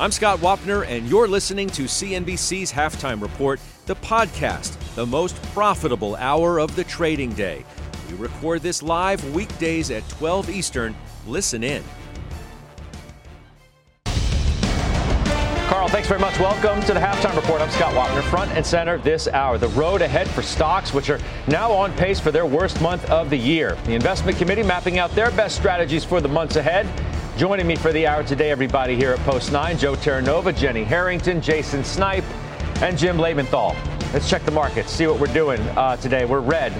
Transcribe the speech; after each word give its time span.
I'm 0.00 0.12
Scott 0.12 0.38
Wapner, 0.38 0.86
and 0.86 1.08
you're 1.08 1.26
listening 1.26 1.68
to 1.70 1.82
CNBC's 1.82 2.70
Halftime 2.70 3.20
Report, 3.20 3.58
the 3.86 3.96
podcast, 3.96 4.78
the 4.94 5.04
most 5.04 5.42
profitable 5.54 6.14
hour 6.14 6.60
of 6.60 6.76
the 6.76 6.84
trading 6.84 7.32
day. 7.32 7.64
We 8.08 8.14
record 8.16 8.62
this 8.62 8.80
live 8.80 9.34
weekdays 9.34 9.90
at 9.90 10.08
12 10.08 10.50
Eastern. 10.50 10.94
Listen 11.26 11.64
in. 11.64 11.82
Carl, 15.66 15.88
thanks 15.88 16.06
very 16.06 16.20
much. 16.20 16.38
Welcome 16.38 16.80
to 16.82 16.94
the 16.94 17.00
halftime 17.00 17.34
report. 17.34 17.60
I'm 17.60 17.70
Scott 17.70 17.92
Wapner, 17.92 18.22
front 18.30 18.52
and 18.52 18.64
center 18.64 18.98
this 18.98 19.26
hour. 19.26 19.58
The 19.58 19.66
road 19.70 20.00
ahead 20.00 20.28
for 20.28 20.42
stocks, 20.42 20.94
which 20.94 21.10
are 21.10 21.18
now 21.48 21.72
on 21.72 21.92
pace 21.94 22.20
for 22.20 22.30
their 22.30 22.46
worst 22.46 22.80
month 22.80 23.04
of 23.10 23.30
the 23.30 23.36
year. 23.36 23.76
The 23.86 23.94
investment 23.94 24.38
committee 24.38 24.62
mapping 24.62 25.00
out 25.00 25.10
their 25.16 25.32
best 25.32 25.56
strategies 25.56 26.04
for 26.04 26.20
the 26.20 26.28
months 26.28 26.54
ahead. 26.54 26.86
Joining 27.38 27.68
me 27.68 27.76
for 27.76 27.92
the 27.92 28.04
hour 28.04 28.24
today, 28.24 28.50
everybody 28.50 28.96
here 28.96 29.12
at 29.12 29.20
Post 29.20 29.52
9, 29.52 29.78
Joe 29.78 29.94
Terranova, 29.94 30.52
Jenny 30.56 30.82
Harrington, 30.82 31.40
Jason 31.40 31.84
Snipe, 31.84 32.24
and 32.82 32.98
Jim 32.98 33.16
Lebenthal. 33.16 33.76
Let's 34.12 34.28
check 34.28 34.44
the 34.44 34.50
markets, 34.50 34.90
see 34.90 35.06
what 35.06 35.20
we're 35.20 35.32
doing 35.32 35.60
uh, 35.60 35.94
today. 35.98 36.24
We're 36.24 36.40
red 36.40 36.72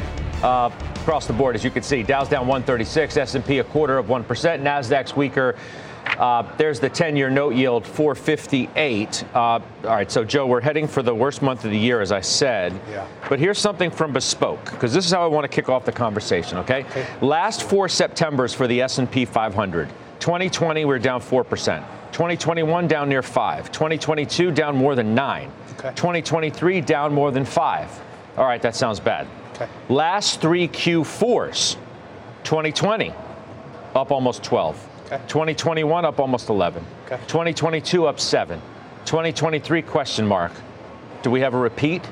uh, 0.43 0.71
across 0.97 1.29
the 1.29 1.33
board, 1.33 1.55
as 1.55 1.63
you 1.63 1.71
can 1.71 1.85
see. 1.85 2.03
Dow's 2.03 2.29
down 2.29 2.49
136, 2.49 3.17
S&P 3.17 3.61
a 3.61 3.65
quarter 3.65 3.99
of 3.99 4.07
1%, 4.07 4.25
Nasdaq's 4.27 5.15
weaker 5.15 5.55
uh, 6.17 6.43
there's 6.57 6.81
the 6.81 6.89
10 6.89 7.15
year 7.17 7.31
note 7.31 7.55
yield, 7.55 7.87
458. 7.87 9.25
Uh, 9.33 9.39
all 9.39 9.61
right, 9.85 10.11
so 10.11 10.25
Joe, 10.25 10.47
we're 10.47 10.61
heading 10.61 10.89
for 10.89 11.03
the 11.03 11.15
worst 11.15 11.43
month 11.43 11.65
of 11.65 11.71
the 11.71 11.79
year, 11.79 12.01
as 12.01 12.11
I 12.11 12.21
said. 12.21 12.73
Yeah. 12.91 13.07
But 13.29 13.39
here's 13.39 13.59
something 13.59 13.91
from 13.91 14.13
Bespoke, 14.13 14.65
because 14.65 14.93
this 14.93 15.05
is 15.05 15.13
how 15.13 15.23
I 15.23 15.27
want 15.27 15.45
to 15.45 15.49
kick 15.49 15.69
off 15.69 15.85
the 15.85 15.93
conversation, 15.93 16.59
okay? 16.59 16.85
okay? 16.85 17.07
Last 17.21 17.63
four 17.63 17.89
Septembers 17.89 18.53
for 18.53 18.67
the 18.67 18.81
S&P 18.83 19.25
500. 19.25 19.89
2020, 20.21 20.85
we 20.85 20.95
are 20.95 20.99
down 20.99 21.21
4%. 21.21 21.85
2021, 22.13 22.89
down 22.89 23.09
near 23.09 23.23
5. 23.23 23.71
2022, 23.71 24.51
down 24.51 24.77
more 24.77 24.95
than 24.95 25.15
9. 25.15 25.51
Okay. 25.79 25.91
2023, 25.95 26.81
down 26.81 27.15
more 27.15 27.31
than 27.31 27.45
5. 27.45 28.01
All 28.37 28.45
right, 28.45 28.61
that 28.63 28.75
sounds 28.75 29.01
bad. 29.01 29.27
Okay. 29.55 29.69
Last 29.89 30.41
three 30.41 30.69
Q4s, 30.69 31.77
2020, 32.45 33.13
up 33.95 34.11
almost 34.11 34.43
12. 34.43 34.89
Okay. 35.07 35.23
2021 35.27 36.05
up 36.05 36.19
almost 36.19 36.49
11. 36.49 36.85
Okay. 37.07 37.17
2022 37.27 38.07
up 38.07 38.21
7. 38.21 38.61
2023 39.05 39.83
question 39.83 40.27
mark. 40.27 40.53
Do 41.23 41.31
we 41.31 41.41
have 41.41 41.55
a 41.55 41.59
repeat? 41.59 42.03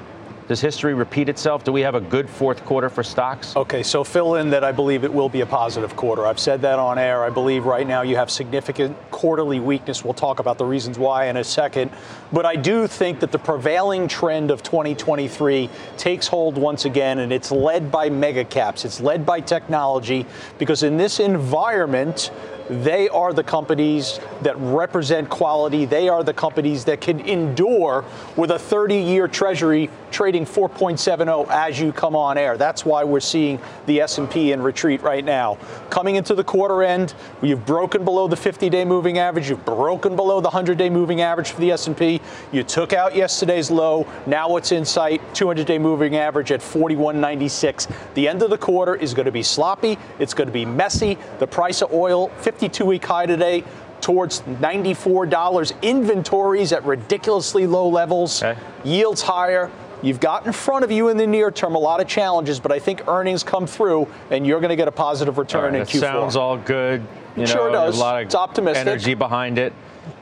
Does 0.49 0.61
history 0.61 0.95
repeat 0.95 1.29
itself? 1.29 1.65
Do 1.65 1.73
we 1.73 1.81
have 1.81 1.97
a 1.97 2.01
good 2.01 2.31
fourth 2.31 2.65
quarter 2.65 2.89
for 2.89 3.03
stocks? 3.03 3.57
Okay, 3.57 3.83
so 3.83 4.05
fill 4.05 4.37
in 4.37 4.49
that 4.51 4.63
I 4.63 4.71
believe 4.71 5.03
it 5.03 5.13
will 5.13 5.29
be 5.29 5.41
a 5.41 5.47
positive 5.47 5.97
quarter. 5.97 6.25
I've 6.25 6.39
said 6.39 6.63
that 6.63 6.79
on 6.79 6.99
air. 6.99 7.25
I 7.25 7.31
believe 7.31 7.65
right 7.65 7.87
now 7.87 8.03
you 8.03 8.15
have 8.15 8.31
significant 8.31 8.97
quarterly 9.11 9.59
weakness. 9.59 10.05
We'll 10.05 10.15
talk 10.15 10.39
about 10.39 10.57
the 10.57 10.65
reasons 10.65 11.01
why 11.01 11.27
in 11.27 11.37
a 11.37 11.43
second. 11.43 11.91
But 12.33 12.47
I 12.47 12.55
do 12.55 12.87
think 12.87 13.19
that 13.21 13.33
the 13.33 13.41
prevailing 13.41 14.07
trend 14.07 14.53
of 14.53 14.63
2023 14.63 15.69
takes 15.97 16.29
hold 16.29 16.57
once 16.59 16.85
again, 16.85 17.19
and 17.19 17.33
it's 17.33 17.51
led 17.51 17.91
by 17.91 18.09
mega 18.09 18.45
caps. 18.45 18.85
It's 18.85 19.01
led 19.01 19.27
by 19.27 19.41
technology 19.41 20.27
because 20.59 20.85
in 20.85 20.97
this 20.97 21.19
environment, 21.19 22.31
they 22.69 23.09
are 23.09 23.33
the 23.33 23.45
companies 23.45 24.21
that 24.43 24.57
represent 24.59 25.29
quality. 25.29 25.85
They 25.85 26.09
are 26.09 26.23
the 26.23 26.35
companies 26.35 26.85
that 26.87 27.01
can 27.01 27.21
endure 27.21 28.05
with 28.37 28.51
a 28.51 28.59
30 28.59 28.97
year 28.97 29.29
treasury 29.29 29.91
trading 30.11 30.47
4.70 30.47 31.49
as 31.51 31.79
you 31.79 31.93
come 31.93 32.17
on 32.17 32.39
air. 32.39 32.57
That's 32.57 32.85
why 32.85 33.05
we're 33.05 33.21
seeing 33.21 33.61
the 33.87 34.01
S&P 34.01 34.53
in 34.53 34.63
retreat 34.63 35.03
right 35.03 35.25
now. 35.25 35.59
Coming 35.91 36.17
into 36.17 36.35
the 36.35 36.45
quarter 36.45 36.83
end, 36.83 37.15
you've 37.43 37.67
broken 37.67 38.05
below 38.05 38.27
the 38.29 38.37
50-day 38.37 38.85
moving 38.85 39.19
average, 39.19 39.51
you've 39.51 39.65
broken 39.65 40.17
below 40.17 40.41
the 40.41 40.49
100-day 40.49 40.91
moving 40.91 41.21
average 41.21 41.51
for 41.51 41.61
the 41.61 41.71
S&P. 41.73 42.21
You 42.53 42.63
took 42.63 42.93
out 42.93 43.15
yesterday's 43.15 43.71
low. 43.71 44.07
Now 44.27 44.57
it's 44.57 44.73
in 44.73 44.85
sight, 44.85 45.21
200-day 45.35 45.79
moving 45.79 46.17
average 46.17 46.51
at 46.51 46.61
41.96. 46.61 47.93
The 48.15 48.29
end 48.29 48.43
of 48.43 48.51
the 48.51 48.59
quarter 48.59 48.95
is 48.95 49.13
going 49.15 49.27
to 49.27 49.33
be 49.33 49.43
sloppy, 49.43 49.99
it's 50.19 50.35
going 50.35 50.49
to 50.49 50.53
be 50.53 50.65
messy. 50.65 51.19
The 51.39 51.47
price 51.47 51.83
of 51.83 51.93
oil 51.93 52.29
52-week 52.59 53.05
high 53.05 53.27
today 53.27 53.65
towards 54.01 54.41
$94. 54.43 55.83
Inventories 55.83 56.73
at 56.73 56.85
ridiculously 56.85 57.67
low 57.67 57.89
levels. 57.89 58.43
Okay. 58.43 58.61
Yields 58.85 59.23
higher. 59.23 59.71
You've 60.03 60.21
got 60.21 60.47
in 60.47 60.53
front 60.53 60.85
of 60.85 60.91
you 60.91 61.09
in 61.09 61.17
the 61.17 61.27
near 61.27 61.51
term 61.51 61.75
a 61.75 61.79
lot 61.79 62.01
of 62.01 62.07
challenges, 62.07 62.61
but 62.61 62.71
I 62.71 62.79
think 62.79 63.09
earnings 63.09 63.43
come 63.43 63.67
through 63.67 64.07
and 64.31 64.47
you're 64.47 64.61
going 64.61 64.71
to 64.71 64.77
get 64.77 64.89
a 64.89 64.93
positive 64.93 65.39
return 65.39 65.73
right, 65.73 65.81
in 65.81 65.87
Q4. 65.87 66.01
Sounds 66.01 66.37
all 66.37 66.59
good. 66.59 67.05
You 67.35 67.43
know, 67.43 67.47
sure 67.47 67.73
does. 67.73 67.97
A 67.97 68.01
lot 68.01 68.21
of 68.21 68.27
it's 68.27 68.35
optimistic. 68.35 68.87
energy 68.87 69.15
behind 69.15 69.59
it. 69.59 69.73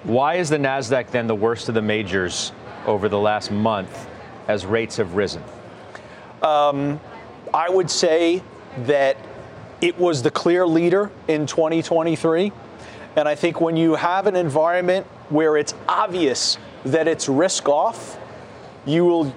Why 0.04 0.34
is 0.36 0.48
the 0.48 0.56
Nasdaq 0.56 1.10
then 1.10 1.26
the 1.26 1.34
worst 1.34 1.68
of 1.68 1.74
the 1.74 1.82
majors 1.82 2.52
over 2.86 3.08
the 3.08 3.18
last 3.18 3.50
month 3.50 4.08
as 4.48 4.64
rates 4.64 4.96
have 4.96 5.14
risen? 5.14 5.42
Um, 6.42 7.00
I 7.52 7.68
would 7.68 7.90
say 7.90 8.42
that 8.84 9.16
it 9.84 9.98
was 9.98 10.22
the 10.22 10.30
clear 10.30 10.66
leader 10.66 11.10
in 11.28 11.44
2023. 11.44 12.50
And 13.16 13.28
I 13.28 13.34
think 13.34 13.60
when 13.60 13.76
you 13.76 13.96
have 13.96 14.26
an 14.26 14.34
environment 14.34 15.06
where 15.28 15.58
it's 15.58 15.74
obvious 15.86 16.56
that 16.86 17.06
it's 17.06 17.28
risk 17.28 17.68
off, 17.68 18.18
you 18.86 19.04
will 19.04 19.34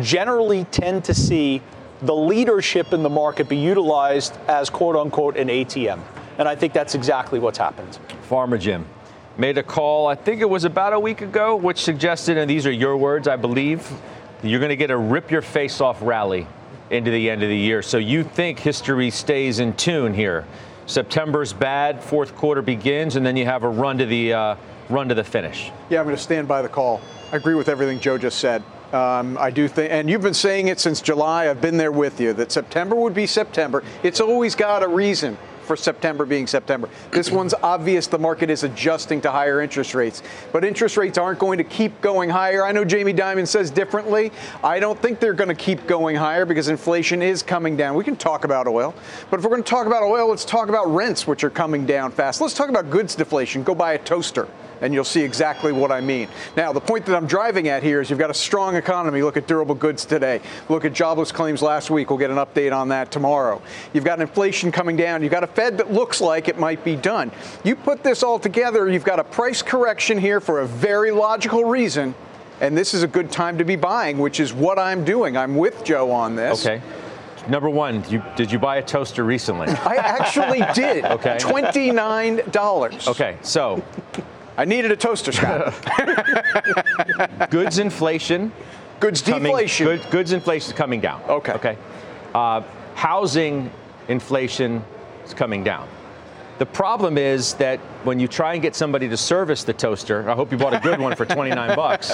generally 0.00 0.64
tend 0.64 1.04
to 1.04 1.12
see 1.12 1.60
the 2.00 2.14
leadership 2.14 2.94
in 2.94 3.02
the 3.02 3.10
market 3.10 3.46
be 3.46 3.58
utilized 3.58 4.38
as 4.48 4.70
quote 4.70 4.96
unquote 4.96 5.36
an 5.36 5.48
ATM. 5.48 6.00
And 6.38 6.48
I 6.48 6.56
think 6.56 6.72
that's 6.72 6.94
exactly 6.94 7.38
what's 7.38 7.58
happened. 7.58 7.98
Farmer 8.22 8.56
Jim 8.56 8.86
made 9.36 9.58
a 9.58 9.62
call, 9.62 10.06
I 10.06 10.14
think 10.14 10.40
it 10.40 10.48
was 10.48 10.64
about 10.64 10.94
a 10.94 11.00
week 11.00 11.20
ago, 11.20 11.56
which 11.56 11.78
suggested, 11.78 12.38
and 12.38 12.48
these 12.48 12.66
are 12.66 12.72
your 12.72 12.96
words, 12.96 13.28
I 13.28 13.36
believe, 13.36 13.86
you're 14.42 14.60
going 14.60 14.70
to 14.70 14.76
get 14.76 14.90
a 14.90 14.96
rip 14.96 15.30
your 15.30 15.42
face 15.42 15.82
off 15.82 16.00
rally 16.00 16.46
into 16.90 17.10
the 17.10 17.30
end 17.30 17.42
of 17.42 17.48
the 17.48 17.56
year. 17.56 17.82
So 17.82 17.98
you 17.98 18.24
think 18.24 18.58
history 18.58 19.10
stays 19.10 19.60
in 19.60 19.74
tune 19.74 20.14
here? 20.14 20.46
September's 20.86 21.52
bad, 21.52 22.02
fourth 22.02 22.34
quarter 22.34 22.62
begins, 22.62 23.16
and 23.16 23.24
then 23.24 23.36
you 23.36 23.44
have 23.44 23.62
a 23.62 23.68
run 23.68 23.98
to 23.98 24.06
the 24.06 24.32
uh, 24.32 24.56
run 24.88 25.08
to 25.08 25.14
the 25.14 25.22
finish. 25.22 25.70
Yeah, 25.88 26.00
I'm 26.00 26.06
going 26.06 26.16
to 26.16 26.22
stand 26.22 26.48
by 26.48 26.62
the 26.62 26.68
call. 26.68 27.00
I 27.32 27.36
agree 27.36 27.54
with 27.54 27.68
everything 27.68 28.00
Joe 28.00 28.18
just 28.18 28.40
said. 28.40 28.62
Um, 28.92 29.38
I 29.38 29.50
do 29.50 29.68
think, 29.68 29.92
and 29.92 30.10
you've 30.10 30.22
been 30.22 30.34
saying 30.34 30.66
it 30.66 30.80
since 30.80 31.00
July. 31.00 31.48
I've 31.48 31.60
been 31.60 31.76
there 31.76 31.92
with 31.92 32.20
you 32.20 32.32
that 32.32 32.50
September 32.50 32.96
would 32.96 33.14
be 33.14 33.24
September. 33.24 33.84
It's 34.02 34.20
always 34.20 34.56
got 34.56 34.82
a 34.82 34.88
reason 34.88 35.38
for 35.70 35.76
September 35.76 36.26
being 36.26 36.48
September. 36.48 36.88
This 37.12 37.30
one's 37.30 37.54
obvious 37.54 38.08
the 38.08 38.18
market 38.18 38.50
is 38.50 38.64
adjusting 38.64 39.20
to 39.20 39.30
higher 39.30 39.60
interest 39.60 39.94
rates, 39.94 40.20
but 40.50 40.64
interest 40.64 40.96
rates 40.96 41.16
aren't 41.16 41.38
going 41.38 41.58
to 41.58 41.64
keep 41.64 42.00
going 42.00 42.28
higher. 42.28 42.66
I 42.66 42.72
know 42.72 42.84
Jamie 42.84 43.14
Dimon 43.14 43.46
says 43.46 43.70
differently. 43.70 44.32
I 44.64 44.80
don't 44.80 45.00
think 45.00 45.20
they're 45.20 45.32
going 45.32 45.46
to 45.46 45.54
keep 45.54 45.86
going 45.86 46.16
higher 46.16 46.44
because 46.44 46.66
inflation 46.66 47.22
is 47.22 47.40
coming 47.40 47.76
down. 47.76 47.94
We 47.94 48.02
can 48.02 48.16
talk 48.16 48.42
about 48.42 48.66
oil, 48.66 48.96
but 49.30 49.38
if 49.38 49.44
we're 49.44 49.50
going 49.50 49.62
to 49.62 49.70
talk 49.70 49.86
about 49.86 50.02
oil, 50.02 50.30
let's 50.30 50.44
talk 50.44 50.68
about 50.68 50.92
rents, 50.92 51.28
which 51.28 51.44
are 51.44 51.50
coming 51.50 51.86
down 51.86 52.10
fast. 52.10 52.40
Let's 52.40 52.54
talk 52.54 52.68
about 52.68 52.90
goods 52.90 53.14
deflation. 53.14 53.62
Go 53.62 53.72
buy 53.72 53.92
a 53.92 53.98
toaster 53.98 54.48
and 54.80 54.94
you'll 54.94 55.04
see 55.04 55.22
exactly 55.22 55.72
what 55.72 55.92
I 55.92 56.00
mean. 56.00 56.28
Now, 56.56 56.72
the 56.72 56.80
point 56.80 57.06
that 57.06 57.16
I'm 57.16 57.26
driving 57.26 57.68
at 57.68 57.82
here 57.82 58.00
is 58.00 58.10
you've 58.10 58.18
got 58.18 58.30
a 58.30 58.34
strong 58.34 58.76
economy. 58.76 59.22
Look 59.22 59.36
at 59.36 59.46
durable 59.46 59.74
goods 59.74 60.04
today. 60.04 60.40
Look 60.68 60.84
at 60.84 60.92
jobless 60.92 61.32
claims 61.32 61.62
last 61.62 61.90
week. 61.90 62.10
We'll 62.10 62.18
get 62.18 62.30
an 62.30 62.36
update 62.36 62.74
on 62.76 62.88
that 62.88 63.10
tomorrow. 63.10 63.62
You've 63.92 64.04
got 64.04 64.20
inflation 64.20 64.72
coming 64.72 64.96
down. 64.96 65.22
You've 65.22 65.32
got 65.32 65.44
a 65.44 65.48
Fed 65.48 65.78
that 65.78 65.92
looks 65.92 66.20
like 66.20 66.48
it 66.48 66.58
might 66.58 66.84
be 66.84 66.96
done. 66.96 67.30
You 67.64 67.76
put 67.76 68.02
this 68.02 68.22
all 68.22 68.38
together, 68.38 68.88
you've 68.88 69.04
got 69.04 69.18
a 69.18 69.24
price 69.24 69.62
correction 69.62 70.18
here 70.18 70.40
for 70.40 70.60
a 70.60 70.66
very 70.66 71.10
logical 71.10 71.64
reason. 71.64 72.14
And 72.60 72.76
this 72.76 72.92
is 72.92 73.02
a 73.02 73.08
good 73.08 73.30
time 73.30 73.56
to 73.58 73.64
be 73.64 73.76
buying, 73.76 74.18
which 74.18 74.38
is 74.38 74.52
what 74.52 74.78
I'm 74.78 75.04
doing. 75.04 75.36
I'm 75.36 75.56
with 75.56 75.82
Joe 75.82 76.10
on 76.10 76.36
this. 76.36 76.66
Okay. 76.66 76.82
Number 77.48 77.70
one, 77.70 78.04
you, 78.10 78.22
did 78.36 78.52
you 78.52 78.58
buy 78.58 78.76
a 78.76 78.82
toaster 78.82 79.24
recently? 79.24 79.68
I 79.68 79.96
actually 79.96 80.62
did. 80.74 81.04
okay. 81.16 81.38
$29. 81.38 83.08
Okay, 83.08 83.38
so 83.40 83.82
I 84.56 84.64
needed 84.64 84.90
a 84.92 84.96
toaster, 84.96 85.32
Scott. 85.32 85.74
goods 87.50 87.78
inflation. 87.78 88.52
Goods 89.00 89.22
deflation. 89.22 89.86
Coming, 89.86 90.02
good, 90.02 90.10
goods 90.10 90.32
inflation 90.32 90.70
is 90.70 90.76
coming 90.76 91.00
down. 91.00 91.22
Okay. 91.28 91.52
Okay. 91.52 91.78
Uh, 92.34 92.62
housing 92.94 93.70
inflation 94.08 94.84
is 95.24 95.32
coming 95.32 95.64
down. 95.64 95.88
The 96.58 96.66
problem 96.66 97.16
is 97.16 97.54
that 97.54 97.80
when 98.04 98.20
you 98.20 98.28
try 98.28 98.52
and 98.52 98.60
get 98.60 98.76
somebody 98.76 99.08
to 99.08 99.16
service 99.16 99.64
the 99.64 99.72
toaster, 99.72 100.28
I 100.28 100.34
hope 100.34 100.52
you 100.52 100.58
bought 100.58 100.74
a 100.74 100.80
good 100.80 101.00
one 101.00 101.16
for 101.16 101.24
29 101.24 101.74
bucks, 101.74 102.12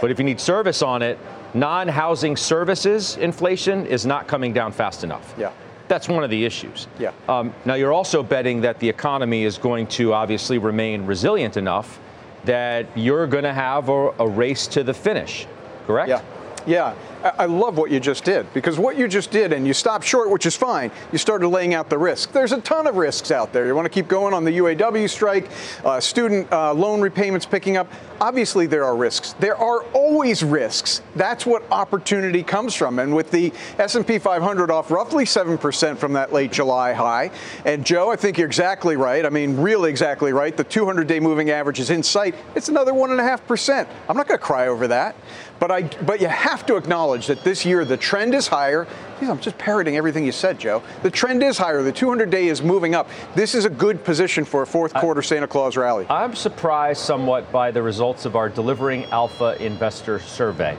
but 0.00 0.12
if 0.12 0.18
you 0.20 0.24
need 0.24 0.38
service 0.38 0.80
on 0.80 1.02
it, 1.02 1.18
non-housing 1.54 2.36
services 2.36 3.16
inflation 3.16 3.86
is 3.86 4.06
not 4.06 4.28
coming 4.28 4.52
down 4.52 4.70
fast 4.70 5.02
enough. 5.02 5.34
Yeah. 5.36 5.50
That's 5.90 6.08
one 6.08 6.22
of 6.22 6.30
the 6.30 6.44
issues. 6.44 6.86
Yeah. 7.00 7.10
Um, 7.28 7.52
now 7.64 7.74
you're 7.74 7.92
also 7.92 8.22
betting 8.22 8.60
that 8.60 8.78
the 8.78 8.88
economy 8.88 9.42
is 9.42 9.58
going 9.58 9.88
to 9.88 10.12
obviously 10.12 10.56
remain 10.56 11.04
resilient 11.04 11.56
enough 11.56 11.98
that 12.44 12.86
you're 12.96 13.26
going 13.26 13.42
to 13.42 13.52
have 13.52 13.88
a, 13.88 14.10
a 14.20 14.28
race 14.28 14.68
to 14.68 14.84
the 14.84 14.94
finish, 14.94 15.48
correct? 15.88 16.08
Yeah. 16.08 16.22
Yeah. 16.66 16.94
I 17.22 17.44
love 17.44 17.76
what 17.76 17.90
you 17.90 18.00
just 18.00 18.24
did 18.24 18.52
because 18.54 18.78
what 18.78 18.96
you 18.96 19.06
just 19.06 19.30
did, 19.30 19.52
and 19.52 19.66
you 19.66 19.74
stopped 19.74 20.06
short, 20.06 20.30
which 20.30 20.46
is 20.46 20.56
fine. 20.56 20.90
You 21.12 21.18
started 21.18 21.48
laying 21.48 21.74
out 21.74 21.90
the 21.90 21.98
risk. 21.98 22.32
There's 22.32 22.52
a 22.52 22.60
ton 22.62 22.86
of 22.86 22.96
risks 22.96 23.30
out 23.30 23.52
there. 23.52 23.66
You 23.66 23.74
want 23.74 23.84
to 23.84 23.90
keep 23.90 24.08
going 24.08 24.32
on 24.32 24.44
the 24.44 24.56
UAW 24.56 25.08
strike, 25.08 25.50
uh, 25.84 26.00
student 26.00 26.50
uh, 26.50 26.72
loan 26.72 27.02
repayments 27.02 27.44
picking 27.44 27.76
up. 27.76 27.92
Obviously, 28.22 28.66
there 28.66 28.84
are 28.84 28.96
risks. 28.96 29.34
There 29.34 29.56
are 29.56 29.82
always 29.92 30.42
risks. 30.42 31.02
That's 31.14 31.44
what 31.44 31.62
opportunity 31.70 32.42
comes 32.42 32.74
from. 32.74 32.98
And 32.98 33.14
with 33.14 33.30
the 33.30 33.52
S&P 33.78 34.18
500 34.18 34.70
off 34.70 34.90
roughly 34.90 35.26
seven 35.26 35.58
percent 35.58 35.98
from 35.98 36.14
that 36.14 36.32
late 36.32 36.52
July 36.52 36.94
high, 36.94 37.30
and 37.66 37.84
Joe, 37.84 38.10
I 38.10 38.16
think 38.16 38.38
you're 38.38 38.46
exactly 38.46 38.96
right. 38.96 39.26
I 39.26 39.30
mean, 39.30 39.58
really 39.58 39.90
exactly 39.90 40.32
right. 40.32 40.56
The 40.56 40.64
200-day 40.64 41.20
moving 41.20 41.50
average 41.50 41.80
is 41.80 41.90
in 41.90 42.02
sight. 42.02 42.34
It's 42.54 42.70
another 42.70 42.94
one 42.94 43.10
and 43.10 43.20
a 43.20 43.24
half 43.24 43.46
percent. 43.46 43.88
I'm 44.08 44.16
not 44.16 44.26
going 44.26 44.38
to 44.38 44.44
cry 44.44 44.68
over 44.68 44.88
that. 44.88 45.16
But 45.60 45.70
I, 45.70 45.82
but 45.82 46.22
you 46.22 46.28
have 46.28 46.64
to 46.66 46.76
acknowledge 46.76 47.26
that 47.26 47.44
this 47.44 47.66
year 47.66 47.84
the 47.84 47.98
trend 47.98 48.34
is 48.34 48.48
higher. 48.48 48.86
I'm 49.20 49.38
just 49.38 49.58
parroting 49.58 49.98
everything 49.98 50.24
you 50.24 50.32
said, 50.32 50.58
Joe. 50.58 50.82
The 51.02 51.10
trend 51.10 51.42
is 51.42 51.58
higher. 51.58 51.82
The 51.82 51.92
200-day 51.92 52.48
is 52.48 52.62
moving 52.62 52.94
up. 52.94 53.10
This 53.34 53.54
is 53.54 53.66
a 53.66 53.70
good 53.70 54.02
position 54.02 54.46
for 54.46 54.62
a 54.62 54.66
fourth 54.66 54.94
quarter 54.94 55.20
Santa 55.20 55.46
Claus 55.46 55.76
rally. 55.76 56.06
I'm 56.08 56.34
surprised 56.34 57.02
somewhat 57.02 57.52
by 57.52 57.70
the 57.70 57.82
results 57.82 58.24
of 58.24 58.36
our 58.36 58.48
Delivering 58.48 59.04
Alpha 59.06 59.62
investor 59.62 60.18
survey. 60.18 60.78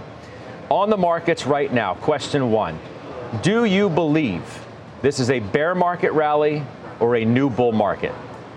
On 0.70 0.90
the 0.90 0.98
markets 0.98 1.46
right 1.46 1.72
now, 1.72 1.94
question 1.94 2.50
one: 2.50 2.80
Do 3.44 3.66
you 3.66 3.88
believe 3.88 4.44
this 5.04 5.20
is 5.20 5.30
a 5.30 5.40
bear 5.40 5.76
market 5.76 6.12
rally 6.14 6.64
or 7.00 7.18
a 7.18 7.24
new 7.26 7.52
bull 7.52 7.72
market? 7.72 8.16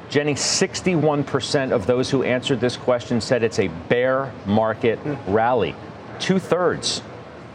Jenny, 0.08 0.34
61% 0.34 1.72
of 1.72 1.86
those 1.86 2.08
who 2.08 2.22
answered 2.22 2.60
this 2.60 2.76
question 2.76 3.20
said 3.20 3.42
it's 3.42 3.58
a 3.58 3.68
bear 3.68 4.32
market 4.46 4.98
rally 5.26 5.74
two 6.20 6.38
thirds. 6.38 7.02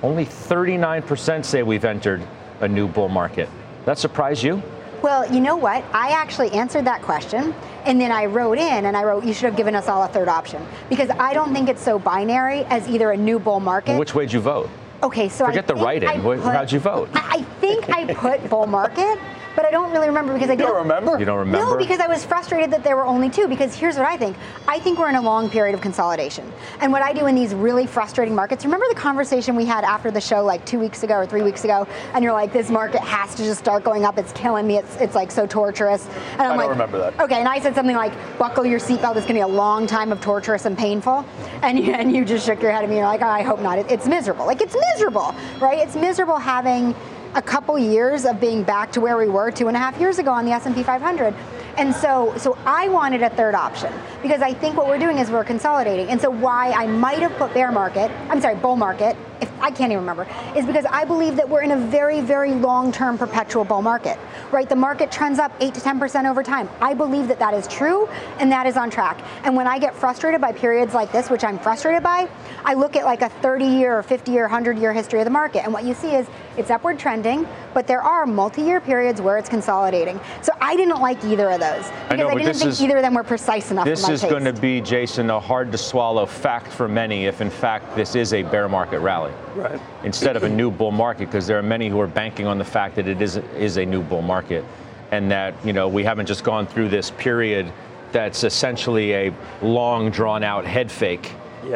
Only 0.02 0.26
39% 0.26 1.44
say 1.44 1.64
we've 1.64 1.86
entered 1.86 2.26
a 2.62 2.68
new 2.68 2.88
bull 2.88 3.10
market. 3.10 3.50
That 3.86 3.98
surprise 3.98 4.44
you? 4.44 4.62
Well, 5.02 5.32
you 5.34 5.40
know 5.40 5.56
what? 5.56 5.84
I 5.94 6.10
actually 6.12 6.52
answered 6.52 6.86
that 6.86 7.02
question 7.02 7.54
and 7.86 8.00
then 8.00 8.12
I 8.12 8.26
wrote 8.26 8.58
in 8.58 8.86
and 8.86 8.96
I 8.98 9.04
wrote, 9.04 9.24
you 9.24 9.34
should 9.34 9.46
have 9.46 9.56
given 9.56 9.76
us 9.76 9.88
all 9.88 10.04
a 10.04 10.08
third 10.08 10.28
option 10.28 10.66
because 10.90 11.10
I 11.10 11.34
don't 11.34 11.54
think 11.54 11.70
it's 11.70 11.82
so 11.82 11.98
binary 11.98 12.66
as 12.66 12.88
either 12.90 13.12
a 13.12 13.18
new 13.18 13.40
bull 13.40 13.60
market. 13.60 13.98
Which 13.98 14.14
way 14.14 14.26
did 14.26 14.34
you 14.34 14.42
vote? 14.42 14.70
Okay, 15.02 15.30
so 15.30 15.46
forget 15.46 15.64
I 15.64 15.68
the 15.68 15.76
writing. 15.76 16.10
How'd 16.42 16.72
you 16.72 16.80
vote? 16.80 17.10
I 17.14 17.44
think 17.62 17.90
I 17.90 18.14
put 18.14 18.50
bull 18.50 18.68
market 18.68 19.18
but 19.56 19.66
I 19.66 19.72
don't 19.72 19.92
really 19.92 20.07
remember 20.07 20.34
because 20.34 20.50
I 20.50 20.56
don't 20.56 20.75
remember. 20.75 21.18
You 21.19 21.25
don't 21.25 21.38
remember? 21.38 21.66
No, 21.66 21.78
because 21.78 22.00
I 22.00 22.07
was 22.07 22.24
frustrated 22.25 22.72
that 22.72 22.84
there 22.84 22.96
were 22.96 23.06
only 23.06 23.30
two. 23.30 23.48
Because 23.48 23.75
here's 23.75 23.98
what 23.98 24.06
I 24.06 24.18
think: 24.18 24.38
I 24.68 24.80
think 24.80 25.00
we're 25.00 25.10
in 25.10 25.16
a 25.16 25.22
long 25.22 25.50
period 25.50 25.75
of 25.75 25.81
consolidation, 25.81 26.51
and 26.81 26.92
what 26.92 27.01
I 27.01 27.13
do 27.13 27.25
in 27.28 27.36
these 27.36 27.54
really 27.54 27.86
frustrating 27.88 28.36
markets. 28.36 28.63
Remember 28.66 28.86
the 28.90 28.96
conversation 28.96 29.56
we 29.56 29.66
had 29.66 29.84
after 29.84 30.12
the 30.12 30.22
show, 30.22 30.44
like 30.44 30.66
two 30.66 30.80
weeks 30.80 31.04
ago 31.04 31.16
or 31.16 31.25
three 31.25 31.42
weeks 31.42 31.63
ago, 31.63 31.88
and 32.13 32.24
you're 32.24 32.34
like, 32.34 32.54
"This 32.54 32.69
market 32.69 33.01
has 33.01 33.36
to 33.36 33.44
just 33.44 33.60
start 33.60 33.84
going 33.84 34.06
up. 34.06 34.18
It's 34.18 34.31
killing 34.34 34.68
me. 34.68 34.78
It's 34.78 34.96
it's 34.98 35.16
like 35.16 35.31
so 35.31 35.46
torturous." 35.46 36.07
And 36.34 36.44
I'm 36.44 36.51
I 36.54 36.56
like, 36.56 36.69
remember 36.69 36.98
that. 37.00 37.19
Okay, 37.19 37.40
and 37.40 37.48
I 37.48 37.60
said 37.60 37.75
something 37.75 37.96
like, 37.96 38.13
"Buckle 38.38 38.66
your 38.66 38.80
seatbelt. 38.80 39.16
It's 39.16 39.25
going 39.25 39.28
to 39.28 39.34
be 39.34 39.40
a 39.42 39.48
long 39.48 39.88
time 39.88 40.12
of 40.12 40.22
torturous 40.22 40.66
and 40.66 40.78
painful," 40.78 41.25
and 41.62 41.80
you, 41.80 41.94
and 41.94 42.16
you 42.16 42.24
just 42.25 42.46
shook 42.46 42.62
your 42.62 42.72
head 42.72 42.84
at 42.84 42.90
me. 42.90 42.98
You're 42.98 43.06
like, 43.06 43.22
oh, 43.22 43.28
"I 43.28 43.42
hope 43.42 43.62
not. 43.62 43.80
It, 43.80 43.92
it's 43.92 44.07
miserable. 44.07 44.46
Like 44.46 44.62
it's 44.62 44.75
miserable, 44.94 45.34
right? 45.60 45.80
It's 45.80 45.96
miserable 45.96 46.38
having." 46.38 46.96
A 47.36 47.42
couple 47.42 47.78
years 47.78 48.26
of 48.26 48.40
being 48.40 48.64
back 48.64 48.92
to 48.94 49.02
where 49.02 49.18
we 49.18 49.28
were 49.28 49.52
two 49.52 49.68
and 49.68 49.78
a 49.78 49.80
half 49.80 50.00
years 50.00 50.20
ago 50.20 50.31
on 50.31 50.46
the 50.46 50.52
S&P 50.52 50.84
500. 50.84 51.34
And 51.78 51.94
so, 51.94 52.34
so 52.38 52.58
I 52.66 52.90
wanted 52.90 53.22
a 53.22 53.30
third 53.30 53.56
option 53.56 53.94
because 54.21 54.42
I 54.42 54.54
think 54.54 54.75
what 54.75 54.88
we're 54.88 54.98
doing 54.98 55.18
is 55.19 55.30
we're 55.30 55.44
consolidating. 55.44 56.07
And 56.10 56.19
so 56.19 56.30
why 56.30 56.71
I 56.71 56.88
might 56.88 57.19
have 57.19 57.36
put 57.38 57.54
bear 57.54 57.71
market, 57.71 58.12
I'm 58.30 58.42
sorry, 58.42 58.56
bull 58.56 58.75
market, 58.75 59.16
if 59.42 59.50
I 59.62 59.71
can't 59.71 59.92
even 59.92 60.00
remember, 60.00 60.27
is 60.56 60.66
because 60.66 60.86
I 60.86 61.06
believe 61.06 61.36
that 61.38 61.48
we're 61.48 61.62
in 61.62 61.71
a 61.71 61.77
very, 61.77 62.19
very 62.21 62.51
long-term 62.51 63.18
perpetual 63.18 63.63
bull 63.63 63.81
market, 63.81 64.18
right? 64.51 64.68
The 64.68 64.75
market 64.75 65.12
trends 65.12 65.39
up 65.39 65.51
eight 65.60 65.74
to 65.75 65.80
10% 65.80 66.30
over 66.30 66.44
time. 66.44 66.69
I 66.81 66.94
believe 66.94 67.27
that 67.30 67.39
that 67.39 67.54
is 67.54 67.68
true 67.68 68.07
and 68.39 68.51
that 68.51 68.68
is 68.68 68.75
on 68.75 68.89
track. 68.89 69.21
And 69.44 69.56
when 69.56 69.68
I 69.68 69.80
get 69.80 69.95
frustrated 69.95 70.42
by 70.42 70.51
periods 70.51 70.94
like 70.94 71.12
this, 71.12 71.30
which 71.30 71.44
I'm 71.44 71.60
frustrated 71.60 72.04
by, 72.04 72.30
I 72.65 72.74
look 72.74 72.95
at 72.95 73.06
like 73.06 73.22
a 73.22 73.30
30 73.30 73.65
year 73.65 73.98
or 73.98 74.04
50 74.04 74.31
year, 74.31 74.44
100 74.44 74.77
year 74.77 74.92
history 74.94 75.19
of 75.19 75.25
the 75.25 75.31
market. 75.31 75.63
And 75.63 75.72
what 75.72 75.86
you 75.86 75.94
see 75.94 76.15
is 76.15 76.27
it's 76.57 76.69
upward 76.69 77.00
trending, 77.00 77.48
but 77.74 77.88
there 77.88 78.01
are 78.01 78.25
multi-year 78.25 78.81
periods 78.81 79.22
where 79.22 79.38
it's 79.38 79.48
consolidating. 79.48 80.19
So 80.42 80.51
I 80.60 80.75
didn't 80.75 81.00
like 81.00 81.24
either 81.24 81.50
of 81.50 81.62
those 81.62 81.86
because 81.86 82.04
I, 82.10 82.15
know, 82.18 82.27
I 82.27 82.36
didn't 82.36 82.56
think 82.56 82.72
is, 82.72 82.81
either 82.81 82.98
of 82.98 83.04
them 83.04 83.13
were 83.13 83.24
precise 83.24 83.72
enough. 83.72 83.86
This 83.86 84.09
is 84.10 84.22
taste. 84.22 84.32
going 84.32 84.44
to 84.46 84.54
be, 84.54 84.82
Jason, 84.82 85.30
a 85.30 85.40
hard 85.40 85.72
to 85.72 85.78
swallow 85.78 86.26
fact 86.26 86.72
for 86.72 86.88
many 86.88 87.26
if 87.26 87.42
in 87.42 87.50
fact 87.50 87.96
this 87.96 88.16
is 88.16 88.34
a 88.34 88.44
bear 88.44 88.68
market 88.68 89.00
rally. 89.00 89.34
Right. 89.56 89.80
Instead 90.04 90.36
of 90.36 90.44
a 90.44 90.50
new 90.50 90.72
bull 90.72 90.92
market, 90.92 91.26
because 91.26 91.48
there 91.48 91.58
are 91.58 91.64
many 91.64 91.90
who 91.90 92.00
are 92.00 92.08
banking 92.08 92.46
on 92.46 92.58
the 92.58 92.66
fact 92.66 92.96
that 92.96 93.08
it 93.08 93.22
is, 93.22 93.38
is 93.58 93.78
a 93.78 93.86
new 93.86 94.02
bull 94.04 94.22
market 94.22 94.66
and 95.12 95.32
that, 95.32 95.54
you 95.66 95.74
know, 95.74 95.88
we 95.88 96.04
haven't 96.04 96.26
just 96.26 96.44
gone 96.44 96.68
through 96.68 96.90
this 96.90 97.12
period 97.12 97.72
that's 98.12 98.44
essentially 98.44 99.14
a 99.14 99.34
long 99.62 100.10
drawn 100.10 100.44
out 100.44 100.66
head 100.66 100.92
fake. 100.92 101.32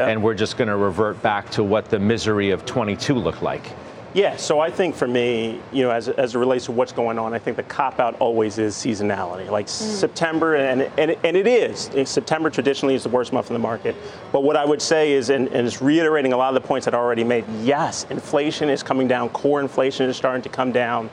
And 0.08 0.24
we're 0.24 0.34
just 0.34 0.58
going 0.58 0.70
to 0.70 0.78
revert 0.78 1.22
back 1.22 1.50
to 1.52 1.64
what 1.64 1.90
the 1.90 2.00
misery 2.00 2.50
of 2.50 2.66
22 2.66 3.14
looked 3.16 3.44
like. 3.44 3.64
Yeah, 4.14 4.36
so 4.36 4.60
I 4.60 4.70
think 4.70 4.94
for 4.96 5.08
me, 5.08 5.60
you 5.72 5.82
know, 5.84 5.90
as, 5.90 6.08
as 6.08 6.36
it 6.36 6.38
relates 6.38 6.66
to 6.66 6.72
what's 6.72 6.92
going 6.92 7.18
on, 7.18 7.34
I 7.34 7.40
think 7.40 7.58
the 7.58 7.64
cop 7.64 8.00
out 8.00 8.16
always 8.20 8.60
is 8.60 8.76
seasonality. 8.76 9.50
Like 9.50 9.66
mm. 9.66 9.70
September, 9.70 10.56
and, 10.56 10.84
and, 11.00 11.18
and 11.24 11.36
it 11.36 11.48
is. 11.48 11.90
September 12.08 12.52
traditionally 12.52 12.94
is 12.94 13.04
the 13.04 13.10
worst 13.10 13.34
month 13.34 13.48
in 13.48 13.54
the 13.54 13.60
market. 13.60 13.96
But 14.32 14.44
what 14.44 14.56
I 14.56 14.66
would 14.66 14.84
say 14.84 15.14
is, 15.14 15.32
and, 15.32 15.48
and 15.48 15.66
it's 15.66 15.82
reiterating 15.82 16.32
a 16.32 16.38
lot 16.38 16.56
of 16.56 16.62
the 16.62 16.68
points 16.68 16.86
that 16.86 16.94
I 16.94 16.98
already 16.98 17.24
made, 17.24 17.44
yes, 17.64 18.06
inflation 18.12 18.70
is 18.70 18.84
coming 18.84 19.08
down, 19.08 19.30
core 19.30 19.62
inflation 19.62 20.08
is 20.08 20.16
starting 20.16 20.44
to 20.44 20.50
come 20.50 20.72
down. 20.72 21.10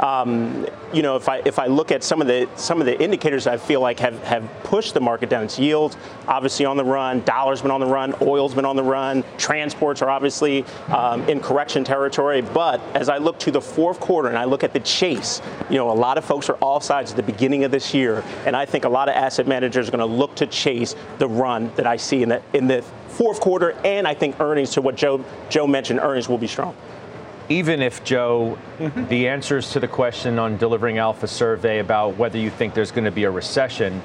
Um, 0.00 0.66
you 0.92 1.02
know, 1.02 1.16
if 1.16 1.28
I 1.28 1.38
if 1.44 1.58
I 1.58 1.66
look 1.66 1.92
at 1.92 2.02
some 2.02 2.20
of 2.20 2.26
the 2.26 2.48
some 2.56 2.80
of 2.80 2.86
the 2.86 3.00
indicators 3.00 3.46
I 3.46 3.56
feel 3.56 3.80
like 3.80 4.00
have, 4.00 4.20
have 4.24 4.48
pushed 4.64 4.94
the 4.94 5.00
market 5.00 5.28
down, 5.28 5.44
it's 5.44 5.58
yields 5.58 5.96
obviously 6.26 6.66
on 6.66 6.76
the 6.76 6.84
run, 6.84 7.22
dollars 7.24 7.62
been 7.62 7.70
on 7.70 7.80
the 7.80 7.86
run, 7.86 8.14
oil's 8.20 8.54
been 8.54 8.64
on 8.64 8.76
the 8.76 8.82
run, 8.82 9.24
transports 9.38 10.02
are 10.02 10.10
obviously 10.10 10.64
um, 10.88 11.22
in 11.28 11.40
correction 11.40 11.84
territory. 11.84 12.40
But 12.40 12.80
as 12.94 13.08
I 13.08 13.18
look 13.18 13.38
to 13.40 13.50
the 13.50 13.60
fourth 13.60 14.00
quarter 14.00 14.28
and 14.28 14.38
I 14.38 14.44
look 14.44 14.64
at 14.64 14.72
the 14.72 14.80
chase, 14.80 15.40
you 15.70 15.76
know, 15.76 15.90
a 15.90 15.92
lot 15.92 16.18
of 16.18 16.24
folks 16.24 16.48
are 16.48 16.56
all 16.56 16.80
sides 16.80 17.10
at 17.12 17.16
the 17.16 17.22
beginning 17.22 17.64
of 17.64 17.70
this 17.70 17.94
year, 17.94 18.24
and 18.46 18.56
I 18.56 18.66
think 18.66 18.84
a 18.84 18.88
lot 18.88 19.08
of 19.08 19.14
asset 19.14 19.46
managers 19.46 19.88
are 19.88 19.92
going 19.92 20.08
to 20.08 20.16
look 20.16 20.34
to 20.36 20.46
chase 20.46 20.94
the 21.18 21.28
run 21.28 21.70
that 21.76 21.86
I 21.86 21.96
see 21.96 22.22
in 22.22 22.28
the 22.28 22.42
in 22.52 22.66
the 22.66 22.82
fourth 23.08 23.40
quarter, 23.40 23.72
and 23.84 24.08
I 24.08 24.14
think 24.14 24.40
earnings 24.40 24.70
to 24.70 24.82
what 24.82 24.96
Joe 24.96 25.24
Joe 25.50 25.66
mentioned, 25.66 26.00
earnings 26.00 26.28
will 26.28 26.38
be 26.38 26.48
strong 26.48 26.74
even 27.48 27.82
if, 27.82 28.02
Joe, 28.04 28.58
mm-hmm. 28.78 29.06
the 29.08 29.28
answers 29.28 29.70
to 29.72 29.80
the 29.80 29.88
question 29.88 30.38
on 30.38 30.56
delivering 30.56 30.98
Alpha 30.98 31.26
survey 31.26 31.78
about 31.78 32.16
whether 32.16 32.38
you 32.38 32.50
think 32.50 32.74
there's 32.74 32.90
going 32.90 33.04
to 33.04 33.10
be 33.10 33.24
a 33.24 33.30
recession, 33.30 34.00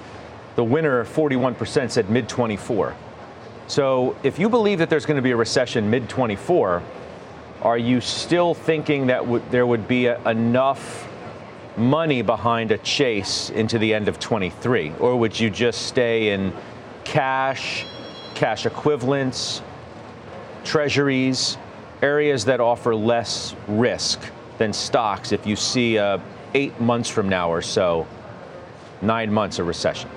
the 0.55 0.63
winner, 0.63 1.05
41%, 1.05 1.89
said 1.89 2.09
mid 2.09 2.27
24. 2.27 2.95
So 3.67 4.17
if 4.23 4.39
you 4.39 4.49
believe 4.49 4.79
that 4.79 4.89
there's 4.89 5.05
going 5.05 5.17
to 5.17 5.21
be 5.21 5.31
a 5.31 5.37
recession 5.37 5.89
mid 5.89 6.09
24, 6.09 6.83
are 7.61 7.77
you 7.77 8.01
still 8.01 8.53
thinking 8.53 9.07
that 9.07 9.21
w- 9.21 9.43
there 9.51 9.65
would 9.65 9.87
be 9.87 10.07
a, 10.07 10.29
enough 10.29 11.07
money 11.77 12.21
behind 12.21 12.71
a 12.71 12.77
chase 12.79 13.49
into 13.51 13.77
the 13.79 13.93
end 13.93 14.07
of 14.07 14.19
23? 14.19 14.93
Or 14.99 15.15
would 15.15 15.39
you 15.39 15.49
just 15.49 15.83
stay 15.83 16.31
in 16.33 16.53
cash, 17.05 17.85
cash 18.35 18.65
equivalents, 18.65 19.61
treasuries? 20.63 21.57
Areas 22.01 22.45
that 22.45 22.59
offer 22.59 22.95
less 22.95 23.55
risk 23.67 24.21
than 24.57 24.73
stocks 24.73 25.31
if 25.31 25.45
you 25.45 25.55
see 25.55 25.97
a 25.97 26.21
eight 26.53 26.79
months 26.79 27.09
from 27.09 27.29
now 27.29 27.51
or 27.51 27.61
so, 27.61 28.07
nine 29.01 29.31
months 29.31 29.59
of 29.59 29.67
recession? 29.67 30.09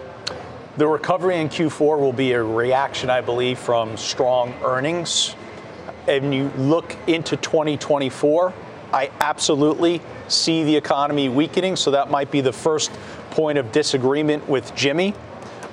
The 0.77 0.87
recovery 0.87 1.39
in 1.39 1.49
Q4 1.49 2.01
will 2.01 2.13
be 2.13 2.33
a 2.33 2.43
reaction, 2.43 3.11
I 3.11 3.21
believe, 3.21 3.59
from 3.59 3.97
strong 3.97 4.55
earnings. 4.63 5.37
And 6.09 6.35
you 6.35 6.51
look 6.57 6.97
into 7.07 7.37
2024, 7.37 8.53
I 8.93 9.11
absolutely 9.21 10.01
see 10.29 10.65
the 10.65 10.75
economy 10.75 11.29
weakening, 11.29 11.77
so 11.77 11.91
that 11.91 12.11
might 12.11 12.31
be 12.31 12.41
the 12.41 12.53
first 12.53 12.91
point 13.31 13.59
of 13.59 13.71
disagreement 13.73 14.49
with 14.49 14.75
Jimmy. 14.75 15.15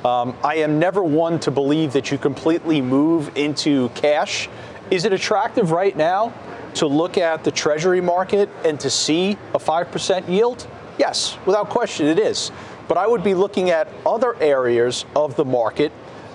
Um, 0.03 0.35
I 0.43 0.55
am 0.55 0.79
never 0.79 1.03
one 1.03 1.39
to 1.41 1.51
believe 1.51 1.93
that 1.93 2.11
you 2.11 2.17
completely 2.17 2.81
move 2.81 3.35
into 3.37 3.89
cash 3.89 4.49
is 4.91 5.05
it 5.05 5.13
attractive 5.13 5.71
right 5.71 5.95
now 5.95 6.33
to 6.75 6.87
look 6.87 7.17
at 7.17 7.43
the 7.43 7.51
Treasury 7.51 8.01
market 8.01 8.49
and 8.63 8.79
to 8.79 8.89
see 8.89 9.37
a 9.53 9.59
5% 9.59 10.29
yield? 10.29 10.67
Yes, 10.97 11.37
without 11.45 11.69
question 11.69 12.07
it 12.07 12.19
is. 12.19 12.51
but 12.87 12.97
I 12.97 13.05
would 13.05 13.23
be 13.23 13.35
looking 13.35 13.69
at 13.69 13.87
other 14.03 14.35
areas 14.41 15.05
of 15.15 15.35
the 15.35 15.45
market 15.45 15.91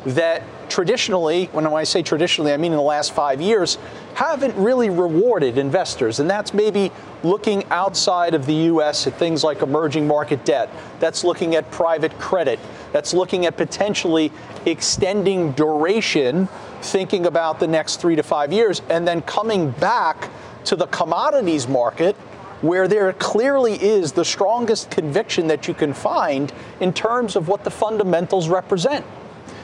that 0.07 0.43
traditionally, 0.69 1.47
when 1.47 1.67
I 1.67 1.85
say 1.85 2.03
traditionally, 2.03 2.53
I 2.53 2.57
mean 2.57 2.73
in 2.73 2.77
the 2.77 2.83
last 2.83 3.13
five 3.13 3.41
years, 3.41 3.79
haven't 4.15 4.55
really 4.57 4.91
rewarded 4.91 5.59
investors. 5.59 6.21
And 6.21 6.31
that's 6.31 6.55
maybe 6.55 6.93
looking 7.23 7.65
outside 7.71 8.35
of 8.35 8.47
the 8.47 8.55
US 8.55 9.07
at 9.07 9.19
things 9.19 9.43
like 9.43 9.63
emerging 9.63 10.07
market 10.07 10.45
debt. 10.45 10.71
That's 11.01 11.25
looking 11.25 11.55
at 11.55 11.71
private 11.71 12.17
credit. 12.19 12.61
That's 12.93 13.15
looking 13.15 13.47
at 13.47 13.57
potentially 13.57 14.31
extending 14.67 15.53
duration, 15.53 16.49
thinking 16.85 17.26
about 17.26 17.59
the 17.59 17.67
next 17.67 18.00
three 18.00 18.17
to 18.17 18.23
five 18.23 18.53
years, 18.53 18.83
and 18.88 19.07
then 19.07 19.23
coming 19.23 19.71
back 19.73 20.31
to 20.64 20.76
the 20.76 20.87
commodities 20.87 21.67
market 21.67 22.14
where 22.61 22.88
there 22.88 23.12
clearly 23.14 23.75
is 23.75 24.12
the 24.12 24.25
strongest 24.25 24.91
conviction 24.91 25.47
that 25.49 25.69
you 25.69 25.75
can 25.75 25.93
find 25.93 26.53
in 26.81 26.93
terms 26.93 27.37
of 27.37 27.49
what 27.49 27.62
the 27.64 27.71
fundamentals 27.71 28.49
represent. 28.49 29.05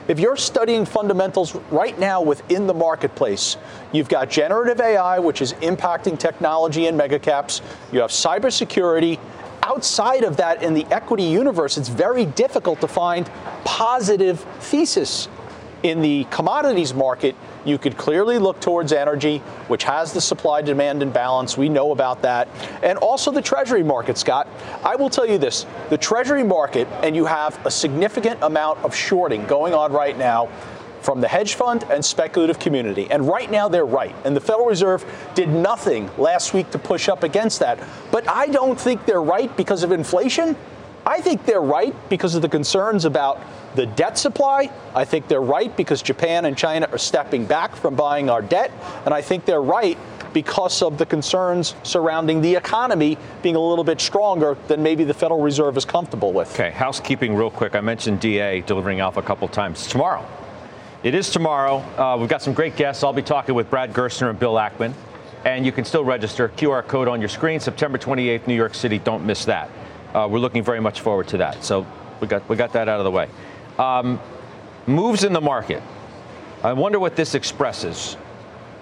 If 0.09 0.19
you're 0.19 0.37
studying 0.37 0.85
fundamentals 0.85 1.55
right 1.71 1.99
now 1.99 2.21
within 2.21 2.67
the 2.67 2.75
marketplace, 2.75 3.57
you've 3.93 4.09
got 4.09 4.29
generative 4.29 4.81
AI, 4.81 5.19
which 5.19 5.41
is 5.41 5.53
impacting 5.55 6.19
technology 6.19 6.89
and 6.89 6.99
megacaps. 6.99 7.61
You 7.93 8.00
have 8.00 8.11
cybersecurity. 8.11 9.19
Outside 9.62 10.25
of 10.25 10.37
that, 10.39 10.62
in 10.62 10.75
the 10.75 10.85
equity 10.87 11.23
universe, 11.23 11.79
it's 11.79 11.89
very 11.89 12.27
difficult 12.27 12.81
to 12.81 12.89
find 12.89 13.31
positive 13.65 14.41
thesis. 14.59 15.29
In 15.83 16.03
the 16.03 16.25
commodities 16.31 16.93
market, 16.93 17.35
you 17.65 17.79
could 17.79 17.97
clearly 17.97 18.39
look 18.39 18.61
towards 18.61 18.93
energy, 18.93 19.39
which 19.69 19.85
has 19.85 20.13
the 20.13 20.21
supply 20.21 20.61
demand 20.61 21.03
imbalance. 21.03 21.57
We 21.57 21.71
know 21.71 21.93
about 21.93 22.23
that. 22.23 22.49
And 22.83 22.99
also 22.99 23.31
the 23.31 23.41
treasury 23.41 23.83
market, 23.83 24.19
Scott. 24.19 24.47
I 24.85 24.97
will 24.97 25.09
tell 25.09 25.27
you 25.27 25.39
this 25.39 25.65
the 25.89 25.97
treasury 25.97 26.45
market, 26.45 26.87
and 27.03 27.17
you 27.17 27.25
have 27.25 27.65
a 27.65 27.71
significant 27.71 28.43
amount 28.43 28.79
of 28.85 28.95
shorting 28.95 29.47
going 29.47 29.73
on 29.73 29.93
right 29.93 30.17
now 30.19 30.51
from 31.01 31.21
the 31.23 31.29
hedge 31.29 31.55
fund 31.55 31.85
and 31.91 32.05
speculative 32.05 32.59
community. 32.59 33.11
And 33.11 33.27
right 33.27 33.51
now 33.51 33.69
they're 33.69 33.87
right. 33.87 34.15
And 34.25 34.37
the 34.37 34.41
Federal 34.41 34.67
Reserve 34.67 35.05
did 35.35 35.49
nothing 35.49 36.11
last 36.19 36.53
week 36.53 36.71
to 36.73 36.79
push 36.79 37.09
up 37.09 37.23
against 37.23 37.61
that. 37.61 37.79
But 38.11 38.29
I 38.29 38.49
don't 38.49 38.79
think 38.79 39.07
they're 39.07 39.23
right 39.23 39.55
because 39.57 39.83
of 39.83 39.93
inflation. 39.93 40.57
I 41.11 41.21
think 41.21 41.45
they're 41.45 41.61
right 41.61 41.93
because 42.09 42.37
of 42.37 42.43
the 42.43 42.49
concerns 42.49 43.05
about 43.05 43.40
the 43.75 43.85
debt 43.85 44.17
supply. 44.17 44.71
I 44.95 45.05
think 45.05 45.26
they're 45.26 45.43
right 45.43 45.76
because 45.76 46.02
Japan 46.02 46.45
and 46.45 46.57
China 46.57 46.88
are 46.93 46.99
stepping 46.99 47.47
back 47.47 47.75
from 47.75 47.97
buying 47.97 48.31
our 48.31 48.40
debt. 48.40 48.71
And 49.05 49.12
I 49.12 49.21
think 49.21 49.45
they're 49.45 49.61
right 49.61 49.99
because 50.33 50.83
of 50.83 50.99
the 50.99 51.07
concerns 51.07 51.75
surrounding 51.83 52.43
the 52.43 52.55
economy 52.55 53.19
being 53.43 53.57
a 53.57 53.61
little 53.61 53.83
bit 53.83 54.00
stronger 54.00 54.57
than 54.69 54.85
maybe 54.85 55.02
the 55.02 55.12
Federal 55.12 55.40
Reserve 55.40 55.76
is 55.76 55.85
comfortable 55.85 56.33
with. 56.33 56.52
Okay, 56.52 56.71
housekeeping 56.71 57.35
real 57.35 57.50
quick. 57.50 57.75
I 57.75 57.81
mentioned 57.81 58.21
DA 58.21 58.61
delivering 58.61 59.00
alpha 59.00 59.19
a 59.19 59.25
couple 59.25 59.49
times. 59.49 59.88
Tomorrow. 59.88 60.25
It 61.02 61.17
is 61.17 61.29
tomorrow. 61.31 61.79
Uh, 61.99 62.19
we've 62.21 62.29
got 62.29 62.40
some 62.40 62.55
great 62.55 62.76
guests. 62.76 63.02
I'll 63.02 63.12
be 63.12 63.21
talking 63.21 63.57
with 63.57 63.69
Brad 63.69 63.93
Gerstner 63.93 64.31
and 64.31 64.38
Bill 64.38 64.55
Ackman. 64.55 64.95
And 65.45 65.67
you 65.67 65.73
can 65.73 65.85
still 65.85 66.05
register. 66.05 66.50
QR 66.50 66.87
code 66.87 67.09
on 67.09 67.21
your 67.21 67.31
screen, 67.31 67.59
September 67.59 67.99
28th, 67.99 68.47
New 68.47 68.55
York 68.55 68.76
City. 68.76 69.00
Don't 69.00 69.26
miss 69.26 69.45
that. 69.47 69.71
Uh, 70.14 70.29
we're 70.31 70.38
looking 70.38 70.62
very 70.62 70.81
much 70.81 71.00
forward 71.00 71.29
to 71.29 71.38
that. 71.38 71.62
So 71.64 71.87
we 72.21 72.26
got, 72.26 72.49
we 72.49 72.57
got 72.57 72.73
that 72.73 72.88
out 72.88 72.99
of 72.99 73.05
the 73.05 73.11
way. 73.11 73.29
Um, 73.79 74.21
moves 74.87 75.25
in 75.25 75.33
the 75.33 75.40
market. 75.40 75.83
I 76.62 76.73
wonder 76.73 76.99
what 76.99 77.17
this 77.17 77.35
expresses 77.35 78.17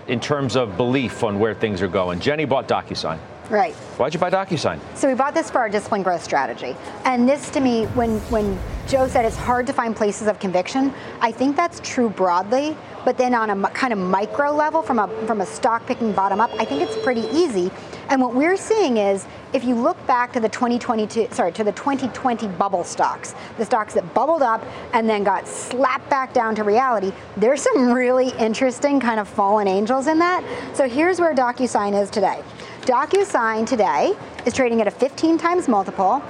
in 0.08 0.20
terms 0.20 0.56
of 0.56 0.76
belief 0.76 1.22
on 1.22 1.38
where 1.38 1.54
things 1.54 1.82
are 1.82 1.88
going. 1.88 2.18
Jenny 2.18 2.44
bought 2.44 2.66
DocuSign. 2.66 3.18
Right. 3.50 3.74
Why'd 3.96 4.12
you 4.12 4.20
buy 4.20 4.30
DocuSign? 4.30 4.78
So 4.94 5.08
we 5.08 5.14
bought 5.14 5.32
this 5.32 5.50
for 5.50 5.58
our 5.58 5.70
discipline 5.70 6.02
growth 6.02 6.22
strategy. 6.22 6.76
And 7.04 7.26
this 7.26 7.48
to 7.50 7.60
me, 7.60 7.86
when 7.86 8.18
when 8.30 8.58
Joe 8.86 9.08
said 9.08 9.24
it's 9.24 9.36
hard 9.36 9.66
to 9.68 9.72
find 9.72 9.96
places 9.96 10.28
of 10.28 10.38
conviction, 10.38 10.92
I 11.20 11.32
think 11.32 11.56
that's 11.56 11.80
true 11.82 12.10
broadly. 12.10 12.76
But 13.06 13.16
then 13.16 13.32
on 13.32 13.48
a 13.48 13.70
kind 13.70 13.94
of 13.94 13.98
micro 13.98 14.50
level, 14.52 14.82
from 14.82 14.98
a 14.98 15.08
from 15.26 15.40
a 15.40 15.46
stock 15.46 15.86
picking 15.86 16.12
bottom 16.12 16.40
up, 16.40 16.50
I 16.58 16.66
think 16.66 16.82
it's 16.82 17.02
pretty 17.02 17.22
easy. 17.32 17.70
And 18.10 18.22
what 18.22 18.34
we're 18.34 18.56
seeing 18.56 18.96
is, 18.96 19.26
if 19.52 19.64
you 19.64 19.74
look 19.74 20.04
back 20.06 20.32
to 20.32 20.40
the 20.40 20.48
2022, 20.48 21.28
sorry, 21.30 21.52
to 21.52 21.64
the 21.64 21.72
2020 21.72 22.48
bubble 22.48 22.82
stocks, 22.82 23.34
the 23.58 23.64
stocks 23.64 23.92
that 23.94 24.14
bubbled 24.14 24.42
up 24.42 24.64
and 24.94 25.08
then 25.08 25.24
got 25.24 25.46
slapped 25.46 26.08
back 26.08 26.32
down 26.32 26.54
to 26.54 26.64
reality, 26.64 27.12
there's 27.36 27.60
some 27.60 27.92
really 27.92 28.30
interesting 28.38 28.98
kind 28.98 29.20
of 29.20 29.28
fallen 29.28 29.68
angels 29.68 30.06
in 30.06 30.18
that. 30.20 30.42
So 30.74 30.88
here's 30.88 31.20
where 31.20 31.34
DocuSign 31.34 32.00
is 32.00 32.08
today. 32.08 32.42
DocuSign 32.82 33.66
today 33.66 34.16
is 34.46 34.54
trading 34.54 34.80
at 34.80 34.86
a 34.86 34.90
15 34.90 35.36
times 35.36 35.68
multiple 35.68 36.22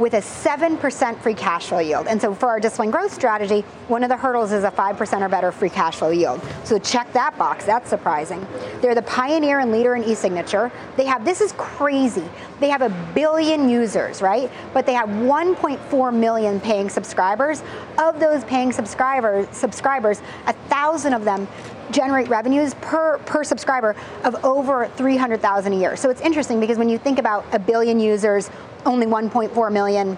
with 0.00 0.14
a 0.14 0.20
7% 0.20 1.20
free 1.20 1.34
cash 1.34 1.66
flow 1.66 1.78
yield. 1.78 2.06
And 2.06 2.20
so 2.20 2.34
for 2.34 2.48
our 2.48 2.58
discipline 2.58 2.90
growth 2.90 3.12
strategy, 3.12 3.60
one 3.88 4.02
of 4.02 4.08
the 4.08 4.16
hurdles 4.16 4.50
is 4.50 4.64
a 4.64 4.70
5% 4.70 5.20
or 5.20 5.28
better 5.28 5.52
free 5.52 5.68
cash 5.68 5.96
flow 5.96 6.10
yield. 6.10 6.40
So 6.64 6.78
check 6.78 7.12
that 7.12 7.36
box. 7.38 7.66
That's 7.66 7.88
surprising. 7.88 8.44
They're 8.80 8.94
the 8.94 9.02
pioneer 9.02 9.58
and 9.58 9.70
leader 9.70 9.94
in 9.94 10.02
e-signature. 10.02 10.72
They 10.96 11.04
have 11.04 11.24
this 11.24 11.40
is 11.40 11.52
crazy. 11.52 12.24
They 12.60 12.70
have 12.70 12.82
a 12.82 12.88
billion 13.14 13.68
users, 13.68 14.22
right? 14.22 14.50
But 14.72 14.86
they 14.86 14.94
have 14.94 15.08
1.4 15.08 16.14
million 16.14 16.60
paying 16.60 16.88
subscribers. 16.88 17.62
Of 17.98 18.18
those 18.18 18.42
paying 18.44 18.72
subscribers, 18.72 19.46
subscribers, 19.54 20.22
a 20.46 20.54
thousand 20.68 21.12
of 21.12 21.24
them 21.24 21.46
generate 21.90 22.28
revenues 22.28 22.74
per 22.74 23.18
per 23.18 23.44
subscriber 23.44 23.96
of 24.24 24.44
over 24.44 24.88
300,000 24.96 25.72
a 25.72 25.76
year. 25.76 25.96
So 25.96 26.10
it's 26.10 26.20
interesting 26.20 26.60
because 26.60 26.78
when 26.78 26.88
you 26.88 26.98
think 26.98 27.18
about 27.18 27.44
a 27.52 27.58
billion 27.58 28.00
users, 28.00 28.50
only 28.86 29.06
1.4 29.06 29.72
million 29.72 30.16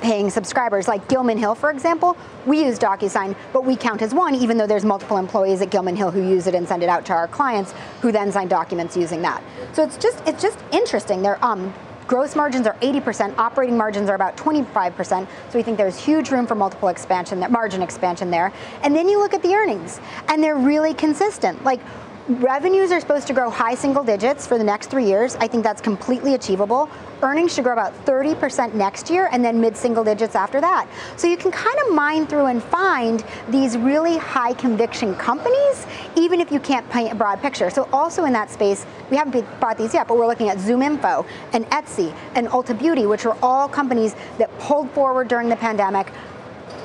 paying 0.00 0.30
subscribers. 0.30 0.88
Like 0.88 1.08
Gilman 1.08 1.38
Hill, 1.38 1.54
for 1.54 1.70
example, 1.70 2.16
we 2.46 2.64
use 2.64 2.78
DocuSign, 2.78 3.36
but 3.52 3.64
we 3.64 3.76
count 3.76 4.02
as 4.02 4.14
one, 4.14 4.34
even 4.34 4.56
though 4.56 4.66
there's 4.66 4.84
multiple 4.84 5.16
employees 5.16 5.60
at 5.60 5.70
Gilman 5.70 5.96
Hill 5.96 6.10
who 6.10 6.22
use 6.22 6.46
it 6.46 6.54
and 6.54 6.66
send 6.66 6.82
it 6.82 6.88
out 6.88 7.04
to 7.06 7.12
our 7.12 7.28
clients, 7.28 7.74
who 8.00 8.12
then 8.12 8.32
sign 8.32 8.48
documents 8.48 8.96
using 8.96 9.22
that. 9.22 9.42
So 9.72 9.82
it's 9.82 9.96
just 9.96 10.26
it's 10.26 10.42
just 10.42 10.58
interesting. 10.72 11.22
They're 11.22 11.44
um, 11.44 11.72
gross 12.08 12.34
margins 12.34 12.66
are 12.66 12.74
80%, 12.76 13.38
operating 13.38 13.76
margins 13.76 14.08
are 14.08 14.16
about 14.16 14.36
25%. 14.36 15.28
So 15.50 15.58
we 15.58 15.62
think 15.62 15.76
there's 15.76 15.96
huge 15.96 16.30
room 16.30 16.46
for 16.46 16.56
multiple 16.56 16.88
expansion, 16.88 17.38
margin 17.50 17.82
expansion 17.82 18.30
there. 18.30 18.52
And 18.82 18.96
then 18.96 19.08
you 19.08 19.20
look 19.20 19.34
at 19.34 19.42
the 19.42 19.54
earnings, 19.54 20.00
and 20.28 20.42
they're 20.42 20.56
really 20.56 20.94
consistent. 20.94 21.62
Like 21.62 21.80
revenues 22.28 22.92
are 22.92 23.00
supposed 23.00 23.26
to 23.26 23.32
grow 23.32 23.48
high 23.48 23.74
single 23.74 24.04
digits 24.04 24.46
for 24.46 24.58
the 24.58 24.64
next 24.64 24.90
three 24.90 25.06
years. 25.06 25.34
I 25.36 25.48
think 25.48 25.64
that's 25.64 25.80
completely 25.80 26.34
achievable. 26.34 26.90
Earnings 27.22 27.54
should 27.54 27.64
grow 27.64 27.72
about 27.72 27.94
30% 28.04 28.74
next 28.74 29.08
year 29.08 29.28
and 29.32 29.42
then 29.42 29.58
mid 29.60 29.76
single 29.76 30.04
digits 30.04 30.34
after 30.34 30.60
that. 30.60 30.86
So 31.16 31.26
you 31.26 31.38
can 31.38 31.50
kind 31.50 31.76
of 31.80 31.94
mine 31.94 32.26
through 32.26 32.46
and 32.46 32.62
find 32.62 33.24
these 33.48 33.78
really 33.78 34.18
high 34.18 34.52
conviction 34.52 35.14
companies, 35.16 35.86
even 36.16 36.40
if 36.40 36.52
you 36.52 36.60
can't 36.60 36.88
paint 36.90 37.12
a 37.12 37.14
broad 37.14 37.40
picture. 37.40 37.70
So 37.70 37.88
also 37.92 38.26
in 38.26 38.32
that 38.34 38.50
space, 38.50 38.84
we 39.10 39.16
haven't 39.16 39.46
bought 39.58 39.78
these 39.78 39.94
yet, 39.94 40.06
but 40.06 40.18
we're 40.18 40.26
looking 40.26 40.50
at 40.50 40.58
ZoomInfo 40.58 41.26
and 41.54 41.64
Etsy 41.70 42.14
and 42.34 42.46
Ulta 42.48 42.78
Beauty, 42.78 43.06
which 43.06 43.24
are 43.24 43.36
all 43.42 43.68
companies 43.68 44.14
that 44.36 44.56
pulled 44.58 44.90
forward 44.90 45.28
during 45.28 45.48
the 45.48 45.56
pandemic, 45.56 46.12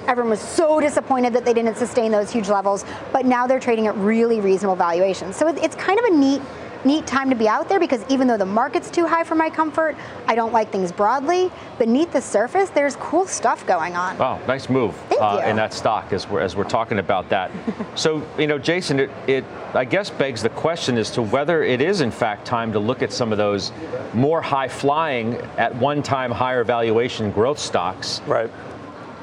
Everyone 0.07 0.31
was 0.31 0.41
so 0.41 0.79
disappointed 0.79 1.33
that 1.33 1.45
they 1.45 1.53
didn't 1.53 1.75
sustain 1.75 2.11
those 2.11 2.31
huge 2.31 2.49
levels, 2.49 2.85
but 3.11 3.25
now 3.25 3.47
they're 3.47 3.59
trading 3.59 3.87
at 3.87 3.95
really 3.97 4.39
reasonable 4.41 4.75
valuations. 4.75 5.35
So 5.35 5.47
it's 5.47 5.75
kind 5.75 5.99
of 5.99 6.05
a 6.05 6.11
neat 6.11 6.41
neat 6.85 7.07
time 7.07 7.29
to 7.29 7.35
be 7.35 7.47
out 7.47 7.69
there 7.69 7.79
because 7.79 8.03
even 8.09 8.27
though 8.27 8.37
the 8.37 8.45
market's 8.45 8.89
too 8.91 9.07
high 9.07 9.23
for 9.23 9.35
my 9.35 9.49
comfort, 9.49 9.95
I 10.27 10.35
don't 10.35 10.51
like 10.51 10.69
things 10.69 10.91
broadly. 10.91 11.51
Beneath 11.79 12.11
the 12.11 12.21
surface, 12.21 12.69
there's 12.69 12.95
cool 12.97 13.25
stuff 13.25 13.65
going 13.65 13.95
on. 13.95 14.17
Wow, 14.17 14.41
nice 14.47 14.69
move 14.69 14.95
uh, 15.19 15.41
in 15.45 15.55
that 15.55 15.73
stock 15.73 16.11
as 16.13 16.27
we're 16.27 16.41
as 16.41 16.55
we're 16.55 16.63
talking 16.63 16.99
about 16.99 17.29
that. 17.29 17.51
so 17.95 18.25
you 18.37 18.47
know, 18.47 18.57
Jason, 18.57 18.99
it, 18.99 19.11
it 19.27 19.45
I 19.73 19.85
guess 19.85 20.09
begs 20.09 20.43
the 20.43 20.49
question 20.49 20.97
as 20.97 21.11
to 21.11 21.21
whether 21.21 21.63
it 21.63 21.81
is 21.81 22.01
in 22.01 22.11
fact 22.11 22.45
time 22.45 22.71
to 22.73 22.79
look 22.79 23.01
at 23.01 23.11
some 23.11 23.31
of 23.31 23.37
those 23.37 23.71
more 24.13 24.41
high 24.41 24.67
flying 24.67 25.35
at 25.57 25.73
one 25.75 26.03
time 26.03 26.31
higher 26.31 26.63
valuation 26.63 27.31
growth 27.31 27.59
stocks. 27.59 28.21
Right 28.27 28.51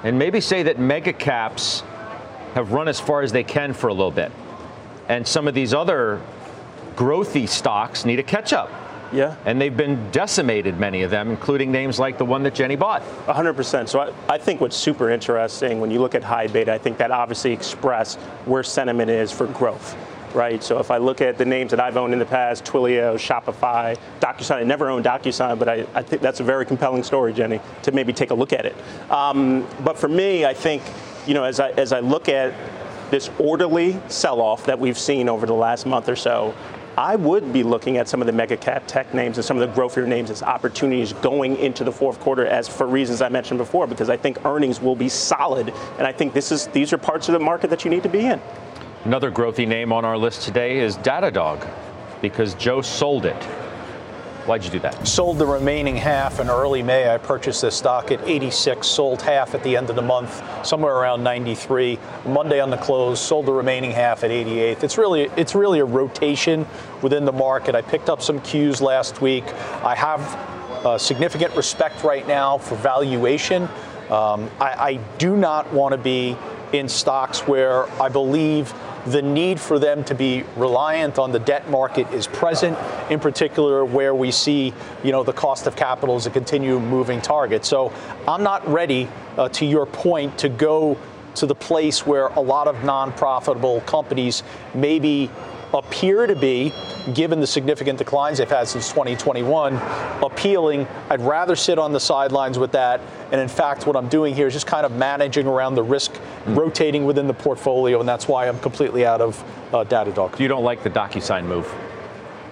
and 0.03 0.19
maybe 0.19 0.41
say 0.41 0.63
that 0.65 0.79
mega 0.79 1.13
caps 1.13 1.83
have 2.55 2.73
run 2.73 2.89
as 2.89 2.99
far 2.99 3.23
as 3.23 3.33
they 3.33 3.45
can 3.45 3.73
for 3.73 3.89
a 3.89 3.95
little 3.95 4.11
bit. 4.11 4.33
And 5.09 5.27
some 5.27 5.47
of 5.49 5.55
these 5.55 5.75
other 5.75 6.21
growthy 6.97 7.49
stocks 7.49 8.05
need 8.05 8.19
a 8.19 8.23
catch 8.23 8.53
up. 8.53 8.71
Yeah. 9.13 9.35
And 9.45 9.61
they've 9.61 9.77
been 9.77 10.11
decimated, 10.11 10.79
many 10.79 11.03
of 11.03 11.11
them, 11.11 11.31
including 11.31 11.73
names 11.73 11.99
like 11.99 12.17
the 12.17 12.25
one 12.25 12.45
that 12.45 12.55
Jenny 12.55 12.77
bought. 12.77 13.03
100%. 13.27 13.89
So 13.89 14.01
I, 14.01 14.35
I, 14.35 14.39
think 14.39 14.61
what's 14.61 14.77
super 14.77 15.11
interesting 15.11 15.81
when 15.81 15.91
you 15.91 16.01
look 16.01 16.15
at 16.15 16.23
high 16.23 16.47
beta, 16.47 16.73
I 16.73 16.79
think 16.79 16.99
that 16.99 17.11
obviously 17.11 17.53
expressed 17.53 18.21
where 18.45 18.63
sentiment 18.63 19.11
is 19.11 19.33
for 19.33 19.47
growth 19.49 19.97
right? 20.35 20.63
So 20.63 20.79
if 20.79 20.91
I 20.91 20.99
look 20.99 21.21
at 21.21 21.39
the 21.39 21.45
names 21.45 21.71
that 21.71 21.81
I've 21.81 21.97
owned 21.97 22.13
in 22.13 22.19
the 22.19 22.27
past, 22.27 22.65
Twilio, 22.65 23.15
Shopify, 23.15 23.99
DocuSign, 24.21 24.57
I 24.57 24.63
never 24.65 24.91
owned 24.91 25.05
DocuSign, 25.05 25.59
but 25.59 25.69
I, 25.69 25.87
I 25.95 26.03
think 26.03 26.23
that's 26.23 26.41
a 26.41 26.45
very 26.45 26.67
compelling 26.67 27.03
story, 27.03 27.33
Jenny, 27.33 27.61
to 27.83 27.93
maybe 27.93 28.13
take 28.13 28.31
a 28.31 28.35
look 28.35 28.53
at 28.53 28.67
it. 28.67 28.77
Um, 29.11 29.67
but 29.85 29.99
for 29.99 30.09
me, 30.09 30.45
I 30.45 30.55
think, 30.55 30.83
you 31.27 31.35
know, 31.35 31.45
as 31.45 31.61
I, 31.61 31.71
as 31.71 31.93
I 31.93 32.01
look 32.01 32.29
at 32.29 32.55
this 33.11 33.31
orderly 33.39 34.01
sell-off 34.09 34.67
that 34.67 34.79
we've 34.79 34.99
seen 34.99 35.29
over 35.29 35.47
the 35.47 35.55
last 35.55 35.85
month 35.87 36.09
or 36.09 36.17
so, 36.17 36.55
I 36.99 37.17
would 37.17 37.53
be 37.53 37.63
looking 37.63 37.97
at 37.97 38.09
some 38.09 38.21
of 38.21 38.27
the 38.27 38.33
mega 38.33 38.57
cap 38.57 38.83
tech 38.87 39.15
names 39.15 39.39
and 39.39 39.45
some 39.45 39.57
of 39.57 39.67
the 39.67 39.81
growthier 39.81 40.07
names 40.07 40.29
as 40.29 40.43
opportunities 40.43 41.13
going 41.15 41.57
into 41.57 41.83
the 41.83 41.93
fourth 41.93 42.21
quarter, 42.21 42.45
as 42.47 42.69
for 42.69 42.87
reasons 42.87 43.23
I 43.23 43.29
mentioned 43.29 43.59
before, 43.59 43.87
because 43.87 44.11
I 44.11 44.17
think 44.17 44.45
earnings 44.45 44.81
will 44.81 44.97
be 44.97 45.09
solid, 45.09 45.73
and 45.99 46.07
I 46.07 46.13
think 46.13 46.35
this 46.35 46.53
is 46.53 46.67
these 46.69 46.93
are 46.93 46.99
parts 46.99 47.29
of 47.29 47.33
the 47.33 47.39
market 47.39 47.71
that 47.71 47.85
you 47.85 47.91
need 47.91 48.03
to 48.03 48.09
be 48.09 48.27
in. 48.27 48.41
Another 49.05 49.31
growthy 49.31 49.67
name 49.67 49.95
on 49.95 50.05
our 50.05 50.19
list 50.19 50.43
today 50.43 50.79
is 50.79 50.99
Datadog, 50.99 51.67
because 52.21 52.53
Joe 52.57 52.83
sold 52.83 53.25
it. 53.25 53.43
Why'd 54.45 54.63
you 54.63 54.69
do 54.69 54.79
that? 54.81 55.09
Sold 55.09 55.39
the 55.39 55.47
remaining 55.47 55.97
half 55.97 56.39
in 56.39 56.51
early 56.51 56.83
May. 56.83 57.09
I 57.09 57.17
purchased 57.17 57.63
this 57.63 57.75
stock 57.75 58.11
at 58.11 58.21
86, 58.29 58.87
sold 58.87 59.23
half 59.23 59.55
at 59.55 59.63
the 59.63 59.75
end 59.75 59.89
of 59.89 59.97
the 59.97 60.03
month, 60.03 60.43
somewhere 60.67 60.97
around 60.97 61.25
93. 61.25 61.99
Monday 62.27 62.61
on 62.61 62.69
the 62.69 62.77
close, 62.77 63.19
sold 63.19 63.47
the 63.47 63.53
remaining 63.55 63.91
half 63.91 64.23
at 64.23 64.31
88. 64.31 64.85
It's 64.85 64.99
really 64.99 65.31
it's 65.35 65.55
really 65.55 65.79
a 65.79 65.85
rotation 65.87 66.67
within 67.01 67.25
the 67.25 67.33
market. 67.33 67.75
I 67.75 67.81
picked 67.81 68.11
up 68.11 68.21
some 68.21 68.39
cues 68.43 68.83
last 68.83 69.23
week. 69.23 69.45
I 69.83 69.95
have 69.95 70.21
uh, 70.85 70.99
significant 70.99 71.57
respect 71.57 72.05
right 72.05 72.29
now 72.29 72.59
for 72.59 72.75
valuation. 72.77 73.63
Um, 74.11 74.51
I, 74.61 74.91
I 74.91 75.01
do 75.17 75.37
not 75.39 75.73
want 75.73 75.93
to 75.93 75.99
be 75.99 76.37
in 76.73 76.89
stocks 76.89 77.47
where 77.49 77.91
I 78.01 78.09
believe 78.09 78.73
the 79.07 79.23
need 79.23 79.59
for 79.59 79.79
them 79.79 80.05
to 80.05 80.15
be 80.15 80.45
reliant 80.57 81.19
on 81.19 81.33
the 81.33 81.39
debt 81.39 81.71
market 81.71 82.11
is 82.13 82.27
present, 82.27 82.77
in 83.11 83.19
particular 83.19 83.85
where 83.85 84.15
we 84.15 84.31
see, 84.31 84.75
you 85.03 85.13
know, 85.13 85.23
the 85.23 85.33
cost 85.33 85.67
of 85.67 85.77
capital 85.77 86.17
as 86.17 86.27
a 86.27 86.31
continued 86.31 86.83
moving 86.83 87.21
target. 87.21 87.65
So 87.65 87.93
I'm 88.29 88.43
not 88.43 88.67
ready, 88.69 89.09
uh, 89.37 89.49
to 89.51 89.65
your 89.65 89.87
point, 89.87 90.39
to 90.39 90.49
go 90.49 90.97
to 91.37 91.47
the 91.47 91.55
place 91.55 92.07
where 92.07 92.27
a 92.27 92.41
lot 92.41 92.67
of 92.67 92.85
non-profitable 92.85 93.81
companies 93.83 94.43
maybe 94.75 95.31
appear 95.73 96.27
to 96.27 96.35
be, 96.35 96.73
given 97.15 97.41
the 97.41 97.47
significant 97.47 97.99
declines 97.99 98.39
they've 98.39 98.49
had 98.49 98.69
since 98.69 98.89
2021, 98.89 99.77
appealing. 100.23 100.87
I'd 101.09 101.21
rather 101.21 101.57
sit 101.57 101.79
on 101.79 101.93
the 101.93 102.01
sidelines 102.01 102.59
with 102.59 102.73
that. 102.73 103.01
And 103.33 103.41
in 103.41 103.49
fact, 103.49 103.87
what 103.87 103.97
I'm 103.97 104.09
doing 104.09 104.35
here 104.35 104.47
is 104.47 104.53
just 104.53 104.67
kind 104.67 104.85
of 104.85 104.93
managing 104.93 105.47
around 105.47 105.75
the 105.75 105.83
risk, 105.83 106.13
mm. 106.13 106.57
rotating 106.57 107.05
within 107.05 107.27
the 107.27 107.35
portfolio, 107.35 108.01
and 108.01 108.09
that's 108.09 108.29
why 108.29 108.49
I'm 108.49 108.59
completely 108.61 109.07
out 109.07 109.21
of 109.21 109.43
uh, 109.73 109.85
Datadog. 109.85 110.39
You 110.41 110.49
don't 110.49 110.65
like 110.65 110.83
the 110.83 110.91
DocuSign 110.91 111.45
move? 111.45 111.73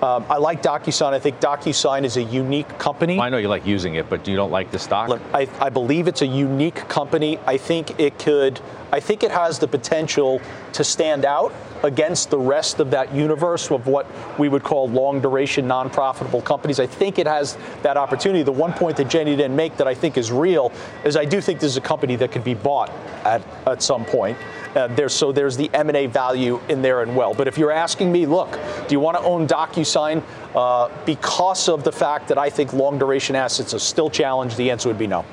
Um, 0.02 0.24
I 0.30 0.36
like 0.36 0.62
DocuSign. 0.62 1.12
I 1.12 1.18
think 1.18 1.40
DocuSign 1.40 2.04
is 2.04 2.16
a 2.16 2.22
unique 2.22 2.68
company. 2.78 3.16
Well, 3.16 3.26
I 3.26 3.30
know 3.30 3.38
you 3.38 3.48
like 3.48 3.66
using 3.66 3.96
it, 3.96 4.08
but 4.08 4.28
you 4.28 4.36
don't 4.36 4.52
like 4.52 4.70
the 4.70 4.78
stock? 4.78 5.08
Look, 5.08 5.20
I, 5.34 5.48
I 5.60 5.70
believe 5.70 6.06
it's 6.06 6.22
a 6.22 6.26
unique 6.26 6.76
company. 6.88 7.38
I 7.46 7.56
think 7.56 7.98
it 7.98 8.16
could, 8.18 8.60
I 8.92 9.00
think 9.00 9.24
it 9.24 9.32
has 9.32 9.58
the 9.58 9.66
potential 9.66 10.40
to 10.74 10.84
stand 10.84 11.24
out 11.24 11.52
against 11.82 12.30
the 12.30 12.38
rest 12.38 12.78
of 12.78 12.92
that 12.92 13.12
universe 13.12 13.70
of 13.72 13.88
what 13.88 14.06
we 14.38 14.48
would 14.48 14.62
call 14.62 14.88
long 14.88 15.20
duration 15.20 15.66
non 15.66 15.90
profitable 15.90 16.42
companies. 16.42 16.78
I 16.78 16.86
think 16.86 17.18
it 17.18 17.26
has 17.26 17.58
that 17.82 17.96
opportunity. 17.96 18.44
The 18.44 18.52
one 18.52 18.72
point 18.72 18.96
that 18.98 19.08
Jenny 19.08 19.34
didn't 19.34 19.56
make 19.56 19.76
that 19.78 19.88
I 19.88 19.94
think 19.94 20.16
is 20.16 20.30
real 20.30 20.72
is 21.04 21.16
I 21.16 21.24
do 21.24 21.40
think 21.40 21.58
this 21.58 21.72
is 21.72 21.76
a 21.76 21.80
company 21.80 22.14
that 22.16 22.30
could 22.30 22.44
be 22.44 22.54
bought 22.54 22.90
at, 23.24 23.42
at 23.66 23.82
some 23.82 24.04
point. 24.04 24.38
Uh, 24.75 24.87
there's, 24.88 25.14
so 25.14 25.32
there's 25.32 25.56
the 25.56 25.70
M&A 25.75 26.06
value 26.06 26.60
in 26.68 26.82
there 26.82 27.02
and 27.02 27.16
well. 27.16 27.34
But 27.34 27.48
if 27.48 27.58
you're 27.58 27.72
asking 27.72 28.12
me, 28.12 28.26
look, 28.26 28.52
do 28.87 28.94
you 28.94 29.00
want 29.00 29.16
to 29.16 29.22
own 29.22 29.46
DocuSign 29.46 30.22
uh, 30.54 30.90
because 31.04 31.68
of 31.68 31.84
the 31.84 31.92
fact 31.92 32.28
that 32.28 32.38
I 32.38 32.50
think 32.50 32.72
long 32.72 32.98
duration 32.98 33.34
assets 33.37 33.75
are 33.75 33.78
still 33.78 34.10
challenged? 34.10 34.56
The 34.56 34.70
answer 34.70 34.88
would 34.88 34.98
be 34.98 35.06
no. 35.06 35.25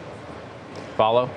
Follow? 0.97 1.29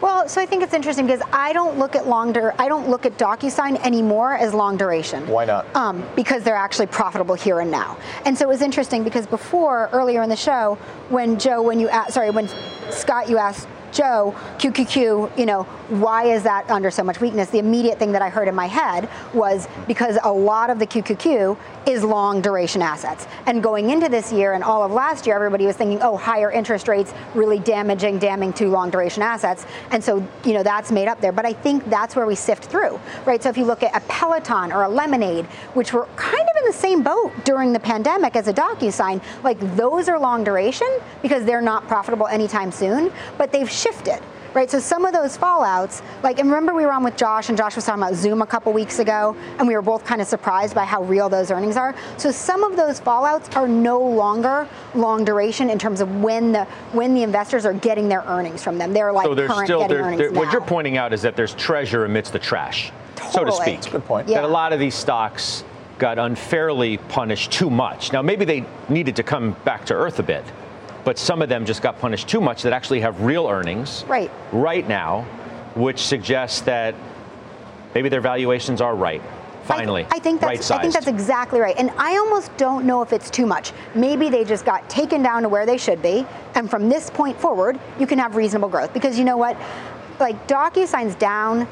Well, 0.00 0.28
so 0.28 0.40
I 0.40 0.44
think 0.44 0.62
it's 0.62 0.74
interesting 0.74 1.06
because 1.06 1.22
I 1.32 1.54
don't 1.54 1.78
look 1.78 1.96
at 1.96 2.06
long 2.06 2.32
dur- 2.32 2.54
I 2.58 2.68
don't 2.68 2.90
look 2.90 3.06
at 3.06 3.16
DocuSign 3.16 3.82
anymore 3.82 4.34
as 4.34 4.52
long 4.52 4.76
duration. 4.76 5.26
Why 5.26 5.46
not? 5.46 5.74
Um, 5.74 6.06
because 6.14 6.42
they're 6.42 6.56
actually 6.56 6.88
profitable 6.88 7.34
here 7.34 7.60
and 7.60 7.70
now. 7.70 7.96
And 8.26 8.36
so 8.36 8.44
it 8.44 8.48
was 8.48 8.60
interesting 8.60 9.02
because 9.02 9.26
before 9.26 9.88
earlier 9.92 10.22
in 10.22 10.28
the 10.28 10.36
show, 10.36 10.76
when 11.08 11.38
Joe, 11.38 11.62
when 11.62 11.80
you 11.80 11.88
asked, 11.88 12.12
sorry, 12.12 12.28
when 12.30 12.48
Scott, 12.90 13.30
you 13.30 13.38
asked 13.38 13.66
Joe, 13.94 14.34
QQQ, 14.58 15.38
you 15.38 15.46
know, 15.46 15.62
why 15.88 16.24
is 16.24 16.42
that 16.42 16.68
under 16.68 16.90
so 16.90 17.04
much 17.04 17.20
weakness? 17.20 17.50
The 17.50 17.60
immediate 17.60 17.98
thing 17.98 18.10
that 18.12 18.22
I 18.22 18.28
heard 18.28 18.48
in 18.48 18.54
my 18.54 18.66
head 18.66 19.08
was 19.32 19.68
because 19.86 20.18
a 20.24 20.32
lot 20.32 20.68
of 20.68 20.80
the 20.80 20.86
QQQ 20.86 21.56
is 21.86 22.02
long 22.02 22.40
duration 22.40 22.82
assets. 22.82 23.28
And 23.46 23.62
going 23.62 23.90
into 23.90 24.08
this 24.08 24.32
year 24.32 24.54
and 24.54 24.64
all 24.64 24.82
of 24.82 24.90
last 24.90 25.26
year, 25.26 25.36
everybody 25.36 25.66
was 25.66 25.76
thinking, 25.76 26.00
oh, 26.02 26.16
higher 26.16 26.50
interest 26.50 26.88
rates 26.88 27.14
really 27.34 27.60
damaging, 27.60 28.18
damning 28.18 28.52
to 28.54 28.68
long 28.68 28.90
duration 28.90 29.22
assets. 29.22 29.64
And 29.92 30.02
so, 30.02 30.26
you 30.44 30.54
know, 30.54 30.64
that's 30.64 30.90
made 30.90 31.06
up 31.06 31.20
there. 31.20 31.32
But 31.32 31.46
I 31.46 31.52
think 31.52 31.88
that's 31.88 32.16
where 32.16 32.26
we 32.26 32.34
sift 32.34 32.64
through, 32.64 32.98
right? 33.24 33.42
So 33.42 33.48
if 33.48 33.56
you 33.56 33.64
look 33.64 33.84
at 33.84 33.94
a 33.94 34.00
Peloton 34.08 34.72
or 34.72 34.82
a 34.82 34.88
Lemonade, 34.88 35.44
which 35.74 35.92
were 35.92 36.08
kind 36.16 36.48
of 36.48 36.56
in 36.56 36.64
the 36.64 36.72
same 36.72 37.02
boat 37.02 37.32
during 37.44 37.72
the 37.72 37.80
pandemic 37.80 38.34
as 38.34 38.48
a 38.48 38.52
DocuSign, 38.52 39.22
like 39.44 39.60
those 39.76 40.08
are 40.08 40.18
long 40.18 40.42
duration 40.42 40.88
because 41.22 41.44
they're 41.44 41.62
not 41.62 41.86
profitable 41.86 42.26
anytime 42.26 42.72
soon, 42.72 43.12
but 43.38 43.52
they've 43.52 43.70
shifted 43.84 44.20
right? 44.54 44.70
So 44.70 44.78
some 44.78 45.04
of 45.04 45.12
those 45.12 45.36
fallouts, 45.36 46.02
like, 46.22 46.38
and 46.38 46.48
remember 46.48 46.74
we 46.74 46.86
were 46.86 46.92
on 46.92 47.04
with 47.04 47.16
Josh, 47.16 47.48
and 47.48 47.58
Josh 47.58 47.76
was 47.76 47.84
talking 47.84 48.02
about 48.02 48.14
Zoom 48.14 48.40
a 48.40 48.46
couple 48.46 48.72
weeks 48.72 49.00
ago, 49.00 49.36
and 49.58 49.68
we 49.68 49.74
were 49.74 49.82
both 49.82 50.04
kind 50.04 50.20
of 50.20 50.26
surprised 50.26 50.74
by 50.74 50.84
how 50.84 51.02
real 51.02 51.28
those 51.28 51.50
earnings 51.50 51.76
are. 51.76 51.94
So 52.16 52.30
some 52.30 52.62
of 52.64 52.76
those 52.76 53.00
fallouts 53.00 53.54
are 53.56 53.68
no 53.68 54.00
longer 54.00 54.68
long 54.94 55.24
duration 55.24 55.68
in 55.70 55.78
terms 55.78 56.00
of 56.00 56.22
when 56.22 56.52
the 56.52 56.64
when 56.92 57.14
the 57.14 57.22
investors 57.22 57.66
are 57.66 57.74
getting 57.74 58.08
their 58.08 58.22
earnings 58.22 58.62
from 58.62 58.78
them. 58.78 58.92
They're 58.92 59.12
like 59.12 59.26
so 59.26 59.34
there's 59.34 59.50
current 59.50 59.66
still, 59.66 59.80
getting 59.80 59.96
there, 59.96 60.06
earnings 60.06 60.18
there, 60.20 60.30
now. 60.30 60.38
What 60.38 60.52
you're 60.52 60.62
pointing 60.62 60.96
out 60.96 61.12
is 61.12 61.22
that 61.22 61.36
there's 61.36 61.54
treasure 61.54 62.04
amidst 62.04 62.32
the 62.32 62.38
trash, 62.38 62.92
totally. 63.16 63.32
so 63.32 63.44
to 63.44 63.52
speak. 63.52 63.92
Good 63.92 64.04
point. 64.04 64.28
Yeah. 64.28 64.40
That 64.40 64.48
a 64.48 64.52
lot 64.52 64.72
of 64.72 64.78
these 64.78 64.94
stocks 64.94 65.64
got 65.98 66.18
unfairly 66.18 66.98
punished 66.98 67.52
too 67.52 67.70
much. 67.70 68.12
Now 68.12 68.22
maybe 68.22 68.44
they 68.44 68.64
needed 68.88 69.16
to 69.16 69.22
come 69.22 69.56
back 69.64 69.86
to 69.86 69.94
earth 69.94 70.18
a 70.18 70.22
bit 70.22 70.44
but 71.04 71.18
some 71.18 71.42
of 71.42 71.48
them 71.48 71.66
just 71.66 71.82
got 71.82 71.98
punished 71.98 72.28
too 72.28 72.40
much 72.40 72.62
that 72.62 72.72
actually 72.72 73.00
have 73.00 73.20
real 73.22 73.46
earnings 73.46 74.04
right, 74.08 74.30
right 74.52 74.88
now, 74.88 75.22
which 75.74 76.00
suggests 76.00 76.62
that 76.62 76.94
maybe 77.94 78.08
their 78.08 78.20
valuations 78.20 78.80
are 78.80 78.94
right. 78.94 79.22
Finally, 79.64 80.04
I, 80.10 80.16
I 80.16 80.18
think 80.18 80.42
that's 80.42 80.70
right 80.70 80.78
I 80.78 80.82
think 80.82 80.92
that's 80.92 81.06
exactly 81.06 81.58
right. 81.58 81.74
And 81.78 81.90
I 81.96 82.18
almost 82.18 82.54
don't 82.58 82.84
know 82.84 83.00
if 83.00 83.14
it's 83.14 83.30
too 83.30 83.46
much. 83.46 83.72
Maybe 83.94 84.28
they 84.28 84.44
just 84.44 84.66
got 84.66 84.88
taken 84.90 85.22
down 85.22 85.42
to 85.42 85.48
where 85.48 85.64
they 85.64 85.78
should 85.78 86.02
be, 86.02 86.26
and 86.54 86.68
from 86.68 86.90
this 86.90 87.08
point 87.08 87.38
forward, 87.40 87.78
you 87.98 88.06
can 88.06 88.18
have 88.18 88.36
reasonable 88.36 88.68
growth. 88.68 88.92
Because 88.92 89.18
you 89.18 89.24
know 89.24 89.38
what, 89.38 89.56
like 90.20 90.46
DocuSign's 90.48 91.14
down 91.14 91.66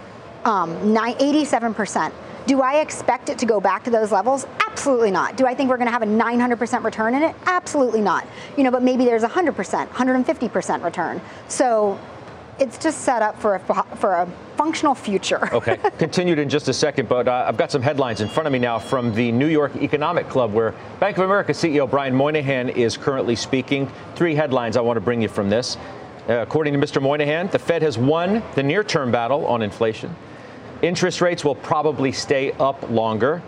um, 0.45 0.75
87%. 0.95 2.13
Do 2.47 2.61
I 2.61 2.81
expect 2.81 3.29
it 3.29 3.39
to 3.39 3.47
go 3.47 3.61
back 3.61 3.85
to 3.85 3.91
those 3.91 4.11
levels? 4.11 4.47
Absolutely 4.73 5.11
not. 5.11 5.37
Do 5.37 5.47
I 5.47 5.55
think 5.55 5.69
we're 5.69 5.77
going 5.77 5.87
to 5.87 5.93
have 5.93 6.03
a 6.03 6.07
900% 6.07 6.83
return 6.83 7.15
in 7.15 7.23
it? 7.23 7.37
Absolutely 7.45 8.01
not. 8.01 8.27
You 8.57 8.65
know, 8.65 8.71
but 8.71 8.83
maybe 8.83 9.05
there's 9.05 9.23
100%, 9.23 9.89
150% 9.89 10.83
return. 10.83 11.21
So 11.49 12.01
it's 12.59 12.79
just 12.79 13.03
set 13.03 13.21
up 13.23 13.39
for 13.39 13.57
a, 13.57 13.61
for 13.97 14.15
a 14.15 14.29
functional 14.57 14.95
future. 14.95 15.53
okay, 15.55 15.77
continued 15.99 16.39
in 16.39 16.49
just 16.49 16.69
a 16.69 16.73
second, 16.73 17.09
but 17.09 17.29
uh, 17.29 17.45
I've 17.47 17.57
got 17.57 17.71
some 17.71 17.83
headlines 17.83 18.21
in 18.23 18.29
front 18.29 18.47
of 18.47 18.53
me 18.53 18.59
now 18.59 18.79
from 18.79 19.15
the 19.15 19.31
New 19.31 19.47
York 19.47 19.77
Economic 19.77 20.29
Club, 20.29 20.53
where 20.53 20.75
Bank 21.01 21.19
of 21.19 21.25
America 21.25 21.53
CEO 21.53 21.89
Brian 21.89 22.15
Moynihan 22.15 22.71
is 22.71 22.97
currently 22.97 23.37
speaking. 23.37 23.91
Three 24.15 24.35
headlines 24.35 24.77
I 24.77 24.81
want 24.81 24.97
to 24.97 25.03
bring 25.03 25.21
you 25.21 25.29
from 25.29 25.51
this. 25.51 25.77
Uh, 26.29 26.35
according 26.35 26.73
to 26.73 26.79
Mr. 26.79 27.03
Moynihan, 27.03 27.49
the 27.49 27.59
Fed 27.59 27.83
has 27.83 27.99
won 27.99 28.43
the 28.55 28.63
near 28.63 28.85
term 28.85 29.11
battle 29.11 29.45
on 29.47 29.61
inflation. 29.61 30.15
Interest 30.83 31.21
rates 31.21 31.45
will 31.45 31.55
probably 31.55 32.11
stay 32.13 32.53
up 32.53 32.89
longer. 32.91 33.43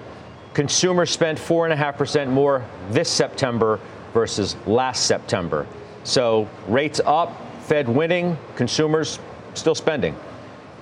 Consumers 0.55 1.11
spent 1.11 1.37
4.5% 1.37 2.29
more 2.29 2.65
this 2.91 3.11
September 3.11 3.81
versus 4.13 4.57
last 4.67 5.07
September. 5.07 5.67
So 6.05 6.49
rates 6.69 7.01
up, 7.05 7.33
Fed 7.63 7.89
winning, 7.89 8.39
consumers 8.55 9.19
still 9.55 9.75
spending. 9.75 10.17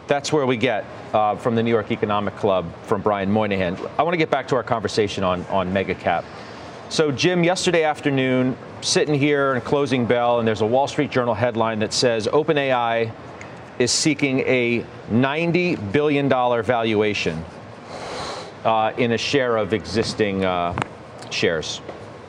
That's 0.09 0.31
where 0.31 0.45
we 0.45 0.59
get 0.59 0.85
uh, 1.15 1.37
from 1.37 1.55
the 1.55 1.63
New 1.63 1.71
York 1.71 1.91
Economic 1.91 2.37
Club 2.37 2.71
from 2.83 3.01
Brian 3.01 3.31
Moynihan. 3.31 3.79
I 3.99 4.03
want 4.03 4.13
to 4.13 4.19
get 4.19 4.31
back 4.31 4.47
to 4.49 4.57
our 4.57 4.63
conversation 4.63 5.25
on, 5.25 5.47
on 5.47 5.73
mega 5.73 5.95
cap. 5.95 6.27
So, 6.91 7.11
Jim, 7.11 7.43
yesterday 7.43 7.85
afternoon, 7.85 8.59
sitting 8.83 9.15
here 9.15 9.55
and 9.55 9.65
closing 9.65 10.05
bell, 10.05 10.39
and 10.39 10.47
there's 10.47 10.61
a 10.61 10.67
Wall 10.67 10.87
Street 10.87 11.11
Journal 11.11 11.33
headline 11.33 11.79
that 11.79 11.95
says 11.95 12.27
OpenAI 12.27 13.11
is 13.79 13.91
seeking 13.91 14.41
a 14.41 14.85
$90 15.11 15.93
billion 15.93 16.29
valuation 16.29 17.43
uh, 18.65 18.93
in 18.97 19.13
a 19.13 19.19
share 19.19 19.57
of 19.57 19.73
existing 19.73 20.45
uh, 20.45 20.75
shares, 21.31 21.81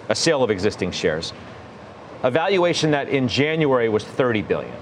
a 0.09 0.15
sale 0.15 0.43
of 0.43 0.51
existing 0.51 0.91
shares. 0.91 1.33
A 2.23 2.31
valuation 2.31 2.91
that 2.91 3.09
in 3.09 3.27
January 3.27 3.89
was 3.89 4.03
30 4.03 4.41
billion. 4.43 4.73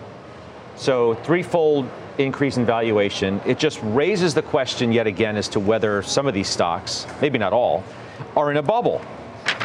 So 0.76 1.16
threefold 1.16 1.90
increase 2.18 2.58
in 2.58 2.66
valuation. 2.66 3.42
It 3.46 3.58
just 3.58 3.80
raises 3.84 4.34
the 4.34 4.42
question 4.42 4.92
yet 4.92 5.08
again 5.08 5.38
as 5.38 5.48
to 5.50 5.60
whether 5.60 6.04
some 6.04 6.28
of 6.28 6.34
these 6.34 6.48
stocks, 6.48 7.08
maybe 7.22 7.38
not 7.38 7.54
all, 7.54 7.84
are 8.36 8.52
in 8.52 8.58
a 8.58 8.62
bubble. 8.62 9.02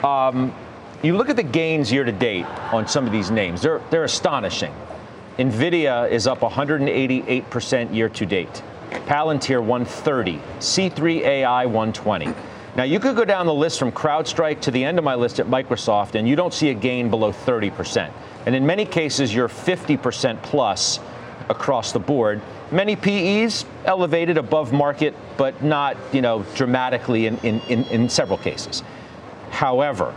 Um, 0.03 0.55
you 1.03 1.17
look 1.17 1.29
at 1.29 1.37
the 1.37 1.43
gains 1.43 1.93
year 1.93 2.05
to 2.05 2.13
date 2.13 2.47
on 2.73 2.89
some 2.89 3.07
of 3.07 3.13
these 3.13 3.31
names; 3.31 3.63
they're 3.63 3.81
they're 3.91 4.05
astonishing. 4.05 4.73
NVIDIA 5.39 6.11
is 6.11 6.27
up 6.27 6.41
188% 6.41 7.95
year 7.95 8.09
to 8.09 8.27
date. 8.27 8.63
Palantir 9.07 9.63
130, 9.63 10.39
C3 10.59 11.21
AI 11.21 11.67
120. 11.67 12.35
Now, 12.77 12.83
you 12.83 13.01
could 13.01 13.17
go 13.17 13.25
down 13.25 13.47
the 13.47 13.55
list 13.55 13.79
from 13.79 13.91
CrowdStrike 13.91 14.61
to 14.63 14.71
the 14.71 14.85
end 14.85 14.99
of 14.99 15.05
my 15.05 15.15
list 15.15 15.41
at 15.41 15.47
Microsoft, 15.47 16.15
and 16.15 16.29
you 16.29 16.37
don't 16.37 16.53
see 16.53 16.69
a 16.71 16.75
gain 16.75 17.09
below 17.09 17.33
30%. 17.33 18.13
And 18.45 18.55
in 18.55 18.67
many 18.67 18.85
cases, 18.85 19.35
you're 19.35 19.49
50% 19.49 20.43
plus 20.43 21.01
across 21.49 21.93
the 21.93 21.99
board. 21.99 22.43
Many 22.71 22.97
PEs 22.97 23.65
elevated 23.85 24.37
above 24.37 24.73
market, 24.73 25.15
but 25.37 25.63
not, 25.63 25.97
you 26.13 26.21
know, 26.21 26.45
dramatically 26.55 27.27
in, 27.27 27.39
in, 27.39 27.61
in, 27.69 27.85
in 27.85 28.09
several 28.09 28.39
cases. 28.39 28.83
However, 29.51 30.15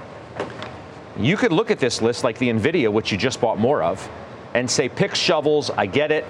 you 1.18 1.38
could 1.38 1.52
look 1.52 1.72
at 1.72 1.80
this 1.80 2.02
list 2.02 2.24
like 2.24 2.38
the 2.39 2.50
NVIDIA, 2.50 2.92
which 2.92 3.12
you 3.12 3.18
just 3.18 3.39
bought 3.39 3.58
more 3.58 3.84
of, 3.84 4.10
and 4.54 4.70
say, 4.70 4.89
pick 4.89 5.15
shovels, 5.15 5.70
I 5.72 5.86
get 5.86 6.12
it. 6.12 6.26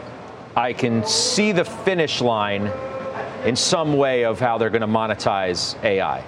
I 0.59 0.73
can 0.73 1.05
see 1.05 1.53
the 1.53 1.63
finish 1.63 2.19
line 2.19 2.69
in 3.45 3.55
some 3.55 3.93
way 3.93 4.25
of 4.25 4.41
how 4.41 4.57
they're 4.57 4.69
going 4.69 4.81
to 4.81 4.87
monetize 4.87 5.81
AI. 5.85 6.21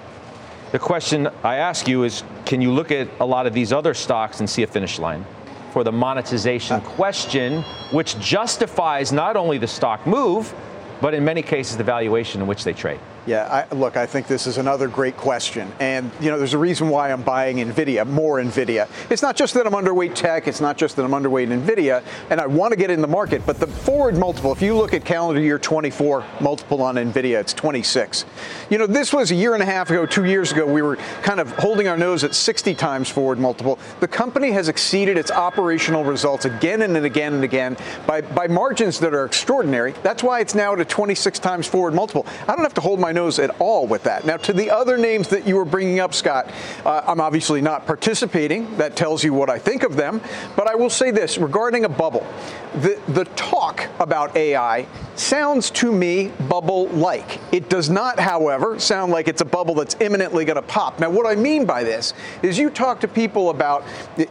The 0.70 0.78
question 0.78 1.28
I 1.44 1.56
ask 1.56 1.86
you 1.86 2.04
is 2.04 2.24
can 2.46 2.62
you 2.62 2.72
look 2.72 2.90
at 2.90 3.08
a 3.20 3.26
lot 3.26 3.46
of 3.46 3.52
these 3.52 3.74
other 3.74 3.92
stocks 3.92 4.40
and 4.40 4.48
see 4.48 4.62
a 4.62 4.66
finish 4.66 4.98
line 4.98 5.26
for 5.74 5.84
the 5.84 5.92
monetization 5.92 6.76
uh, 6.76 6.80
question, 6.80 7.60
which 7.90 8.18
justifies 8.20 9.12
not 9.12 9.36
only 9.36 9.58
the 9.58 9.68
stock 9.68 10.06
move, 10.06 10.54
but 11.02 11.12
in 11.12 11.22
many 11.26 11.42
cases 11.42 11.76
the 11.76 11.84
valuation 11.84 12.40
in 12.40 12.46
which 12.46 12.64
they 12.64 12.72
trade? 12.72 13.00
Yeah, 13.24 13.66
I, 13.70 13.74
look, 13.74 13.96
I 13.96 14.04
think 14.04 14.26
this 14.26 14.48
is 14.48 14.58
another 14.58 14.88
great 14.88 15.16
question. 15.16 15.70
And, 15.78 16.10
you 16.20 16.28
know, 16.28 16.38
there's 16.38 16.54
a 16.54 16.58
reason 16.58 16.88
why 16.88 17.12
I'm 17.12 17.22
buying 17.22 17.58
NVIDIA, 17.58 18.04
more 18.04 18.38
NVIDIA. 18.38 18.88
It's 19.10 19.22
not 19.22 19.36
just 19.36 19.54
that 19.54 19.64
I'm 19.64 19.74
underweight 19.74 20.16
tech, 20.16 20.48
it's 20.48 20.60
not 20.60 20.76
just 20.76 20.96
that 20.96 21.04
I'm 21.04 21.12
underweight 21.12 21.46
NVIDIA, 21.46 22.02
and 22.30 22.40
I 22.40 22.46
want 22.46 22.72
to 22.72 22.76
get 22.76 22.90
in 22.90 23.00
the 23.00 23.06
market, 23.06 23.46
but 23.46 23.60
the 23.60 23.68
forward 23.68 24.18
multiple, 24.18 24.50
if 24.50 24.60
you 24.60 24.76
look 24.76 24.92
at 24.92 25.04
calendar 25.04 25.40
year 25.40 25.58
24 25.58 26.24
multiple 26.40 26.82
on 26.82 26.96
NVIDIA, 26.96 27.38
it's 27.38 27.52
26. 27.52 28.24
You 28.70 28.78
know, 28.78 28.88
this 28.88 29.12
was 29.12 29.30
a 29.30 29.36
year 29.36 29.54
and 29.54 29.62
a 29.62 29.66
half 29.66 29.88
ago, 29.90 30.04
two 30.04 30.24
years 30.24 30.50
ago, 30.50 30.66
we 30.66 30.82
were 30.82 30.96
kind 31.22 31.38
of 31.38 31.52
holding 31.58 31.86
our 31.86 31.96
nose 31.96 32.24
at 32.24 32.34
60 32.34 32.74
times 32.74 33.08
forward 33.08 33.38
multiple. 33.38 33.78
The 34.00 34.08
company 34.08 34.50
has 34.50 34.68
exceeded 34.68 35.16
its 35.16 35.30
operational 35.30 36.02
results 36.02 36.44
again 36.44 36.82
and 36.82 36.96
again 36.96 37.34
and 37.34 37.44
again 37.44 37.76
by, 38.04 38.22
by 38.22 38.48
margins 38.48 38.98
that 38.98 39.14
are 39.14 39.24
extraordinary. 39.24 39.92
That's 40.02 40.24
why 40.24 40.40
it's 40.40 40.56
now 40.56 40.72
at 40.72 40.80
a 40.80 40.84
26 40.84 41.38
times 41.38 41.68
forward 41.68 41.94
multiple. 41.94 42.26
I 42.48 42.56
don't 42.56 42.64
have 42.64 42.74
to 42.74 42.80
hold 42.80 42.98
nose 43.12 43.38
at 43.38 43.50
all 43.60 43.86
with 43.86 44.04
that. 44.04 44.24
Now, 44.24 44.36
to 44.38 44.52
the 44.52 44.70
other 44.70 44.96
names 44.96 45.28
that 45.28 45.46
you 45.46 45.56
were 45.56 45.64
bringing 45.64 46.00
up, 46.00 46.14
Scott, 46.14 46.50
uh, 46.84 47.02
I'm 47.06 47.20
obviously 47.20 47.60
not 47.60 47.86
participating. 47.86 48.76
That 48.76 48.96
tells 48.96 49.22
you 49.24 49.32
what 49.32 49.50
I 49.50 49.58
think 49.58 49.82
of 49.82 49.96
them. 49.96 50.20
But 50.56 50.68
I 50.68 50.74
will 50.74 50.90
say 50.90 51.10
this 51.10 51.38
regarding 51.38 51.84
a 51.84 51.88
bubble 51.88 52.26
the, 52.74 53.00
the 53.08 53.24
talk 53.36 53.88
about 54.00 54.36
AI 54.36 54.86
sounds 55.14 55.70
to 55.70 55.92
me 55.92 56.32
bubble 56.48 56.88
like. 56.88 57.38
It 57.52 57.68
does 57.68 57.90
not, 57.90 58.18
however, 58.18 58.78
sound 58.78 59.12
like 59.12 59.28
it's 59.28 59.42
a 59.42 59.44
bubble 59.44 59.74
that's 59.74 59.96
imminently 60.00 60.44
going 60.44 60.56
to 60.56 60.62
pop. 60.62 60.98
Now, 60.98 61.10
what 61.10 61.26
I 61.26 61.34
mean 61.34 61.66
by 61.66 61.84
this 61.84 62.14
is 62.42 62.58
you 62.58 62.70
talk 62.70 63.00
to 63.00 63.08
people 63.08 63.50
about 63.50 63.84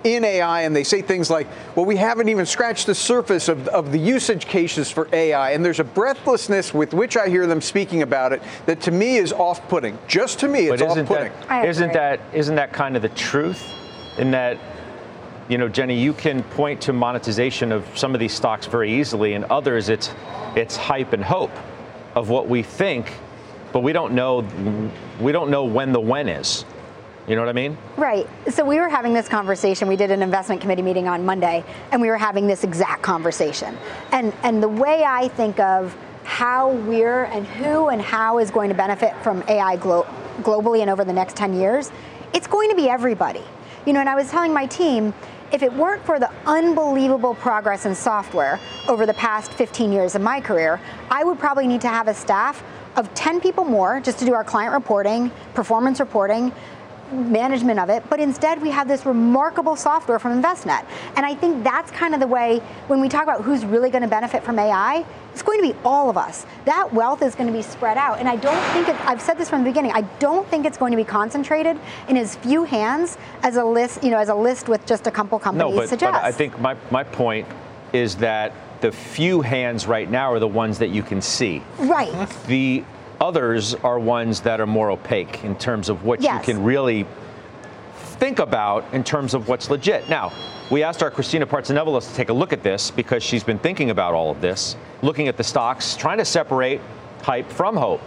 in 0.04 0.26
AI 0.26 0.62
and 0.62 0.76
they 0.76 0.84
say 0.84 1.02
things 1.02 1.30
like, 1.30 1.48
well, 1.76 1.86
we 1.86 1.96
haven't 1.98 2.30
even 2.30 2.46
scratched 2.46 2.88
the 2.88 2.96
surface 2.96 3.48
of, 3.48 3.68
of 3.68 3.92
the 3.92 4.00
usage 4.00 4.48
cases 4.48 4.90
for 4.90 5.08
AI. 5.14 5.52
And 5.52 5.64
there's 5.64 5.80
a 5.80 5.84
breathlessness 5.84 6.74
with 6.74 6.94
which 6.94 7.18
I 7.18 7.30
hear 7.30 7.46
them 7.46 7.62
speaking 7.62 8.02
about 8.02 8.34
it 8.34 8.42
that 8.66 8.82
to 8.82 8.92
me 8.92 9.18
is 9.18 9.32
off 9.32 9.68
putting. 9.70 10.00
Just 10.08 10.40
to 10.40 10.48
me, 10.48 10.68
it's 10.68 10.82
off 10.82 10.98
putting. 11.06 11.32
That, 11.48 11.68
isn't, 11.68 11.94
that, 11.94 12.20
isn't 12.34 12.56
that 12.56 12.74
kind 12.74 12.96
of 12.96 13.02
the 13.04 13.10
truth? 13.10 13.64
In 14.18 14.32
that 14.32 14.58
you 15.52 15.58
know, 15.58 15.68
Jenny, 15.68 16.02
you 16.02 16.14
can 16.14 16.44
point 16.44 16.80
to 16.84 16.94
monetization 16.94 17.74
of 17.74 17.86
some 17.98 18.14
of 18.14 18.22
these 18.22 18.34
stocks 18.34 18.68
very 18.68 19.02
easily, 19.02 19.34
and 19.34 19.44
others 19.46 19.90
it's 19.90 20.14
it's 20.56 20.78
hype 20.78 21.12
and 21.12 21.22
hope 21.22 21.52
of 22.16 22.30
what 22.30 22.48
we 22.48 22.64
think, 22.64 23.12
but 23.74 23.82
we 23.82 23.92
don't 23.92 24.14
know 24.14 24.48
we 25.20 25.34
don't 25.34 25.52
know 25.52 25.66
when 25.66 25.92
the 25.92 26.00
when 26.00 26.30
is. 26.30 26.64
You 27.28 27.36
know 27.36 27.42
what 27.42 27.50
I 27.50 27.54
mean? 27.54 27.78
Right. 27.98 28.28
So 28.50 28.64
we 28.64 28.80
were 28.80 28.88
having 28.88 29.14
this 29.14 29.28
conversation. 29.28 29.90
We 29.90 29.98
did 29.98 30.10
an 30.10 30.24
investment 30.24 30.62
committee 30.62 30.82
meeting 30.82 31.10
on 31.10 31.26
Monday, 31.26 31.66
and 31.92 32.02
we 32.02 32.08
were 32.08 32.18
having 32.18 32.48
this 32.48 32.64
exact 32.64 33.02
conversation. 33.02 33.78
And 34.14 34.34
and 34.44 34.64
the 34.64 34.70
way 34.70 35.04
I 35.04 35.28
think 35.28 35.60
of 35.60 35.94
how 36.24 36.72
we're 36.72 37.26
and 37.26 37.46
who 37.46 37.90
and 37.90 38.02
how 38.02 38.38
is 38.38 38.52
going 38.52 38.70
to 38.70 38.76
benefit 38.76 39.14
from 39.22 39.44
AI 39.50 39.76
glo- 39.76 40.08
globally 40.44 40.80
and 40.80 40.90
over 40.90 41.04
the 41.04 41.12
next 41.12 41.36
10 41.36 41.60
years, 41.60 41.92
it's 42.34 42.48
going 42.48 42.70
to 42.70 42.76
be 42.76 42.88
everybody. 42.88 43.44
You 43.86 43.94
know, 43.94 44.00
and 44.00 44.08
I 44.08 44.16
was 44.16 44.30
telling 44.30 44.54
my 44.54 44.68
team, 44.68 45.14
if 45.52 45.64
it 45.64 45.74
weren't 45.74 46.04
for 46.06 46.20
the 46.20 46.32
unbelievable 46.46 47.36
progress 47.36 47.86
in 47.86 47.94
software 47.94 48.60
over 48.88 49.06
the 49.06 49.14
past 49.14 49.52
15 49.54 49.92
years 49.92 50.16
of 50.16 50.22
my 50.22 50.40
career, 50.40 50.80
I 51.10 51.24
would 51.24 51.40
probably 51.40 51.68
need 51.68 51.82
to 51.82 51.90
have 51.90 52.08
a 52.08 52.14
staff 52.14 52.64
of 52.96 53.14
10 53.14 53.42
people 53.42 53.64
more 53.64 54.00
just 54.00 54.20
to 54.20 54.26
do 54.26 54.34
our 54.34 54.44
client 54.44 54.74
reporting, 54.74 55.32
performance 55.54 56.00
reporting, 56.00 56.52
management 57.12 57.80
of 57.80 57.90
it, 57.90 58.04
but 58.10 58.20
instead 58.20 58.62
we 58.62 58.70
have 58.70 58.88
this 58.88 59.06
remarkable 59.06 59.76
software 59.76 60.20
from 60.20 60.42
Envestnet. 60.42 60.86
And 61.16 61.26
I 61.26 61.36
think 61.36 61.64
that's 61.64 61.92
kind 61.92 62.14
of 62.14 62.20
the 62.20 62.28
way 62.28 62.60
when 62.88 63.02
we 63.02 63.10
talk 63.10 63.24
about 63.24 63.42
who's 63.42 63.66
really 63.66 63.90
going 63.90 64.04
to 64.04 64.08
benefit 64.08 64.44
from 64.44 64.58
AI, 64.60 65.06
it's 65.32 65.42
going 65.42 65.62
to 65.62 65.74
be 65.74 65.80
all 65.86 66.10
of 66.10 66.18
us. 66.18 66.46
That 66.66 66.94
wealth 66.94 67.22
is 67.22 67.36
going 67.36 67.48
to 67.48 67.54
be 67.54 67.62
spread 67.62 67.98
out. 67.98 68.20
And 68.20 68.28
I 68.28 68.36
don't 68.36 68.62
think 68.74 68.90
it, 68.90 68.96
I've 69.08 69.22
said 69.22 69.38
this 69.38 69.50
from 69.50 69.64
the 69.64 69.70
beginning, 69.70 69.92
I 69.94 70.02
don't 70.20 70.48
think 70.48 70.66
it's 70.66 70.78
going 70.78 70.92
to 70.92 70.98
be 70.98 71.04
concentrated 71.04 71.80
in 72.10 72.18
as 72.18 72.36
few 72.36 72.64
hands 72.64 73.18
as 73.44 73.56
a 73.56 73.64
list, 73.64 74.04
you 74.04 74.10
know, 74.10 74.18
as 74.18 74.30
a 74.30 74.36
list 74.36 74.68
with 74.68 74.86
just 74.86 75.08
a 75.08 75.12
couple 75.12 75.40
companies 75.40 75.74
no, 75.74 75.82
but, 75.82 75.90
suggests. 75.90 76.18
But 76.18 76.26
I 76.26 76.32
think 76.32 76.60
my, 76.60 76.76
my 76.90 77.04
point 77.04 77.48
is 77.94 78.16
that 78.18 78.54
the 78.82 78.92
few 78.92 79.42
hands 79.42 79.88
right 79.88 80.10
now 80.10 80.32
are 80.34 80.40
the 80.40 80.48
ones 80.48 80.80
that 80.80 80.90
you 80.90 81.04
can 81.04 81.22
see. 81.22 81.62
Right. 81.78 82.12
The 82.48 82.84
Others 83.22 83.76
are 83.76 84.00
ones 84.00 84.42
that 84.42 84.60
are 84.60 84.66
more 84.66 84.90
opaque 84.90 85.44
in 85.44 85.56
terms 85.56 85.90
of 85.90 86.04
what 86.04 86.22
yes. 86.22 86.36
you 86.36 86.54
can 86.54 86.64
really 86.64 87.06
think 87.94 88.40
about 88.40 88.84
in 88.94 89.04
terms 89.04 89.36
of 89.36 89.48
what's 89.48 89.70
legit. 89.70 90.10
Now, 90.10 90.34
we 90.72 90.82
asked 90.82 91.04
our 91.04 91.12
Christina 91.12 91.46
Partsinevelos 91.46 92.10
to 92.10 92.16
take 92.16 92.30
a 92.30 92.34
look 92.34 92.52
at 92.52 92.64
this 92.64 92.90
because 92.90 93.22
she's 93.22 93.44
been 93.44 93.60
thinking 93.60 93.92
about 93.92 94.16
all 94.16 94.32
of 94.32 94.42
this, 94.42 94.76
looking 95.04 95.28
at 95.28 95.38
the 95.38 95.44
stocks, 95.44 95.96
trying 95.96 96.18
to 96.18 96.26
separate 96.26 96.82
hype 97.22 97.48
from 97.52 97.78
hope. 97.78 98.02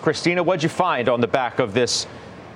Christina, 0.00 0.42
what'd 0.42 0.62
you 0.62 0.70
find 0.70 1.10
on 1.10 1.20
the 1.20 1.26
back 1.26 1.58
of 1.58 1.74
this 1.74 2.06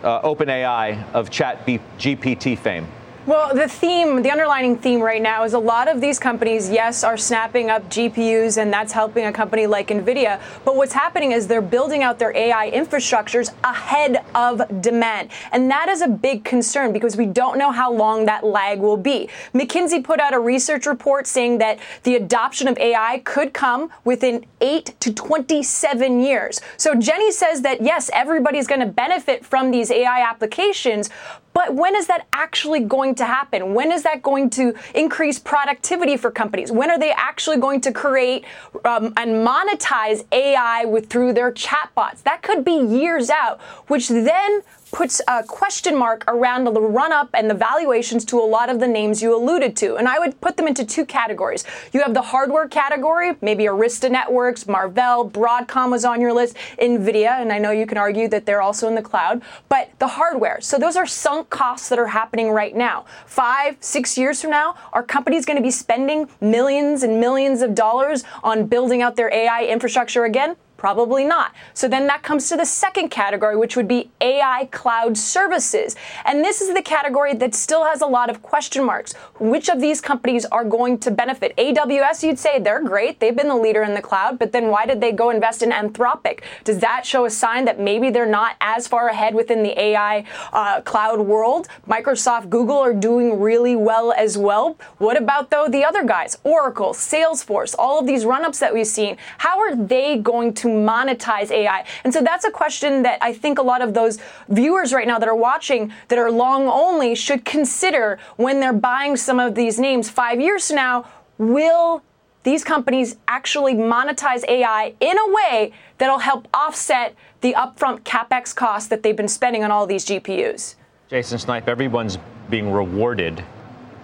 uh, 0.03 0.23
OpenAI 0.23 1.13
of 1.13 1.29
Chat 1.29 1.67
GPT 1.67 2.59
fame? 2.59 2.87
Well, 3.29 3.55
the 3.55 3.69
theme, 3.69 4.23
the 4.23 4.31
underlining 4.31 4.79
theme 4.79 5.03
right 5.03 5.21
now 5.21 5.45
is 5.45 5.53
a 5.53 5.59
lot 5.59 5.87
of 5.87 6.01
these 6.01 6.19
companies, 6.19 6.71
yes, 6.71 7.05
are 7.05 7.19
snapping 7.19 7.69
up 7.69 7.87
GPUs, 7.91 8.57
and 8.57 8.73
that's 8.73 8.91
helping 8.91 9.27
a 9.27 9.33
company 9.35 9.67
like 9.67 9.89
NVIDIA. 9.89 10.41
But 10.65 10.77
what's 10.77 10.95
happening 10.95 11.33
is 11.33 11.47
they're 11.47 11.61
building 11.61 12.03
out 12.03 12.19
their 12.19 12.35
AI 12.35 12.71
infrastructures 12.71 13.53
ahead 13.65 14.25
of 14.35 14.63
demand. 14.81 15.29
And 15.53 15.71
that 15.71 15.91
is 15.91 16.01
a 16.01 16.09
big 16.09 16.43
concern 16.43 16.91
because 16.95 17.19
we 17.19 17.27
don't 17.27 17.59
know 17.59 17.71
how 17.71 17.93
long 17.93 18.25
that 18.25 18.47
lag 18.47 18.81
will 18.81 18.97
be. 18.97 19.29
McKinsey 19.53 20.03
put 20.03 20.21
out 20.21 20.33
a 20.33 20.41
research 20.41 20.87
report 20.87 21.27
saying 21.27 21.59
that 21.59 21.79
the 22.05 22.15
adoption 22.15 22.67
of 22.67 22.79
AI 22.79 23.21
could 23.27 23.53
come 23.53 23.91
within 24.07 24.47
8 24.63 24.95
to 25.01 25.13
27 25.13 26.23
years. 26.23 26.63
So 26.79 26.95
Jenny 26.95 27.31
says 27.31 27.61
that, 27.61 27.83
yes, 27.83 28.09
everybody's 28.15 28.67
going 28.67 28.81
to 28.81 28.87
benefit 28.87 29.45
from 29.45 29.71
these 29.71 29.91
AI 29.91 30.23
applications, 30.23 31.11
but 31.53 31.75
when 31.75 31.97
is 31.97 32.07
that 32.07 32.27
actually 32.33 32.81
going 32.81 33.15
to 33.17 33.25
happen? 33.25 33.75
When 33.75 33.91
is 33.91 34.03
that 34.05 34.23
going 34.23 34.51
to 34.51 34.75
increase 34.95 35.39
productivity 35.39 36.17
for 36.17 36.31
companies? 36.31 36.71
When 36.71 36.91
are 36.91 36.99
they 36.99 37.11
actually 37.11 37.57
going 37.57 37.81
to 37.83 37.93
create 37.93 38.45
um, 38.85 39.13
and 39.17 39.47
monetize 39.47 40.25
AI 40.33 40.85
with 40.85 41.09
through 41.09 41.33
their 41.33 41.51
chatbots? 41.53 42.23
That 42.23 42.43
could 42.43 42.65
be 42.65 42.77
years 42.77 43.31
out, 43.31 43.61
which 43.89 44.09
then 44.09 44.63
puts 44.91 45.21
a 45.29 45.43
question 45.43 45.97
mark 45.97 46.25
around 46.29 46.65
the 46.65 46.81
run 46.81 47.13
up 47.13 47.31
and 47.35 47.51
the 47.51 47.55
valuations 47.55 48.25
to 48.27 48.39
a 48.39 48.43
lot 48.43 48.71
of 48.71 48.81
the 48.81 48.87
names 48.87 49.23
you 49.23 49.37
alluded 49.37 49.77
to. 49.77 49.97
And 49.97 50.09
I 50.09 50.19
would 50.19 50.41
put 50.41 50.57
them 50.57 50.67
into 50.67 50.85
two 50.85 51.05
categories. 51.05 51.65
You 51.93 52.03
have 52.03 52.15
the 52.15 52.23
hardware 52.23 52.69
category, 52.69 53.37
maybe 53.41 53.65
Arista 53.65 54.11
Networks, 54.11 54.67
Marvell, 54.67 55.29
Broadcom 55.31 55.91
was 55.91 56.05
on 56.05 56.21
your 56.21 56.33
list, 56.33 56.57
Nvidia, 56.81 57.41
and 57.41 57.53
I 57.53 57.59
know 57.59 57.71
you 57.71 57.87
can 57.87 57.99
argue 57.99 58.29
that 58.29 58.47
they're 58.47 58.63
also 58.63 58.89
in 58.89 58.95
the 58.95 59.03
cloud, 59.03 59.43
but 59.69 59.91
the 59.99 60.09
hardware. 60.09 60.61
So 60.61 60.79
those 60.79 60.97
are 60.97 61.07
sunk 61.07 61.51
costs 61.51 61.89
that 61.89 61.99
are 61.99 62.07
happening 62.07 62.51
right 62.51 62.75
now. 62.75 63.05
Five, 63.27 63.77
six 63.81 64.17
years 64.17 64.41
from 64.41 64.51
now, 64.51 64.77
are 64.93 65.03
companies 65.03 65.45
going 65.45 65.57
to 65.57 65.63
be 65.63 65.71
spending 65.71 66.29
millions 66.41 67.03
and 67.03 67.21
millions 67.21 67.63
of 67.63 67.75
dollars 67.75 68.25
on 68.43 68.67
building 68.67 69.03
out 69.03 69.17
their 69.17 69.33
AI 69.33 69.65
infrastructure 69.65 70.25
again? 70.25 70.57
Probably 70.79 71.25
not. 71.25 71.53
So 71.75 71.89
then 71.89 72.07
that 72.07 72.23
comes 72.23 72.49
to 72.49 72.57
the 72.57 72.65
second 72.65 73.09
category, 73.09 73.57
which 73.57 73.77
would 73.77 73.89
be 73.89 74.11
AI 74.21 74.69
cloud 74.71 75.19
services. 75.19 75.97
And 76.25 76.45
this 76.45 76.61
is 76.61 76.73
the 76.73 76.83
category 76.83 77.35
that 77.35 77.57
still 77.57 77.85
has 77.85 78.01
a 78.01 78.07
lot 78.07 78.31
of 78.31 78.43
question 78.43 78.85
marks. 78.85 79.13
Which 79.41 79.69
of 79.69 79.81
these 79.81 80.01
companies 80.01 80.45
are 80.47 80.63
going 80.63 80.99
to 80.99 81.11
benefit? 81.11 81.57
AWS, 81.57 82.23
you'd 82.23 82.39
say 82.39 82.61
they're 82.61 82.81
great. 82.85 83.19
They've 83.19 83.35
been 83.35 83.49
the 83.49 83.57
leader 83.57 83.83
in 83.83 83.95
the 83.95 84.01
cloud, 84.01 84.39
but 84.39 84.53
then 84.53 84.69
why 84.69 84.87
did 84.87 85.01
they 85.01 85.11
go 85.11 85.31
invest 85.31 85.65
in 85.65 85.73
Anthropic? 85.73 86.43
Does 86.63 86.79
that 86.79 87.05
show 87.05 87.25
a 87.25 87.31
sign 87.31 87.65
that 87.65 87.81
maybe 87.81 88.11
they're 88.11 88.25
not 88.25 88.55
as 88.61 88.87
far 88.87 89.09
ahead 89.09 89.35
within 89.35 89.65
the 89.65 89.77
AI 89.81 90.25
uh, 90.53 90.81
cloud 90.83 91.19
world? 91.19 91.67
Microsoft, 91.89 92.51
Google 92.51 92.79
are 92.79 92.95
doing 92.95 93.41
really 93.41 93.75
well 93.75 94.13
as 94.13 94.39
well. 94.39 94.77
What 94.99 95.21
about, 95.21 95.51
though, 95.51 95.67
the 95.67 95.85
other 95.85 96.05
guys? 96.05 96.39
Oracle, 96.45 96.93
Salesforce, 96.93 97.75
all 97.77 97.99
of 97.99 98.07
these 98.07 98.25
run 98.25 98.45
ups 98.45 98.61
that 98.61 98.73
we've 98.73 98.87
seen. 98.87 99.17
How 99.39 99.59
are 99.59 99.75
they 99.75 100.19
going 100.19 100.55
to 100.55 100.68
to 100.69 100.75
monetize 100.75 101.51
AI. 101.51 101.85
And 102.05 102.13
so 102.13 102.21
that's 102.21 102.45
a 102.45 102.51
question 102.51 103.03
that 103.03 103.19
I 103.23 103.33
think 103.33 103.59
a 103.59 103.63
lot 103.63 103.83
of 103.83 103.95
those 103.95 104.19
viewers 104.49 104.93
right 104.93 105.07
now 105.07 105.19
that 105.19 105.29
are 105.29 105.35
watching 105.35 105.93
that 106.09 106.19
are 106.19 106.31
long 106.31 106.67
only 106.69 107.15
should 107.15 107.45
consider 107.45 108.19
when 108.37 108.61
they're 108.61 108.73
buying 108.73 109.17
some 109.17 109.41
of 109.41 109.55
these 109.55 109.79
names 109.79 110.11
five 110.11 110.41
years 110.41 110.67
from 110.69 110.77
now. 110.77 111.09
Will 111.39 112.03
these 112.43 112.65
companies 112.65 113.17
actually 113.27 113.75
monetize 113.75 114.45
AI 114.49 114.95
in 115.01 115.19
a 115.19 115.33
way 115.33 115.73
that'll 115.99 116.19
help 116.19 116.49
offset 116.55 117.15
the 117.41 117.55
upfront 117.55 118.01
capex 118.01 118.55
costs 118.55 118.89
that 118.89 119.03
they've 119.03 119.17
been 119.17 119.29
spending 119.29 119.65
on 119.65 119.71
all 119.71 119.87
these 119.87 120.05
GPUs? 120.05 120.75
Jason 121.09 121.39
Snipe, 121.39 121.69
everyone's 121.69 122.19
being 122.51 122.71
rewarded 122.71 123.43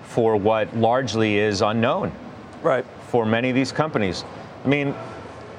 for 0.05 0.37
what 0.37 0.75
largely 0.77 1.39
is 1.39 1.61
unknown. 1.61 2.13
Right. 2.63 2.85
For 3.09 3.27
many 3.27 3.51
of 3.51 3.55
these 3.55 3.73
companies. 3.73 4.25
I 4.65 4.69
mean, 4.69 4.95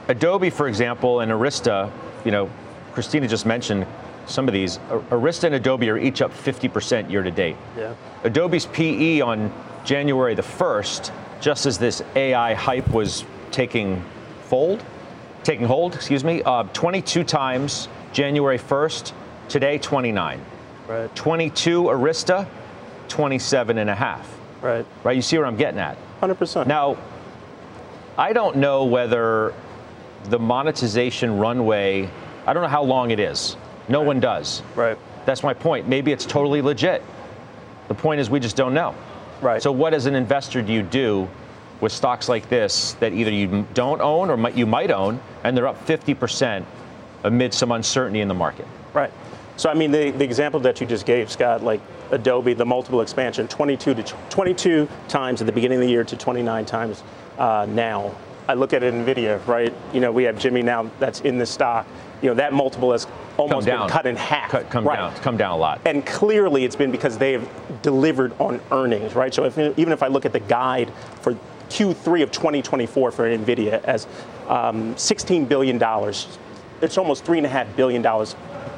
Adobe, 0.07 0.49
for 0.49 0.67
example, 0.67 1.21
and 1.21 1.31
Arista, 1.31 1.91
you 2.23 2.31
know, 2.31 2.49
Christina 2.93 3.27
just 3.27 3.45
mentioned 3.45 3.85
some 4.27 4.47
of 4.47 4.53
these. 4.53 4.77
Arista 5.09 5.45
and 5.45 5.55
Adobe 5.55 5.89
are 5.89 5.97
each 5.97 6.21
up 6.21 6.31
50% 6.31 7.09
year 7.09 7.23
to 7.23 7.31
date. 7.31 7.55
Yeah. 7.77 7.93
Adobe's 8.23 8.65
PE 8.67 9.21
on 9.21 9.51
January 9.83 10.35
the 10.35 10.41
1st, 10.41 11.11
just 11.41 11.65
as 11.65 11.77
this 11.77 12.01
AI 12.15 12.53
hype 12.53 12.87
was 12.89 13.25
taking 13.51 14.03
fold, 14.45 14.83
taking 15.43 15.65
hold, 15.65 15.95
excuse 15.95 16.23
me, 16.23 16.41
uh, 16.43 16.63
22 16.73 17.23
times 17.23 17.87
January 18.13 18.57
1st, 18.57 19.13
today 19.49 19.77
29. 19.77 20.43
Right. 20.87 21.15
22 21.15 21.83
Arista, 21.83 22.47
27 23.07 23.77
and 23.77 23.89
a 23.89 23.95
half. 23.95 24.29
Right. 24.61 24.85
Right. 25.03 25.15
You 25.15 25.21
see 25.21 25.37
where 25.37 25.45
I'm 25.47 25.57
getting 25.57 25.79
at? 25.79 25.97
100%. 26.21 26.67
Now, 26.67 26.97
I 28.17 28.33
don't 28.33 28.57
know 28.57 28.85
whether 28.85 29.53
the 30.29 30.39
monetization 30.39 31.38
runway, 31.38 32.09
I 32.45 32.53
don't 32.53 32.63
know 32.63 32.69
how 32.69 32.83
long 32.83 33.11
it 33.11 33.19
is. 33.19 33.57
No 33.88 33.99
right. 33.99 34.07
one 34.07 34.19
does. 34.19 34.61
Right. 34.75 34.97
That's 35.25 35.43
my 35.43 35.53
point. 35.53 35.88
Maybe 35.88 36.11
it's 36.11 36.25
totally 36.25 36.61
legit. 36.61 37.03
The 37.88 37.93
point 37.93 38.19
is 38.19 38.29
we 38.29 38.39
just 38.39 38.55
don't 38.55 38.73
know. 38.73 38.95
Right. 39.41 39.61
So 39.61 39.71
what 39.71 39.93
as 39.93 40.05
an 40.05 40.15
investor 40.15 40.61
do 40.61 40.73
you 40.73 40.81
do 40.81 41.27
with 41.81 41.91
stocks 41.91 42.29
like 42.29 42.49
this 42.49 42.93
that 42.93 43.13
either 43.13 43.31
you 43.31 43.67
don't 43.73 44.01
own 44.01 44.29
or 44.29 44.49
you 44.51 44.65
might 44.65 44.91
own 44.91 45.19
and 45.43 45.55
they're 45.55 45.67
up 45.67 45.85
50% 45.85 46.65
amid 47.23 47.53
some 47.53 47.71
uncertainty 47.71 48.21
in 48.21 48.27
the 48.27 48.33
market? 48.33 48.67
Right. 48.93 49.11
So 49.57 49.69
I 49.69 49.73
mean 49.73 49.91
the, 49.91 50.11
the 50.11 50.23
example 50.23 50.59
that 50.61 50.81
you 50.81 50.88
just 50.88 51.05
gave, 51.05 51.31
Scott, 51.31 51.63
like 51.63 51.81
Adobe, 52.11 52.53
the 52.53 52.65
multiple 52.65 53.01
expansion, 53.01 53.47
22 53.47 53.95
to 53.95 54.03
22 54.29 54.88
times 55.07 55.41
at 55.41 55.47
the 55.47 55.53
beginning 55.53 55.77
of 55.77 55.83
the 55.83 55.89
year 55.89 56.03
to 56.03 56.15
29 56.15 56.65
times 56.65 57.03
uh, 57.38 57.65
now. 57.69 58.15
I 58.47 58.53
look 58.53 58.73
at 58.73 58.81
NVIDIA, 58.81 59.45
right? 59.47 59.73
You 59.93 59.99
know, 59.99 60.12
we 60.12 60.23
have 60.23 60.38
Jimmy 60.38 60.62
now 60.62 60.89
that's 60.99 61.21
in 61.21 61.38
the 61.38 61.45
stock. 61.45 61.88
You 62.21 62.29
know, 62.29 62.36
that 62.36 62.53
multiple 62.53 62.91
has 62.91 63.08
almost 63.38 63.65
been 63.65 63.88
cut 63.89 64.05
in 64.05 64.15
half. 64.15 64.49
Cut, 64.49 64.69
come 64.69 64.88
right. 64.88 64.97
down, 64.97 65.15
come 65.15 65.38
down 65.38 65.51
a 65.51 65.58
lot. 65.58 65.81
And 65.86 66.05
clearly 66.05 66.63
it's 66.63 66.75
been 66.75 66.91
because 66.91 67.17
they 67.17 67.34
have 67.34 67.49
delivered 67.81 68.34
on 68.39 68.62
earnings, 68.71 69.15
right? 69.15 69.34
So 69.34 69.43
if, 69.45 69.58
even 69.58 69.91
if 69.91 70.01
I 70.01 70.08
look 70.08 70.25
at 70.25 70.34
the 70.34 70.39
guide 70.39 70.91
for 71.21 71.34
Q3 71.69 72.23
of 72.23 72.31
2024 72.31 73.12
for 73.12 73.25
NVIDIA 73.25 73.84
as 73.84 74.05
um, 74.47 74.95
$16 74.95 75.47
billion, 75.47 75.75
it's 76.81 76.97
almost 76.97 77.25
$3.5 77.25 77.75
billion 77.75 78.05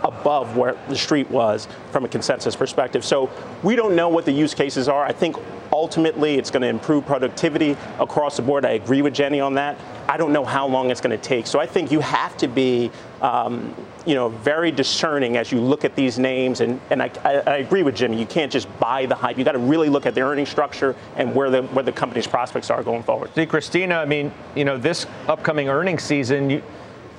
above 0.04 0.56
where 0.56 0.78
the 0.88 0.96
street 0.96 1.30
was 1.30 1.68
from 1.92 2.06
a 2.06 2.08
consensus 2.08 2.56
perspective. 2.56 3.04
So 3.04 3.30
we 3.64 3.76
don't 3.76 3.96
know 3.96 4.10
what 4.10 4.26
the 4.26 4.32
use 4.32 4.54
cases 4.54 4.88
are. 4.88 5.04
I 5.04 5.12
think 5.12 5.36
ultimately 5.78 6.40
it's 6.40 6.50
going 6.50 6.64
to 6.64 6.68
improve 6.68 7.06
productivity 7.06 7.78
across 8.00 8.36
the 8.36 8.42
board. 8.42 8.66
I 8.66 8.72
agree 8.72 9.04
with 9.04 9.14
Jenny 9.14 9.40
on 9.40 9.54
that. 9.54 9.78
I 10.10 10.18
don't 10.18 10.34
know 10.34 10.44
how 10.44 10.66
long 10.68 10.90
it's 10.90 11.02
going 11.02 11.16
to 11.16 11.24
take. 11.24 11.46
So 11.46 11.60
I 11.60 11.68
think 11.68 11.92
you 11.92 12.00
have 12.00 12.36
to 12.38 12.48
be, 12.48 12.90
um, 13.22 13.76
you 14.04 14.16
know, 14.16 14.30
very 14.30 14.72
discerning 14.72 15.38
as 15.38 15.52
you 15.52 15.62
look 15.62 15.86
at 15.86 15.96
these 15.96 16.18
names. 16.18 16.62
And, 16.62 16.82
and 16.90 17.04
I, 17.04 17.12
I, 17.24 17.34
I 17.36 17.58
agree 17.58 17.84
with 17.84 17.96
Jimmy. 17.96 18.20
You 18.20 18.26
can't 18.26 18.52
just 18.52 18.68
buy 18.80 19.06
the 19.06 19.14
hype. 19.14 19.38
You 19.38 19.44
got 19.44 19.52
to 19.52 19.60
really 19.60 19.90
look 19.90 20.08
at 20.08 20.16
the 20.16 20.22
earning 20.22 20.48
structure 20.48 20.96
and 21.16 21.36
where 21.36 21.52
the 21.52 21.62
where 21.62 21.84
the 21.84 21.92
company's 21.92 22.26
prospects 22.26 22.72
are 22.72 22.82
going 22.82 23.04
forward. 23.04 23.30
See, 23.36 23.46
Christina, 23.46 23.96
I 23.98 24.06
mean, 24.06 24.32
you 24.56 24.66
know, 24.66 24.80
this 24.80 25.06
upcoming 25.28 25.70
earnings 25.70 26.02
season. 26.02 26.50
You, 26.50 26.64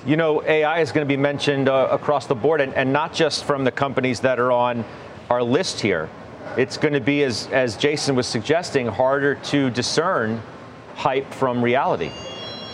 you 0.05 0.17
know, 0.17 0.43
AI 0.43 0.81
is 0.81 0.91
going 0.91 1.05
to 1.05 1.09
be 1.09 1.17
mentioned 1.17 1.69
uh, 1.69 1.87
across 1.91 2.25
the 2.25 2.35
board, 2.35 2.59
and, 2.59 2.73
and 2.73 2.91
not 2.91 3.13
just 3.13 3.45
from 3.45 3.63
the 3.63 3.71
companies 3.71 4.19
that 4.21 4.37
are 4.37 4.51
on 4.51 4.83
our 5.29 5.43
list 5.43 5.79
here. 5.79 6.09
It's 6.57 6.77
going 6.77 6.93
to 6.93 6.99
be, 6.99 7.23
as, 7.23 7.47
as 7.47 7.77
Jason 7.77 8.15
was 8.15 8.27
suggesting, 8.27 8.87
harder 8.87 9.35
to 9.35 9.69
discern 9.69 10.41
hype 10.95 11.31
from 11.33 11.63
reality. 11.63 12.11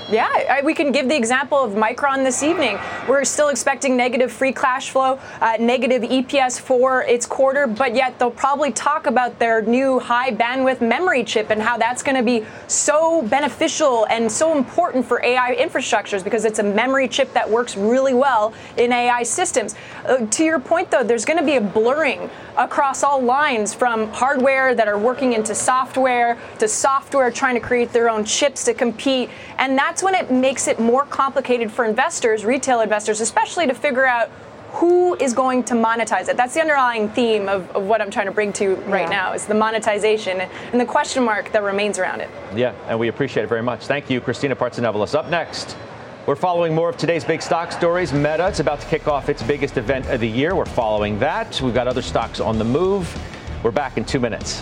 Yeah, 0.08 0.28
I, 0.28 0.62
we 0.64 0.76
can 0.76 0.92
give 0.92 1.10
the 1.10 1.16
example 1.16 1.58
of 1.58 1.72
Micron 1.72 2.24
this 2.24 2.44
evening. 2.44 2.78
We're 3.10 3.26
still 3.26 3.50
expecting 3.50 3.98
negative 3.98 4.32
free 4.32 4.54
cash 4.54 4.92
flow, 4.92 5.20
uh, 5.42 5.58
negative 5.60 6.04
EPS 6.04 6.60
for 6.60 7.02
its 7.02 7.26
quarter, 7.26 7.66
but 7.66 7.96
yet 7.96 8.20
they'll 8.20 8.30
probably 8.30 8.72
talk 8.72 9.08
about 9.08 9.40
their 9.40 9.64
new 9.64 9.98
high 9.98 10.30
bandwidth 10.30 10.80
memory 10.80 11.24
chip 11.24 11.50
and 11.50 11.60
how 11.60 11.78
that's 11.78 12.04
going 12.04 12.18
to 12.18 12.22
be 12.22 12.46
so 12.68 13.24
beneficial 13.24 14.06
and 14.12 14.32
so 14.32 14.56
important 14.56 15.04
for 15.08 15.24
AI 15.24 15.56
infrastructures 15.56 16.24
because 16.24 16.46
it's 16.46 16.60
a 16.60 16.64
memory 16.64 17.08
chip 17.08 17.34
that 17.34 17.50
works 17.50 17.76
really 17.76 18.14
well 18.14 18.54
in 18.78 18.94
AI 18.94 19.24
systems. 19.24 19.74
Uh, 20.06 20.24
to 20.28 20.44
your 20.44 20.60
point, 20.60 20.92
though, 20.92 21.04
there's 21.04 21.26
going 21.26 21.40
to 21.40 21.46
be 21.46 21.56
a 21.56 21.62
blurring 21.62 22.30
across 22.58 23.02
all 23.02 23.22
lines 23.22 23.74
from 23.74 24.08
hardware 24.14 24.76
that 24.76 24.88
are 24.88 25.00
working 25.00 25.34
into 25.34 25.56
software 25.56 26.38
to 26.60 26.68
software 26.68 27.32
trying 27.32 27.56
to 27.56 27.60
create 27.60 27.92
their 27.92 28.10
own 28.10 28.24
chips 28.24 28.64
to 28.66 28.74
compete. 28.74 29.30
And 29.58 29.76
that's 29.96 30.04
when 30.04 30.14
it 30.14 30.30
makes 30.30 30.68
it 30.68 30.78
more 30.78 31.06
complicated 31.06 31.72
for 31.72 31.86
investors, 31.86 32.44
retail 32.44 32.82
investors, 32.82 33.22
especially 33.22 33.66
to 33.66 33.74
figure 33.74 34.06
out 34.06 34.30
who 34.74 35.16
is 35.16 35.34
going 35.34 35.64
to 35.64 35.74
monetize 35.74 36.28
it? 36.28 36.36
That's 36.36 36.54
the 36.54 36.60
underlying 36.60 37.08
theme 37.08 37.48
of, 37.48 37.72
of 37.72 37.86
what 37.86 38.02
I'm 38.02 38.12
trying 38.12 38.26
to 38.26 38.34
bring 38.34 38.52
to 38.54 38.64
you 38.66 38.76
right 38.88 39.04
yeah. 39.04 39.30
now 39.30 39.32
is 39.32 39.46
the 39.46 39.54
monetization 39.54 40.42
and 40.42 40.82
the 40.82 40.86
question 40.86 41.24
mark 41.24 41.54
that 41.54 41.64
remains 41.64 41.98
around 41.98 42.20
it. 42.20 42.30
Yeah, 42.54 42.74
and 42.90 43.00
we 43.00 43.08
appreciate 43.08 43.44
it 43.44 43.48
very 43.48 43.64
much. 43.64 43.88
Thank 43.88 44.10
you, 44.10 44.20
Christina 44.20 44.54
Partsinevelos. 44.54 45.16
Up 45.16 45.30
next, 45.30 45.78
we're 46.26 46.36
following 46.36 46.76
more 46.76 46.90
of 46.90 46.98
today's 46.98 47.24
big 47.24 47.42
stock 47.42 47.72
stories. 47.72 48.12
Meta, 48.12 48.50
it's 48.50 48.60
about 48.60 48.82
to 48.82 48.88
kick 48.88 49.08
off 49.08 49.30
its 49.30 49.42
biggest 49.44 49.78
event 49.78 50.08
of 50.08 50.20
the 50.20 50.28
year. 50.28 50.56
We're 50.56 50.66
following 50.66 51.20
that. 51.20 51.62
We've 51.62 51.74
got 51.74 51.88
other 51.88 52.02
stocks 52.02 52.42
on 52.42 52.60
the 52.60 52.66
move. 52.66 53.18
We're 53.64 53.72
back 53.72 53.96
in 53.96 54.04
two 54.04 54.20
minutes. 54.20 54.62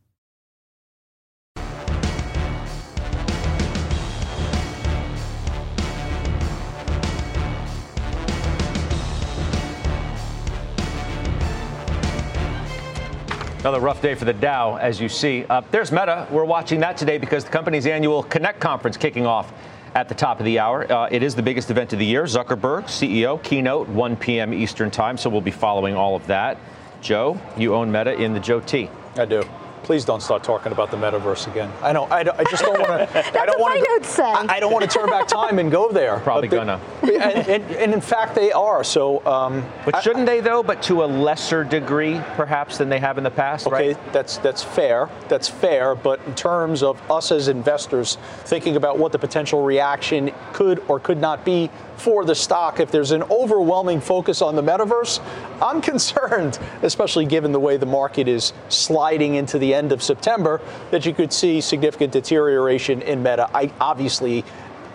Another 13.61 13.79
rough 13.79 14.01
day 14.01 14.15
for 14.15 14.25
the 14.25 14.33
Dow, 14.33 14.77
as 14.77 14.99
you 14.99 15.07
see. 15.07 15.45
Uh, 15.47 15.61
there's 15.69 15.91
Meta. 15.91 16.27
We're 16.31 16.45
watching 16.45 16.79
that 16.79 16.97
today 16.97 17.19
because 17.19 17.43
the 17.43 17.51
company's 17.51 17.85
annual 17.85 18.23
Connect 18.23 18.59
conference 18.59 18.97
kicking 18.97 19.27
off 19.27 19.53
at 19.93 20.09
the 20.09 20.15
top 20.15 20.39
of 20.39 20.45
the 20.45 20.57
hour. 20.57 20.91
Uh, 20.91 21.07
it 21.11 21.21
is 21.21 21.35
the 21.35 21.43
biggest 21.43 21.69
event 21.69 21.93
of 21.93 21.99
the 21.99 22.05
year. 22.05 22.23
Zuckerberg, 22.23 22.85
CEO, 22.85 23.41
keynote, 23.43 23.87
1 23.87 24.15
p.m. 24.15 24.51
Eastern 24.51 24.89
Time. 24.89 25.15
So 25.15 25.29
we'll 25.29 25.41
be 25.41 25.51
following 25.51 25.93
all 25.93 26.15
of 26.15 26.25
that. 26.25 26.57
Joe, 27.01 27.39
you 27.55 27.75
own 27.75 27.91
Meta 27.91 28.19
in 28.19 28.33
the 28.33 28.39
Joe 28.39 28.61
T. 28.61 28.89
I 29.15 29.25
do. 29.25 29.43
Please 29.91 30.05
don't 30.05 30.21
start 30.21 30.41
talking 30.41 30.71
about 30.71 30.89
the 30.89 30.95
metaverse 30.95 31.51
again. 31.51 31.69
I 31.81 31.91
don't. 31.91 32.09
I, 32.09 32.23
don't, 32.23 32.39
I 32.39 32.45
just 32.45 32.63
don't 32.63 32.79
want 32.79 33.09
to. 33.11 33.41
I 33.41 33.45
don't 33.45 33.59
want 33.59 33.77
to. 33.77 34.23
I, 34.23 34.45
I, 34.47 34.59
don't 34.61 34.71
want 34.71 34.89
to 34.89 34.97
turn 34.97 35.09
back 35.09 35.27
time 35.27 35.59
and 35.59 35.69
go 35.69 35.91
there. 35.91 36.21
Probably 36.21 36.47
but 36.47 36.55
gonna. 36.55 36.79
and, 37.01 37.13
and, 37.49 37.71
and, 37.75 37.93
in 37.93 37.99
fact, 37.99 38.33
they 38.33 38.53
are. 38.53 38.85
So. 38.85 39.21
Um, 39.25 39.65
but 39.83 40.01
shouldn't 40.01 40.29
I, 40.29 40.35
they 40.35 40.39
though? 40.39 40.63
But 40.63 40.81
to 40.83 41.03
a 41.03 41.07
lesser 41.07 41.65
degree, 41.65 42.21
perhaps, 42.37 42.77
than 42.77 42.87
they 42.87 42.99
have 42.99 43.17
in 43.17 43.25
the 43.25 43.31
past. 43.31 43.67
Okay, 43.67 43.95
right? 43.95 44.13
that's 44.13 44.37
that's 44.37 44.63
fair. 44.63 45.09
That's 45.27 45.49
fair. 45.49 45.93
But 45.93 46.21
in 46.25 46.35
terms 46.35 46.83
of 46.83 47.11
us 47.11 47.29
as 47.33 47.49
investors 47.49 48.17
thinking 48.45 48.77
about 48.77 48.97
what 48.97 49.11
the 49.11 49.19
potential 49.19 49.61
reaction 49.61 50.31
could 50.53 50.81
or 50.87 51.01
could 51.01 51.19
not 51.19 51.43
be 51.43 51.69
for 52.01 52.25
the 52.25 52.33
stock 52.33 52.79
if 52.79 52.89
there's 52.89 53.11
an 53.11 53.21
overwhelming 53.23 54.01
focus 54.01 54.41
on 54.41 54.55
the 54.55 54.63
metaverse. 54.63 55.21
I'm 55.61 55.81
concerned, 55.91 56.57
especially 56.81 57.25
given 57.25 57.51
the 57.51 57.59
way 57.59 57.77
the 57.77 57.85
market 57.85 58.27
is 58.27 58.53
sliding 58.69 59.35
into 59.35 59.59
the 59.59 59.73
end 59.73 59.91
of 59.91 60.01
September, 60.01 60.59
that 60.89 61.05
you 61.05 61.13
could 61.13 61.31
see 61.31 61.61
significant 61.61 62.11
deterioration 62.11 63.01
in 63.03 63.21
Meta. 63.21 63.49
I 63.53 63.71
obviously, 63.79 64.43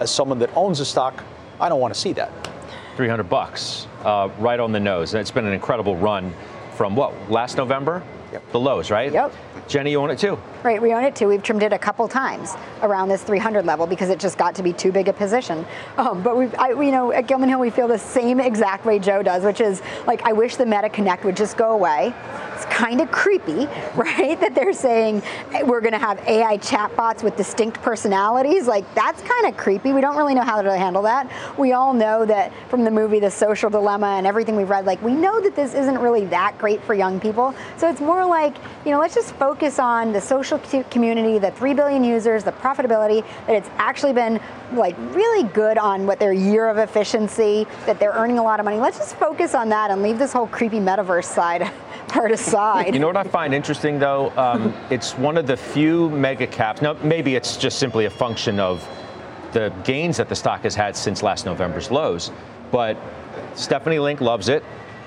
as 0.00 0.10
someone 0.10 0.40
that 0.40 0.50
owns 0.56 0.80
a 0.80 0.84
stock, 0.84 1.22
I 1.60 1.68
don't 1.68 1.80
want 1.80 1.94
to 1.94 2.00
see 2.00 2.12
that. 2.14 2.32
300 2.96 3.24
bucks, 3.24 3.86
uh, 4.04 4.28
right 4.38 4.58
on 4.58 4.72
the 4.72 4.80
nose. 4.80 5.14
And 5.14 5.20
it's 5.20 5.30
been 5.30 5.46
an 5.46 5.52
incredible 5.52 5.96
run 5.96 6.34
from 6.74 6.96
what 6.96 7.30
last 7.30 7.56
November, 7.56 8.02
yep. 8.36 8.52
the 8.52 8.60
lows, 8.60 8.90
right? 8.90 9.12
Yep. 9.12 9.32
Jenny, 9.68 9.90
you 9.90 10.00
own 10.00 10.10
it 10.10 10.18
too. 10.18 10.38
Right, 10.62 10.80
we 10.80 10.92
own 10.92 11.04
it 11.04 11.16
too. 11.16 11.26
We've 11.26 11.42
trimmed 11.42 11.62
it 11.62 11.72
a 11.72 11.78
couple 11.78 12.06
times 12.06 12.54
around 12.82 13.08
this 13.08 13.22
300 13.22 13.66
level 13.66 13.86
because 13.86 14.10
it 14.10 14.20
just 14.20 14.38
got 14.38 14.54
to 14.56 14.62
be 14.62 14.72
too 14.72 14.92
big 14.92 15.08
a 15.08 15.12
position. 15.12 15.66
Um, 15.96 16.22
but 16.22 16.36
we, 16.36 16.46
you 16.86 16.92
know, 16.92 17.12
at 17.12 17.26
Gilman 17.26 17.48
Hill, 17.48 17.58
we 17.58 17.70
feel 17.70 17.88
the 17.88 17.98
same 17.98 18.38
exact 18.38 18.84
way 18.84 18.98
Joe 18.98 19.22
does, 19.22 19.42
which 19.42 19.60
is 19.60 19.82
like, 20.06 20.22
I 20.22 20.32
wish 20.32 20.56
the 20.56 20.66
Meta 20.66 20.88
Connect 20.88 21.24
would 21.24 21.36
just 21.36 21.56
go 21.56 21.72
away. 21.72 22.14
Kind 22.76 23.00
of 23.00 23.10
creepy, 23.10 23.66
right? 23.94 24.38
That 24.38 24.54
they're 24.54 24.74
saying 24.74 25.22
hey, 25.50 25.62
we're 25.62 25.80
going 25.80 25.94
to 25.94 25.98
have 25.98 26.18
AI 26.28 26.58
chatbots 26.58 27.22
with 27.22 27.34
distinct 27.34 27.80
personalities. 27.80 28.66
Like, 28.66 28.84
that's 28.94 29.22
kind 29.22 29.46
of 29.46 29.56
creepy. 29.56 29.94
We 29.94 30.02
don't 30.02 30.14
really 30.14 30.34
know 30.34 30.42
how 30.42 30.60
to 30.60 30.76
handle 30.76 31.00
that. 31.04 31.32
We 31.58 31.72
all 31.72 31.94
know 31.94 32.26
that 32.26 32.52
from 32.68 32.84
the 32.84 32.90
movie 32.90 33.18
The 33.18 33.30
Social 33.30 33.70
Dilemma 33.70 34.08
and 34.18 34.26
everything 34.26 34.56
we've 34.56 34.68
read, 34.68 34.84
like, 34.84 35.00
we 35.00 35.14
know 35.14 35.40
that 35.40 35.56
this 35.56 35.72
isn't 35.72 35.98
really 35.98 36.26
that 36.26 36.58
great 36.58 36.82
for 36.84 36.92
young 36.92 37.18
people. 37.18 37.54
So 37.78 37.88
it's 37.88 38.02
more 38.02 38.26
like, 38.26 38.54
you 38.84 38.90
know, 38.90 39.00
let's 39.00 39.14
just 39.14 39.34
focus 39.36 39.78
on 39.78 40.12
the 40.12 40.20
social 40.20 40.58
community, 40.90 41.38
the 41.38 41.52
3 41.52 41.72
billion 41.72 42.04
users, 42.04 42.44
the 42.44 42.52
profitability, 42.52 43.24
that 43.46 43.56
it's 43.56 43.70
actually 43.78 44.12
been 44.12 44.38
like 44.74 44.96
really 45.14 45.48
good 45.50 45.78
on 45.78 46.06
what 46.06 46.18
their 46.18 46.34
year 46.34 46.68
of 46.68 46.76
efficiency, 46.76 47.66
that 47.86 47.98
they're 47.98 48.12
earning 48.12 48.38
a 48.38 48.42
lot 48.42 48.60
of 48.60 48.64
money. 48.64 48.78
Let's 48.78 48.98
just 48.98 49.16
focus 49.16 49.54
on 49.54 49.70
that 49.70 49.90
and 49.90 50.02
leave 50.02 50.18
this 50.18 50.34
whole 50.34 50.48
creepy 50.48 50.78
metaverse 50.78 51.24
side 51.24 51.70
part 52.08 52.32
aside. 52.32 52.65
You 52.92 52.98
know 52.98 53.06
what 53.06 53.16
I 53.16 53.24
find 53.24 53.54
interesting 53.54 53.98
though? 53.98 54.30
Um, 54.36 54.74
it's 54.90 55.12
one 55.12 55.36
of 55.36 55.46
the 55.46 55.56
few 55.56 56.10
mega 56.10 56.46
caps. 56.46 56.82
Now, 56.82 56.94
maybe 57.02 57.34
it's 57.34 57.56
just 57.56 57.78
simply 57.78 58.06
a 58.06 58.10
function 58.10 58.60
of 58.60 58.86
the 59.52 59.72
gains 59.84 60.16
that 60.16 60.28
the 60.28 60.36
stock 60.36 60.62
has 60.62 60.74
had 60.74 60.96
since 60.96 61.22
last 61.22 61.46
November's 61.46 61.90
lows, 61.90 62.30
but 62.70 62.96
Stephanie 63.54 63.98
Link 63.98 64.20
loves 64.20 64.48
it. 64.48 64.62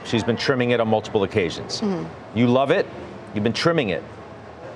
She's 0.06 0.24
been 0.24 0.38
trimming 0.38 0.72
it 0.72 0.80
on 0.80 0.88
multiple 0.88 1.24
occasions. 1.24 1.82
Mm-hmm. 1.82 2.38
You 2.38 2.48
love 2.48 2.72
it. 2.72 2.88
You've 3.34 3.44
been 3.44 3.54
trimming 3.54 3.90
it. 3.90 4.04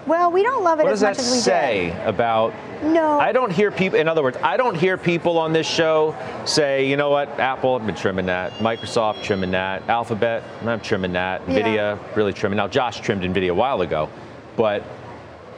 Well, 0.05 0.31
we 0.31 0.43
don't 0.43 0.63
love 0.63 0.79
it 0.79 0.83
what 0.83 0.93
as 0.93 1.01
much 1.01 1.19
as 1.19 1.31
we 1.31 1.37
say 1.37 1.93
did. 1.95 2.07
about? 2.07 2.53
No. 2.83 3.19
I 3.19 3.31
don't 3.31 3.51
hear 3.51 3.71
people. 3.71 3.97
In 3.97 4.07
other 4.07 4.21
words, 4.21 4.37
I 4.43 4.57
don't 4.57 4.75
hear 4.75 4.97
people 4.97 5.37
on 5.37 5.53
this 5.53 5.67
show 5.67 6.15
say, 6.45 6.87
you 6.87 6.97
know 6.97 7.09
what, 7.09 7.29
Apple, 7.39 7.75
I've 7.75 7.85
been 7.85 7.95
trimming 7.95 8.25
that. 8.25 8.51
Microsoft 8.53 9.23
trimming 9.23 9.51
that. 9.51 9.87
Alphabet, 9.87 10.43
I'm 10.65 10.81
trimming 10.81 11.13
that. 11.13 11.41
Yeah. 11.47 11.59
Nvidia, 11.59 12.15
really 12.15 12.33
trimming. 12.33 12.57
Now, 12.57 12.67
Josh 12.67 12.99
trimmed 12.99 13.23
Nvidia 13.23 13.51
a 13.51 13.53
while 13.53 13.81
ago, 13.81 14.09
but 14.57 14.83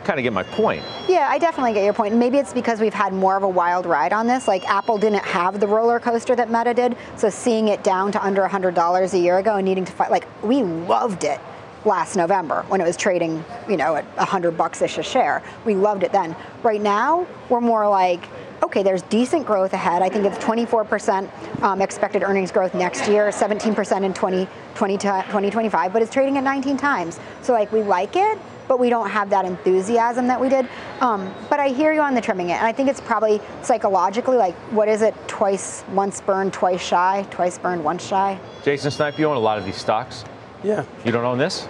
kind 0.04 0.20
of 0.20 0.24
get 0.24 0.34
my 0.34 0.44
point. 0.44 0.84
Yeah, 1.08 1.28
I 1.30 1.40
definitely 1.40 1.74
get 1.74 1.84
your 1.84 1.94
point. 1.94 2.14
Maybe 2.14 2.38
it's 2.38 2.54
because 2.54 2.80
we've 2.80 2.94
had 2.94 3.12
more 3.12 3.36
of 3.36 3.42
a 3.42 3.50
wild 3.50 3.88
ride 3.88 4.14
on 4.14 4.28
this. 4.28 4.48
Like 4.48 4.64
Apple 4.70 5.00
didn't 5.00 5.26
have 5.26 5.60
the 5.60 5.68
roller 5.68 6.00
coaster 6.00 6.36
that 6.36 6.52
Meta 6.52 6.76
did, 6.76 6.96
so 7.16 7.30
seeing 7.32 7.70
it 7.70 7.84
down 7.84 8.12
to 8.12 8.24
under 8.24 8.44
$100 8.48 9.14
a 9.14 9.18
year 9.18 9.40
ago 9.40 9.56
and 9.56 9.66
needing 9.66 9.86
to 9.86 9.92
fight, 9.92 10.12
like 10.12 10.28
we 10.44 10.62
loved 10.62 11.24
it 11.24 11.42
last 11.86 12.16
November 12.16 12.64
when 12.68 12.82
it 12.82 12.84
was 12.84 12.98
trading, 12.98 13.44
you 13.70 13.78
know, 13.78 13.96
at 13.96 14.06
100 14.18 14.58
bucks 14.58 14.82
ish 14.82 14.98
a 14.98 15.04
share. 15.04 15.44
We 15.66 15.76
loved 15.76 16.04
it 16.04 16.12
then. 16.12 16.36
Right 16.64 16.82
now, 16.82 17.28
we're 17.50 17.62
more 17.62 17.88
like, 17.88 18.28
okay, 18.64 18.84
there's 18.84 19.04
decent 19.04 19.46
growth 19.46 19.74
ahead. 19.74 20.02
I 20.02 20.10
think 20.10 20.26
it's 20.26 20.44
24% 20.44 21.62
um, 21.62 21.82
expected 21.82 22.24
earnings 22.24 22.52
growth 22.52 22.74
next 22.74 23.08
year, 23.08 23.30
17% 23.30 23.68
in 24.04 24.14
2020 24.14 24.98
2025, 24.98 25.94
but 25.94 26.02
it's 26.02 26.12
trading 26.12 26.38
at 26.38 26.44
19 26.44 26.78
times. 26.78 27.20
So 27.42 27.54
like 27.54 27.72
we 27.72 27.82
like 27.82 28.16
it, 28.16 28.40
but 28.68 28.80
we 28.80 28.90
don't 28.90 29.10
have 29.10 29.30
that 29.30 29.46
enthusiasm 29.46 30.28
that 30.28 30.40
we 30.40 30.50
did. 30.50 30.68
Um, 31.00 31.34
but 31.50 31.60
I 31.60 31.70
hear 31.70 31.94
you 31.94 32.02
on 32.02 32.16
the 32.16 32.22
trimming 32.22 32.50
it, 32.50 32.54
and 32.54 32.66
I 32.66 32.72
think 32.72 32.90
it's 32.90 33.02
probably 33.02 33.40
psychologically 33.62 34.38
like, 34.38 34.56
what 34.72 34.88
is 34.88 35.02
it? 35.02 35.14
Twice, 35.28 35.84
once 35.92 36.22
burned, 36.22 36.54
twice 36.54 36.82
shy, 36.82 37.26
twice 37.30 37.58
burned, 37.58 37.84
once 37.84 38.06
shy. 38.06 38.40
Jason 38.64 38.92
Snipe, 38.92 39.20
you 39.20 39.26
own 39.28 39.38
a 39.38 39.40
lot 39.40 39.58
of 39.58 39.66
these 39.66 39.78
stocks. 39.78 40.26
Yeah. 40.66 40.84
You 41.06 41.12
don't 41.12 41.26
own 41.26 41.38
this? 41.38 41.68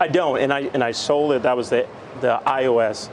I 0.00 0.08
don't, 0.08 0.40
and 0.40 0.52
I 0.52 0.60
and 0.72 0.82
I 0.82 0.92
sold 0.92 1.32
it. 1.32 1.42
That 1.42 1.54
was 1.54 1.68
the 1.68 1.86
the 2.22 2.40
iOS 2.46 3.10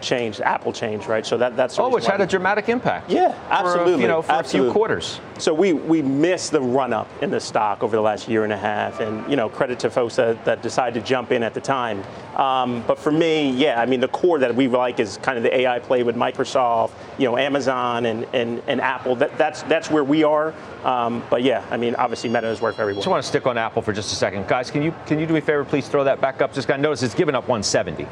change, 0.00 0.40
Apple 0.40 0.72
change, 0.72 1.06
right? 1.06 1.24
So 1.24 1.36
that 1.38 1.56
that's 1.56 1.78
oh, 1.78 1.88
which 1.88 2.06
had 2.06 2.20
a 2.20 2.26
dramatic 2.26 2.68
impact. 2.68 3.10
Yeah, 3.10 3.38
absolutely. 3.48 3.94
A, 3.94 3.98
you 3.98 4.08
know, 4.08 4.22
for 4.22 4.32
absolutely. 4.32 4.68
a 4.68 4.72
few 4.72 4.78
quarters. 4.78 5.20
So 5.38 5.54
we 5.54 5.72
we 5.72 6.02
missed 6.02 6.52
the 6.52 6.60
run 6.60 6.92
up 6.92 7.08
in 7.22 7.30
the 7.30 7.40
stock 7.40 7.82
over 7.82 7.96
the 7.96 8.02
last 8.02 8.28
year 8.28 8.44
and 8.44 8.52
a 8.52 8.56
half, 8.56 9.00
and 9.00 9.28
you 9.30 9.36
know, 9.36 9.48
credit 9.48 9.78
to 9.80 9.90
folks 9.90 10.16
that, 10.16 10.44
that 10.44 10.62
decided 10.62 11.00
to 11.00 11.06
jump 11.06 11.32
in 11.32 11.42
at 11.42 11.54
the 11.54 11.60
time. 11.60 12.02
Um, 12.36 12.84
but 12.86 12.98
for 12.98 13.12
me, 13.12 13.50
yeah, 13.50 13.80
I 13.80 13.86
mean, 13.86 14.00
the 14.00 14.08
core 14.08 14.38
that 14.38 14.54
we 14.54 14.68
like 14.68 15.00
is 15.00 15.18
kind 15.18 15.36
of 15.36 15.44
the 15.44 15.54
AI 15.60 15.78
play 15.78 16.02
with 16.02 16.16
Microsoft, 16.16 16.92
you 17.18 17.26
know, 17.26 17.36
Amazon 17.36 18.06
and 18.06 18.26
and, 18.32 18.62
and 18.66 18.80
Apple. 18.80 19.16
That 19.16 19.36
that's 19.38 19.62
that's 19.64 19.90
where 19.90 20.04
we 20.04 20.24
are. 20.24 20.54
Um, 20.84 21.22
but 21.30 21.42
yeah, 21.42 21.64
I 21.70 21.76
mean, 21.76 21.94
obviously 21.96 22.30
Meta 22.30 22.46
has 22.46 22.60
worked 22.60 22.76
very 22.76 22.92
well. 22.92 23.00
I 23.00 23.02
just 23.02 23.10
want 23.10 23.22
to 23.22 23.28
stick 23.28 23.46
on 23.46 23.58
Apple 23.58 23.82
for 23.82 23.92
just 23.92 24.12
a 24.12 24.16
second, 24.16 24.46
guys. 24.48 24.70
Can 24.70 24.82
you 24.82 24.94
can 25.06 25.18
you 25.18 25.26
do 25.26 25.32
me 25.32 25.38
a 25.38 25.42
favor, 25.42 25.64
please 25.64 25.88
throw 25.88 26.04
that 26.04 26.20
back 26.20 26.40
up? 26.40 26.52
Just 26.52 26.68
got 26.68 26.76
to 26.76 26.82
notice 26.82 27.02
it's 27.02 27.14
given 27.14 27.34
up 27.34 27.48
170. 27.48 28.06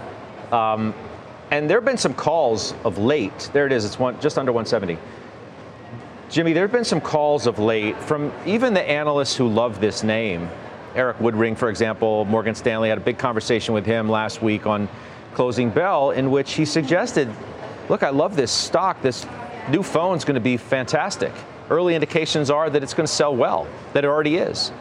Um, 0.53 0.95
and 1.51 1.69
there 1.69 1.79
have 1.79 1.85
been 1.85 1.97
some 1.97 2.15
calls 2.15 2.75
of 2.85 2.99
late. 2.99 3.51
There 3.53 3.67
it 3.67 3.73
is. 3.73 3.85
It's 3.85 3.99
one, 3.99 4.21
just 4.21 4.39
under 4.39 4.53
170. 4.53 4.99
Jimmy, 6.31 6.53
there 6.53 6.65
have 6.65 6.73
been 6.73 6.85
some 6.85 7.01
calls 7.01 7.47
of 7.47 7.59
late 7.59 7.97
from 8.03 8.33
even 8.45 8.75
the 8.75 8.83
analysts 8.83 9.35
who 9.35 9.49
love 9.49 9.81
this 9.81 10.03
name. 10.03 10.49
Erik 10.95 11.19
Woodring, 11.19 11.57
for 11.57 11.71
example, 11.71 12.25
Morgan 12.27 12.55
Stanley 12.55 12.91
had 12.91 12.99
a 12.99 13.01
big 13.01 13.19
conversation 13.19 13.73
with 13.73 13.87
him 13.87 14.09
last 14.09 14.43
week 14.43 14.67
on 14.67 14.89
Closing 15.33 15.71
Bell, 15.71 16.11
in 16.11 16.31
which 16.31 16.55
he 16.55 16.65
suggested, 16.65 17.31
look, 17.89 18.03
I 18.03 18.11
love 18.11 18.37
this 18.37 18.51
stock. 18.51 19.01
This 19.01 19.27
new 19.71 19.83
phone's 19.83 20.25
going 20.25 20.35
to 20.35 20.41
be 20.41 20.57
fantastic. 20.57 21.33
Early 21.71 21.95
indications 21.95 22.51
are 22.51 22.69
that 22.69 22.83
it's 22.83 22.95
going 22.95 23.07
to 23.07 23.13
sell 23.13 23.35
well, 23.35 23.67
that 23.93 24.05
it 24.05 24.09
already 24.09 24.37
is. 24.37 24.73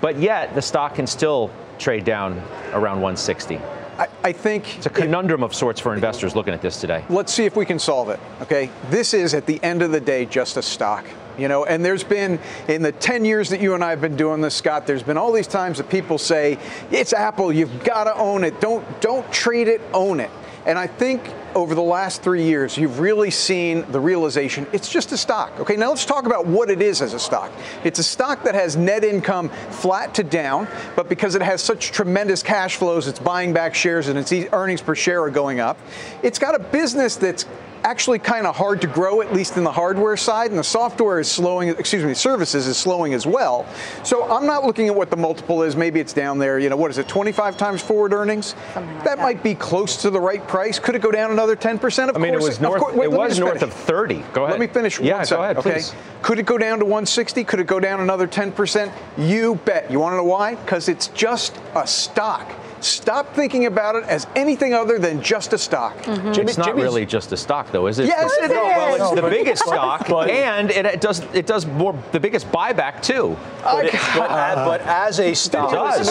But 0.00 0.18
yet, 0.18 0.54
the 0.54 0.62
stock 0.62 0.94
can 0.94 1.06
still 1.06 1.50
trade 1.78 2.04
down 2.04 2.38
around 2.72 3.00
160. 3.00 3.60
I, 3.98 4.08
I 4.24 4.32
think 4.32 4.78
it's 4.78 4.86
a 4.86 4.90
conundrum 4.90 5.42
of 5.42 5.54
sorts 5.54 5.80
for 5.80 5.94
investors 5.94 6.34
looking 6.34 6.54
at 6.54 6.62
this 6.62 6.80
today. 6.80 7.04
Let's 7.08 7.32
see 7.32 7.44
if 7.44 7.56
we 7.56 7.66
can 7.66 7.78
solve 7.78 8.08
it. 8.08 8.20
Okay, 8.40 8.70
this 8.90 9.14
is 9.14 9.34
at 9.34 9.46
the 9.46 9.62
end 9.62 9.82
of 9.82 9.92
the 9.92 10.00
day 10.00 10.24
just 10.24 10.56
a 10.56 10.62
stock. 10.62 11.04
You 11.38 11.48
know, 11.48 11.64
and 11.64 11.82
there's 11.82 12.04
been 12.04 12.38
in 12.68 12.82
the 12.82 12.92
10 12.92 13.24
years 13.24 13.48
that 13.50 13.60
you 13.60 13.74
and 13.74 13.82
I 13.82 13.90
have 13.90 14.02
been 14.02 14.16
doing 14.16 14.42
this, 14.42 14.54
Scott. 14.54 14.86
There's 14.86 15.02
been 15.02 15.16
all 15.16 15.32
these 15.32 15.46
times 15.46 15.78
that 15.78 15.88
people 15.88 16.18
say 16.18 16.58
it's 16.90 17.14
Apple. 17.14 17.52
You've 17.52 17.84
got 17.84 18.04
to 18.04 18.14
own 18.14 18.44
it. 18.44 18.60
Don't 18.60 18.84
don't 19.00 19.30
trade 19.32 19.68
it. 19.68 19.80
Own 19.94 20.20
it. 20.20 20.30
And 20.66 20.78
I 20.78 20.86
think 20.86 21.22
over 21.54 21.74
the 21.74 21.82
last 21.82 22.22
three 22.22 22.44
years, 22.44 22.76
you've 22.76 23.00
really 23.00 23.30
seen 23.30 23.84
the 23.92 24.00
realization 24.00 24.66
it's 24.72 24.88
just 24.88 25.12
a 25.12 25.16
stock. 25.16 25.58
Okay, 25.60 25.76
now 25.76 25.90
let's 25.90 26.04
talk 26.04 26.26
about 26.26 26.46
what 26.46 26.70
it 26.70 26.82
is 26.82 27.02
as 27.02 27.14
a 27.14 27.18
stock. 27.18 27.50
It's 27.84 27.98
a 27.98 28.04
stock 28.04 28.42
that 28.44 28.54
has 28.54 28.76
net 28.76 29.04
income 29.04 29.48
flat 29.70 30.14
to 30.14 30.22
down, 30.22 30.68
but 30.96 31.08
because 31.08 31.34
it 31.34 31.42
has 31.42 31.62
such 31.62 31.92
tremendous 31.92 32.42
cash 32.42 32.76
flows, 32.76 33.08
it's 33.08 33.18
buying 33.18 33.52
back 33.52 33.74
shares 33.74 34.08
and 34.08 34.18
its 34.18 34.32
earnings 34.52 34.82
per 34.82 34.94
share 34.94 35.22
are 35.22 35.30
going 35.30 35.60
up. 35.60 35.78
It's 36.22 36.38
got 36.38 36.54
a 36.54 36.58
business 36.58 37.16
that's 37.16 37.46
actually 37.84 38.18
kind 38.18 38.46
of 38.46 38.56
hard 38.56 38.80
to 38.80 38.86
grow, 38.86 39.20
at 39.20 39.32
least 39.32 39.56
in 39.56 39.64
the 39.64 39.72
hardware 39.72 40.16
side, 40.16 40.50
and 40.50 40.58
the 40.58 40.64
software 40.64 41.20
is 41.20 41.30
slowing, 41.30 41.68
excuse 41.68 42.04
me, 42.04 42.14
services 42.14 42.66
is 42.66 42.76
slowing 42.76 43.14
as 43.14 43.26
well. 43.26 43.66
So 44.04 44.30
I'm 44.30 44.46
not 44.46 44.64
looking 44.64 44.88
at 44.88 44.94
what 44.94 45.10
the 45.10 45.16
multiple 45.16 45.62
is. 45.62 45.76
Maybe 45.76 46.00
it's 46.00 46.12
down 46.12 46.38
there, 46.38 46.58
you 46.58 46.68
know, 46.68 46.76
what 46.76 46.90
is 46.90 46.98
it, 46.98 47.08
25 47.08 47.56
times 47.56 47.82
forward 47.82 48.12
earnings? 48.12 48.54
Like 48.74 48.86
that, 48.86 49.04
that, 49.04 49.18
might 49.18 49.42
be 49.42 49.54
close 49.54 49.96
to 50.02 50.10
the 50.10 50.20
right 50.20 50.46
price. 50.46 50.78
Could 50.78 50.94
it 50.94 51.02
go 51.02 51.10
down 51.10 51.30
another 51.30 51.56
10%? 51.56 52.08
Of 52.08 52.16
I 52.16 52.18
mean, 52.18 52.32
course. 52.32 52.44
it 52.44 52.48
was 52.48 52.60
north, 52.60 52.80
course, 52.80 52.94
wait, 52.94 53.04
it 53.06 53.12
was 53.12 53.38
north 53.38 53.62
of 53.62 53.72
30. 53.72 54.24
Go 54.32 54.44
ahead. 54.44 54.52
Let 54.52 54.60
me 54.60 54.66
finish. 54.66 55.00
Yeah, 55.00 55.24
go 55.24 55.42
ahead, 55.42 55.58
okay? 55.58 55.74
please. 55.74 55.94
Could 56.22 56.38
it 56.38 56.46
go 56.46 56.58
down 56.58 56.78
to 56.78 56.84
160? 56.84 57.44
Could 57.44 57.60
it 57.60 57.66
go 57.66 57.80
down 57.80 58.00
another 58.00 58.26
10%? 58.26 58.92
You 59.18 59.56
bet. 59.64 59.90
You 59.90 59.98
want 59.98 60.12
to 60.12 60.16
know 60.18 60.24
why? 60.24 60.54
Because 60.54 60.88
it's 60.88 61.08
just 61.08 61.58
a 61.74 61.86
stock. 61.86 62.52
Stop 62.82 63.34
thinking 63.34 63.66
about 63.66 63.94
it 63.96 64.04
as 64.04 64.26
anything 64.34 64.74
other 64.74 64.98
than 64.98 65.22
just 65.22 65.52
a 65.52 65.58
stock. 65.58 65.96
Mm-hmm. 65.98 66.32
Jimmy, 66.32 66.48
it's 66.48 66.58
not 66.58 66.66
Jimmy's, 66.68 66.82
really 66.82 67.06
just 67.06 67.30
a 67.32 67.36
stock, 67.36 67.70
though, 67.70 67.86
is 67.86 67.98
it? 68.00 68.06
Yes, 68.06 68.32
it 68.40 68.48
No, 68.50 68.62
Well, 68.62 68.94
is. 68.94 69.00
it's 69.02 69.10
the 69.14 69.22
But- 69.22 69.30
biggest 69.30 69.62
but- 69.66 69.72
stock, 69.74 70.08
but- 70.08 70.30
and 70.30 70.70
it, 70.70 70.84
it 70.86 71.00
does 71.00 71.20
it 71.32 71.46
does 71.46 71.64
more 71.64 71.94
the 72.10 72.18
biggest 72.20 72.50
buyback 72.50 73.00
too. 73.02 73.36
But, 73.62 73.86
it- 73.86 73.92
but, 74.16 74.30
a- 74.30 74.64
but 74.66 74.80
as 74.82 75.20
a 75.20 75.32
stock, 75.34 75.70
does. 75.70 76.08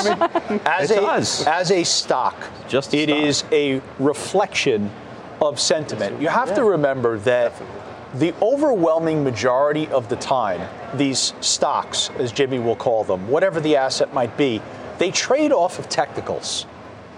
as 0.66 0.92
It 0.92 0.98
a 0.98 1.02
does. 1.02 1.46
as 1.48 1.72
a 1.72 1.84
stock, 1.84 2.36
Just 2.70 2.94
a 2.94 2.98
it 3.00 3.10
stock. 3.10 3.22
is 3.24 3.44
a 3.52 3.82
reflection 4.00 4.90
of 5.42 5.60
sentiment. 5.60 6.22
You 6.22 6.30
have 6.30 6.54
to 6.56 6.64
remember 6.64 7.18
that 7.20 7.52
the 8.14 8.34
overwhelming 8.42 9.24
majority 9.24 9.88
of 9.88 10.08
the 10.10 10.16
time, 10.18 10.62
these 10.96 11.34
stocks, 11.42 12.10
as 12.20 12.32
Jimmy 12.32 12.60
will 12.60 12.76
call 12.76 13.04
them, 13.04 13.28
whatever 13.30 13.60
the 13.60 13.76
asset 13.78 14.14
might 14.14 14.36
be, 14.38 14.62
they 15.02 15.10
trade 15.10 15.52
off 15.52 15.80
of 15.80 15.89
technicals. 15.89 16.68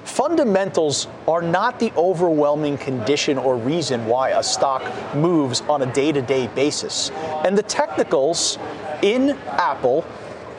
Fundamentals 0.06 1.08
are 1.28 1.42
not 1.42 1.82
the 1.82 1.92
overwhelming 1.98 2.78
condition 2.78 3.38
or 3.38 3.58
reason 3.58 4.06
why 4.06 4.30
a 4.30 4.42
stock 4.42 4.82
moves 5.14 5.60
on 5.68 5.82
a 5.82 5.86
day 5.92 6.14
to 6.14 6.22
day 6.22 6.48
basis. 6.48 7.12
And 7.44 7.58
the 7.58 7.64
technicals 7.64 8.58
in 9.02 9.32
Apple 9.50 10.06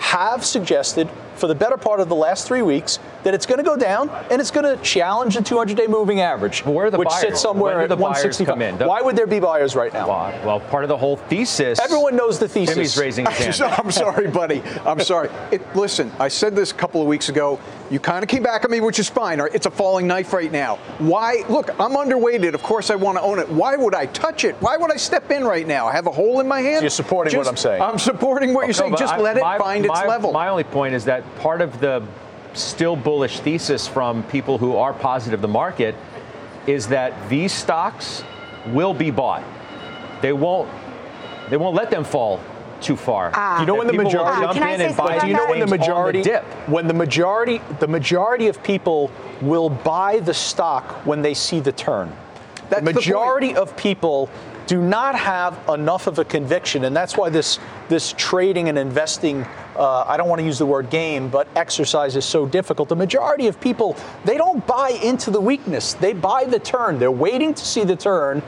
have 0.01 0.45
suggested 0.45 1.09
for 1.37 1.47
the 1.47 1.55
better 1.55 1.77
part 1.77 2.01
of 2.01 2.09
the 2.09 2.15
last 2.15 2.47
three 2.47 2.63
weeks 2.63 2.99
that 3.25 3.35
it's 3.35 3.47
going 3.47 3.59
to 3.59 3.65
go 3.65 3.77
down 3.77 4.09
and 4.31 4.41
it's 4.41 4.51
going 4.51 4.65
to 4.65 4.83
challenge 4.83 5.35
the 5.35 5.43
200 5.43 5.77
day 5.77 5.87
moving 5.87 6.21
average, 6.21 6.65
where 6.65 6.87
are 6.87 6.91
the 6.91 6.99
which 6.99 7.09
buyers? 7.09 7.21
sits 7.21 7.41
somewhere 7.41 7.77
When 7.79 7.89
do 7.89 7.93
at 7.93 7.97
the 7.97 8.03
buyers 8.03 8.25
165. 8.25 8.47
come 8.47 8.63
in? 8.63 8.79
Why 8.89 9.01
would 9.03 9.17
there 9.17 9.27
be 9.27 9.41
buyers 9.41 9.75
right 9.77 9.93
now? 9.93 10.09
Well, 10.09 10.47
well, 10.47 10.61
part 10.61 10.85
of 10.85 10.89
the 10.89 10.97
whole 10.97 11.17
thesis. 11.17 11.79
Everyone 11.81 12.17
knows 12.17 12.39
the 12.39 12.49
thesis. 12.49 12.75
Jimmy's 12.75 12.97
raising 12.99 13.27
his 13.27 13.59
hand. 13.59 13.75
I'm 13.79 13.91
sorry, 13.91 14.29
buddy. 14.29 14.63
I'm 14.85 15.01
sorry. 15.01 15.29
It, 15.51 15.63
listen, 15.77 16.11
I 16.19 16.29
said 16.29 16.55
this 16.55 16.71
a 16.71 16.75
couple 16.75 17.01
of 17.01 17.07
weeks 17.09 17.29
ago. 17.29 17.59
You 17.95 18.01
kind 18.01 18.25
of 18.25 18.29
came 18.29 18.43
back 18.43 18.65
at 18.65 18.71
me, 18.73 18.81
which 18.81 18.99
is 18.99 19.09
fine. 19.09 19.41
right? 19.41 19.55
It's 19.55 19.67
a 19.67 19.71
falling 19.71 20.09
knife 20.09 20.33
right 20.33 20.51
now. 20.51 20.79
Why? 20.99 21.45
Look, 21.49 21.71
I'm 21.79 21.93
underweighted. 21.93 22.53
Of 22.53 22.61
course, 22.61 22.91
I 22.91 22.97
want 22.97 23.19
to 23.19 23.23
own 23.23 23.39
it. 23.39 23.49
Why 23.49 23.77
would 23.77 23.95
I 23.95 24.07
touch 24.07 24.43
it? 24.43 24.57
Why 24.57 24.77
would 24.77 24.91
I 24.91 24.97
step 24.97 25.31
in 25.31 25.45
right 25.45 25.65
now? 25.65 25.87
I 25.87 25.93
have 25.93 26.09
a 26.09 26.11
hole 26.11 26.41
in 26.41 26.49
my 26.49 26.61
hand. 26.61 26.83
you're 26.83 26.91
supporting 26.91 27.39
what 27.39 27.47
I'm 27.47 27.57
saying. 27.57 27.81
I'm 27.81 28.01
supporting 28.01 28.53
what 28.53 28.67
you're 28.67 28.75
saying. 28.75 28.97
Just 28.97 29.15
I- 29.15 29.21
let 29.21 29.37
it 29.37 29.43
my- 29.43 29.59
find 29.59 29.87
its 29.87 29.95
level. 30.07 30.33
My 30.33 30.49
only 30.49 30.65
point 30.65 30.97
is 30.97 31.05
that 31.05 31.23
part 31.37 31.61
of 31.61 31.79
the 31.79 32.03
still 32.55 32.97
bullish 32.97 33.39
thesis 33.39 33.87
from 33.87 34.25
people 34.25 34.59
who 34.59 34.77
are 34.77 34.93
positive 34.93 35.41
the 35.41 35.47
market 35.47 35.95
is 36.67 36.89
that 36.89 37.13
these 37.29 37.53
stocks 37.53 38.25
will 38.73 38.93
be 38.93 39.13
bought. 39.13 39.45
They 40.21 40.33
won't. 40.33 40.69
They 41.49 41.59
won't 41.59 41.77
let 41.77 41.93
them 41.93 42.03
fall 42.03 42.41
too 42.85 42.97
far. 42.97 43.31
Ah. 43.35 43.61
You 43.61 43.67
know 43.67 43.75
when 43.75 43.87
the 43.87 43.93
people 43.93 44.05
will 44.05 44.13
majority 44.13 44.43
jump 44.43 44.57
in 44.57 44.81
and 44.81 44.97
buy 44.97 45.19
Do 45.19 45.27
you 45.29 45.35
know 45.35 45.47
when 45.47 45.59
the 45.59 45.67
names 45.67 45.73
on 45.73 45.79
majority 45.79 46.23
dip. 46.23 46.45
when 46.69 46.87
the 46.87 46.95
majority 46.95 47.61
the 47.81 47.89
majority 47.89 48.47
of 48.49 48.63
people 48.63 49.11
will 49.41 49.71
buy 49.71 50.21
the 50.21 50.35
stock 50.35 50.85
when 51.07 51.23
they 51.23 51.35
see 51.35 51.61
the 51.61 51.73
turn. 51.73 52.13
That's 52.69 52.85
the 52.85 52.93
the 52.93 52.95
majority 52.95 53.55
of 53.55 53.77
people 53.77 54.31
do 54.67 54.81
not 54.81 55.15
have 55.15 55.59
enough 55.69 56.07
of 56.07 56.19
a 56.19 56.25
conviction, 56.25 56.85
and 56.85 56.97
that's 56.97 57.17
why 57.17 57.29
this 57.29 57.59
this 57.89 58.15
trading 58.17 58.69
and 58.69 58.79
investing. 58.79 59.45
Uh, 59.77 60.05
I 60.07 60.17
don't 60.17 60.29
want 60.29 60.41
to 60.41 60.47
use 60.47 60.59
the 60.59 60.67
word 60.67 60.89
game, 60.89 61.29
but 61.29 61.49
exercise 61.57 62.17
is 62.17 62.25
so 62.25 62.47
difficult. 62.47 62.89
The 62.89 62.97
majority 62.97 63.47
of 63.47 63.61
people 63.61 63.97
they 64.25 64.37
don't 64.37 64.67
buy 64.67 64.91
into 65.03 65.31
the 65.31 65.41
weakness; 65.41 65.95
they 65.95 66.13
buy 66.13 66.45
the 66.45 66.59
turn. 66.59 66.99
They're 66.99 67.11
waiting 67.11 67.55
to 67.55 67.65
see 67.65 67.85
the 67.85 67.97
turn. 67.97 68.43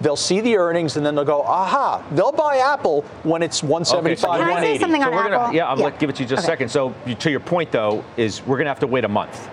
They'll 0.00 0.16
see 0.16 0.40
the 0.40 0.56
earnings 0.56 0.96
and 0.96 1.06
then 1.06 1.14
they'll 1.14 1.24
go, 1.24 1.42
aha. 1.42 2.02
They'll 2.12 2.32
buy 2.32 2.58
Apple 2.58 3.02
when 3.22 3.42
it's 3.42 3.62
175, 3.62 4.06
Okay, 4.06 4.20
so 4.20 4.26
Can 4.28 4.34
I 4.34 4.36
say 4.38 4.50
180. 4.74 4.78
something 4.80 5.02
So 5.02 5.10
we're 5.10 5.30
gonna, 5.30 5.54
yeah, 5.54 5.68
I'm 5.70 5.78
Yeah. 5.78 5.84
gonna 5.86 5.96
give 5.98 6.10
it 6.10 6.16
to 6.16 6.22
you 6.22 6.28
just 6.28 6.40
Okay. 6.44 6.52
a 6.52 6.52
second. 6.52 6.68
So 6.68 6.92
you, 7.06 7.14
to 7.14 7.30
your 7.30 7.40
point 7.40 7.70
though, 7.72 8.04
is 8.16 8.42
we're 8.46 8.58
gonna 8.58 8.68
have 8.70 8.80
to 8.80 8.86
wait 8.86 9.04
a 9.04 9.08
month. 9.08 9.48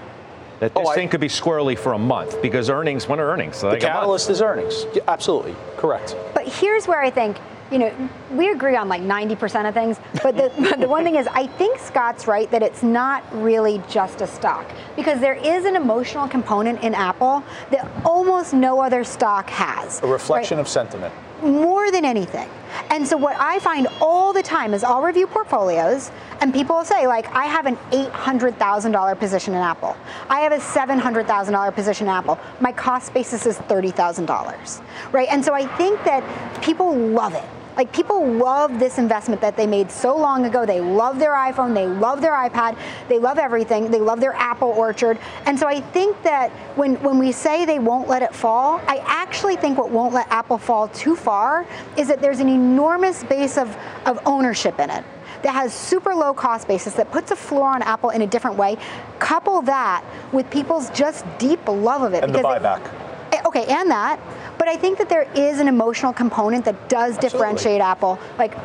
That 0.59 0.71
oh, 0.75 0.79
this 0.81 0.87
Oh, 0.89 0.91
I- 0.91 0.95
thing 0.95 1.09
could 1.09 1.21
be 1.21 1.29
squirrely 1.29 1.77
for 1.77 1.93
a 1.93 1.97
month 1.97 2.41
because 2.41 2.69
earnings. 2.69 3.07
When 3.07 3.19
are 3.19 3.27
earnings? 3.29 3.57
So 3.57 3.67
The 3.67 3.73
like 3.73 3.83
a 3.83 3.85
month. 3.87 3.95
catalyst 3.95 4.29
is 4.29 4.41
earnings. 4.41 4.85
Yeah, 4.93 5.01
absolutely. 5.07 5.55
Correct. 5.77 6.15
But 6.33 6.43
here's 6.45 6.87
where 6.87 7.01
I 7.01 7.09
think, 7.09 7.37
you 7.71 7.79
know, 7.79 8.09
we 8.31 8.49
agree 8.49 8.75
on 8.75 8.87
like 8.87 9.01
90% 9.01 9.67
of 9.67 9.73
things. 9.73 9.99
But 10.21 10.35
the, 10.37 10.51
but 10.57 10.79
the 10.79 10.87
one 10.87 11.03
thing 11.03 11.15
is, 11.15 11.27
I 11.27 11.47
think 11.47 11.79
Scott's 11.79 12.27
right 12.27 12.49
that 12.51 12.61
it's 12.61 12.83
not 12.83 13.23
really 13.33 13.81
just 13.89 14.21
a 14.21 14.27
stock 14.27 14.69
because 14.95 15.19
there 15.19 15.35
is 15.35 15.65
an 15.65 15.75
emotional 15.75 16.27
component 16.27 16.83
in 16.83 16.93
Apple 16.93 17.43
that 17.71 17.89
almost 18.05 18.53
no 18.53 18.79
other 18.79 19.03
stock 19.03 19.49
has. 19.49 20.01
A 20.03 20.07
reflection 20.07 20.57
right? 20.57 20.61
of 20.61 20.67
sentiment. 20.67 21.13
more 21.41 21.91
than 21.91 22.05
anything. 22.05 22.49
And 22.89 23.07
so 23.07 23.17
what 23.17 23.35
I 23.39 23.59
find 23.59 23.87
all 24.01 24.33
the 24.33 24.43
time 24.43 24.73
is 24.73 24.83
I'll 24.83 25.01
review 25.01 25.27
portfolios 25.27 26.11
and 26.41 26.53
people 26.53 26.75
will 26.77 26.85
say 26.85 27.07
like 27.07 27.27
I 27.33 27.45
have 27.45 27.65
an 27.65 27.77
$800,000 27.91 29.19
position 29.19 29.53
in 29.53 29.59
Apple. 29.59 29.95
I 30.29 30.41
have 30.41 30.51
a 30.51 30.57
$700,000 30.57 31.75
position 31.75 32.07
in 32.07 32.13
Apple. 32.13 32.39
My 32.59 32.71
cost 32.71 33.13
basis 33.13 33.45
is 33.45 33.57
$30,000. 33.57 34.81
Right? 35.11 35.27
And 35.31 35.43
so 35.43 35.53
I 35.53 35.65
think 35.77 36.03
that 36.03 36.23
people 36.61 36.95
love 36.95 37.33
it. 37.33 37.43
Like 37.75 37.91
people 37.93 38.25
love 38.25 38.79
this 38.79 38.97
investment 38.97 39.41
that 39.41 39.57
they 39.57 39.67
made 39.67 39.91
so 39.91 40.15
long 40.15 40.45
ago. 40.45 40.65
They 40.65 40.81
love 40.81 41.19
their 41.19 41.33
iPhone, 41.33 41.73
they 41.73 41.87
love 41.87 42.21
their 42.21 42.33
iPad, 42.33 42.77
they 43.09 43.19
love 43.19 43.37
everything, 43.37 43.89
they 43.89 43.99
love 43.99 44.19
their 44.19 44.33
Apple 44.33 44.69
orchard. 44.69 45.17
And 45.45 45.57
so 45.57 45.67
I 45.67 45.81
think 45.81 46.21
that 46.23 46.51
when, 46.77 46.95
when 47.03 47.17
we 47.17 47.31
say 47.31 47.65
they 47.65 47.79
won't 47.79 48.07
let 48.07 48.21
it 48.21 48.33
fall, 48.33 48.79
I 48.87 48.97
actually 49.05 49.55
think 49.55 49.77
what 49.77 49.89
won't 49.89 50.13
let 50.13 50.27
Apple 50.29 50.57
fall 50.57 50.87
too 50.89 51.15
far 51.15 51.65
is 51.97 52.07
that 52.07 52.21
there's 52.21 52.39
an 52.39 52.49
enormous 52.49 53.23
base 53.23 53.57
of, 53.57 53.75
of 54.05 54.19
ownership 54.25 54.79
in 54.79 54.89
it 54.89 55.03
that 55.43 55.53
has 55.53 55.73
super 55.73 56.15
low 56.15 56.33
cost 56.33 56.67
basis 56.67 56.93
that 56.93 57.11
puts 57.11 57.31
a 57.31 57.35
floor 57.35 57.67
on 57.67 57.81
Apple 57.81 58.09
in 58.11 58.21
a 58.21 58.27
different 58.27 58.57
way. 58.57 58.77
Couple 59.19 59.61
that 59.63 60.03
with 60.31 60.49
people's 60.49 60.89
just 60.91 61.25
deep 61.37 61.67
love 61.67 62.01
of 62.01 62.13
it. 62.13 62.23
And 62.23 62.33
the 62.33 62.39
buyback. 62.39 62.89
Eh, 63.33 63.41
Okay, 63.45 63.65
and 63.65 63.89
that. 63.91 64.19
But 64.57 64.67
I 64.67 64.75
think 64.77 64.97
that 64.97 65.09
there 65.09 65.27
is 65.35 65.59
an 65.59 65.67
emotional 65.67 66.13
component 66.13 66.65
that 66.65 66.89
does 66.89 67.17
differentiate 67.17 67.81
Apple, 67.81 68.19
like 68.37 68.55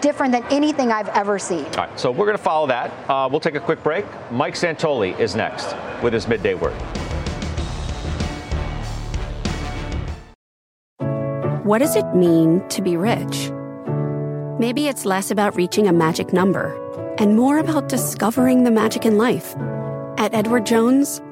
different 0.00 0.32
than 0.32 0.44
anything 0.50 0.92
I've 0.92 1.08
ever 1.08 1.38
seen. 1.38 1.64
All 1.64 1.86
right, 1.86 2.00
so 2.00 2.10
we're 2.10 2.26
going 2.26 2.36
to 2.36 2.42
follow 2.42 2.66
that. 2.68 2.92
Uh, 3.08 3.28
we'll 3.30 3.40
take 3.40 3.54
a 3.54 3.60
quick 3.60 3.82
break. 3.82 4.04
Mike 4.30 4.54
Santoli 4.54 5.18
is 5.18 5.34
next 5.34 5.74
with 6.02 6.12
his 6.12 6.28
midday 6.28 6.54
word. 6.54 6.74
What 11.64 11.78
does 11.80 11.96
it 11.96 12.14
mean 12.14 12.66
to 12.68 12.80
be 12.80 12.96
rich? 12.96 13.50
Maybe 14.58 14.88
it's 14.88 15.04
less 15.04 15.30
about 15.30 15.54
reaching 15.54 15.86
a 15.86 15.92
magic 15.92 16.32
number 16.32 16.74
and 17.18 17.36
more 17.36 17.58
about 17.58 17.88
discovering 17.88 18.64
the 18.64 18.70
magic 18.70 19.04
in 19.04 19.18
life. 19.18 19.54
At 20.18 20.34
Edward 20.34 20.64
Jones, 20.64 21.20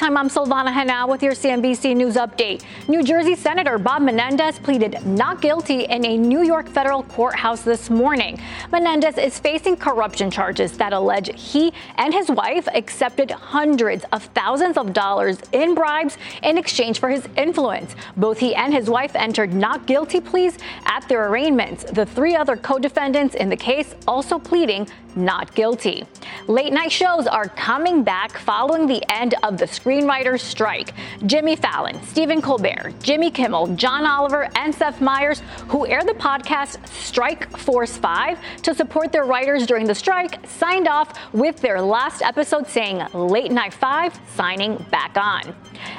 I'm 0.00 0.28
Silvana 0.28 0.72
Henao 0.72 1.08
with 1.08 1.22
your 1.22 1.32
CNBC 1.32 1.94
News 1.94 2.14
update. 2.14 2.62
New 2.88 3.02
Jersey 3.02 3.34
Senator 3.34 3.78
Bob 3.78 4.00
Menendez 4.00 4.58
pleaded 4.58 5.04
not 5.04 5.42
guilty 5.42 5.84
in 5.84 6.04
a 6.06 6.16
New 6.16 6.42
York 6.42 6.68
federal 6.68 7.02
courthouse 7.02 7.62
this 7.62 7.90
morning. 7.90 8.40
Menendez 8.72 9.18
is 9.18 9.38
facing 9.38 9.76
corruption 9.76 10.30
charges 10.30 10.76
that 10.78 10.92
allege 10.92 11.30
he 11.38 11.72
and 11.96 12.14
his 12.14 12.30
wife 12.30 12.68
accepted 12.74 13.30
hundreds 13.30 14.04
of 14.12 14.24
thousands 14.26 14.78
of 14.78 14.92
dollars 14.92 15.38
in 15.52 15.74
bribes 15.74 16.16
in 16.42 16.56
exchange 16.56 17.00
for 17.00 17.10
his 17.10 17.28
influence. 17.36 17.94
Both 18.16 18.38
he 18.38 18.54
and 18.54 18.72
his 18.72 18.88
wife 18.88 19.14
entered 19.14 19.52
not 19.52 19.86
guilty 19.86 20.20
pleas 20.20 20.58
at 20.86 21.06
their 21.08 21.28
arraignments. 21.28 21.84
The 21.84 22.06
three 22.06 22.34
other 22.34 22.56
co-defendants 22.56 23.34
in 23.34 23.48
the 23.50 23.56
case 23.56 23.94
also 24.06 24.38
pleading 24.38 24.88
not 25.16 25.54
guilty. 25.54 26.06
Late 26.46 26.72
night 26.72 26.92
shows 26.92 27.26
are 27.26 27.48
coming 27.48 28.02
back 28.04 28.38
following 28.38 28.86
the 28.86 29.02
end 29.10 29.34
of 29.42 29.58
the 29.58 29.66
screenwriters 29.88 30.40
strike. 30.40 30.92
Jimmy 31.24 31.56
Fallon, 31.56 32.02
Stephen 32.02 32.42
Colbert, 32.42 32.92
Jimmy 33.02 33.30
Kimmel, 33.30 33.68
John 33.68 34.04
Oliver, 34.04 34.48
and 34.54 34.74
Seth 34.74 35.00
Meyers, 35.00 35.40
who 35.68 35.86
air 35.86 36.04
the 36.04 36.12
podcast 36.12 36.86
Strike 36.88 37.56
Force 37.56 37.96
5 37.96 38.38
to 38.64 38.74
support 38.74 39.12
their 39.12 39.24
writers 39.24 39.66
during 39.66 39.86
the 39.86 39.94
strike, 39.94 40.46
signed 40.46 40.88
off 40.88 41.18
with 41.32 41.58
their 41.62 41.80
last 41.80 42.20
episode 42.20 42.66
saying 42.66 43.02
Late 43.14 43.50
Night 43.50 43.72
5 43.72 44.20
signing 44.34 44.76
back 44.90 45.16
on. 45.16 45.54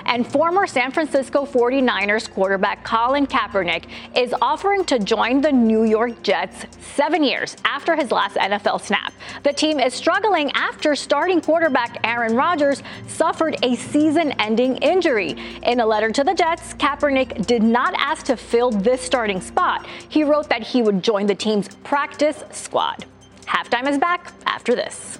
And 0.05 0.25
former 0.25 0.67
San 0.67 0.91
Francisco 0.91 1.45
49ers 1.45 2.29
quarterback 2.29 2.83
Colin 2.83 3.27
Kaepernick 3.27 3.85
is 4.15 4.33
offering 4.41 4.85
to 4.85 4.99
join 4.99 5.41
the 5.41 5.51
New 5.51 5.83
York 5.83 6.21
Jets 6.23 6.65
seven 6.95 7.23
years 7.23 7.55
after 7.65 7.95
his 7.95 8.11
last 8.11 8.35
NFL 8.35 8.81
snap. 8.81 9.13
The 9.43 9.53
team 9.53 9.79
is 9.79 9.93
struggling 9.93 10.51
after 10.51 10.95
starting 10.95 11.41
quarterback 11.41 11.97
Aaron 12.03 12.35
Rodgers 12.35 12.83
suffered 13.07 13.57
a 13.63 13.75
season 13.75 14.31
ending 14.33 14.77
injury. 14.77 15.35
In 15.63 15.79
a 15.79 15.85
letter 15.85 16.11
to 16.11 16.23
the 16.23 16.33
Jets, 16.33 16.73
Kaepernick 16.75 17.45
did 17.45 17.63
not 17.63 17.93
ask 17.97 18.25
to 18.25 18.37
fill 18.37 18.71
this 18.71 19.01
starting 19.01 19.41
spot. 19.41 19.85
He 20.09 20.23
wrote 20.23 20.49
that 20.49 20.63
he 20.63 20.81
would 20.81 21.03
join 21.03 21.27
the 21.27 21.35
team's 21.35 21.69
practice 21.83 22.43
squad. 22.51 23.05
Halftime 23.45 23.87
is 23.87 23.97
back 23.97 24.31
after 24.45 24.75
this. 24.75 25.19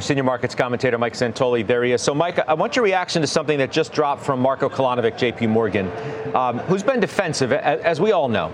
Our 0.00 0.04
senior 0.04 0.24
markets 0.24 0.54
commentator, 0.54 0.96
Mike 0.96 1.12
Santoli, 1.12 1.66
there 1.66 1.84
he 1.84 1.92
is. 1.92 2.00
So, 2.00 2.14
Mike, 2.14 2.38
I 2.48 2.54
want 2.54 2.74
your 2.74 2.86
reaction 2.86 3.20
to 3.20 3.28
something 3.28 3.58
that 3.58 3.70
just 3.70 3.92
dropped 3.92 4.22
from 4.22 4.40
Marko 4.40 4.70
Kolanovic, 4.70 5.18
JP 5.18 5.50
Morgan, 5.50 5.92
um, 6.34 6.58
who's 6.60 6.82
been 6.82 7.00
defensive, 7.00 7.52
as 7.52 8.00
we 8.00 8.10
all 8.10 8.26
know. 8.26 8.50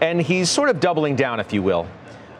And 0.00 0.22
he's 0.22 0.48
sort 0.48 0.68
of 0.68 0.78
doubling 0.78 1.16
down, 1.16 1.40
if 1.40 1.52
you 1.52 1.60
will. 1.60 1.88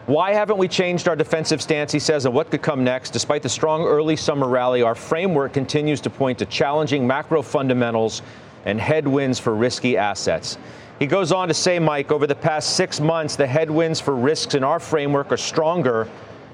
Why 0.05 0.31
haven't 0.31 0.57
we 0.57 0.69
changed 0.69 1.09
our 1.09 1.15
defensive 1.17 1.61
stance, 1.61 1.91
he 1.91 1.99
says, 1.99 2.23
and 2.23 2.33
what 2.33 2.49
could 2.49 2.61
come 2.61 2.85
next? 2.85 3.09
Despite 3.09 3.43
the 3.43 3.49
strong 3.49 3.83
early 3.83 4.15
summer 4.15 4.47
rally, 4.47 4.81
our 4.81 4.95
framework 4.95 5.51
continues 5.51 5.99
to 5.99 6.09
point 6.09 6.39
to 6.39 6.45
challenging 6.45 7.05
macro 7.05 7.41
fundamentals 7.41 8.21
and 8.63 8.79
headwinds 8.79 9.39
for 9.39 9.55
risky 9.55 9.97
assets. 9.97 10.57
He 10.99 11.05
goes 11.05 11.33
on 11.33 11.49
to 11.49 11.53
say, 11.53 11.79
Mike, 11.79 12.13
over 12.13 12.25
the 12.25 12.33
past 12.33 12.77
six 12.77 13.01
months, 13.01 13.35
the 13.35 13.45
headwinds 13.45 13.99
for 13.99 14.15
risks 14.15 14.55
in 14.55 14.63
our 14.63 14.79
framework 14.79 15.33
are 15.33 15.37
stronger 15.37 16.07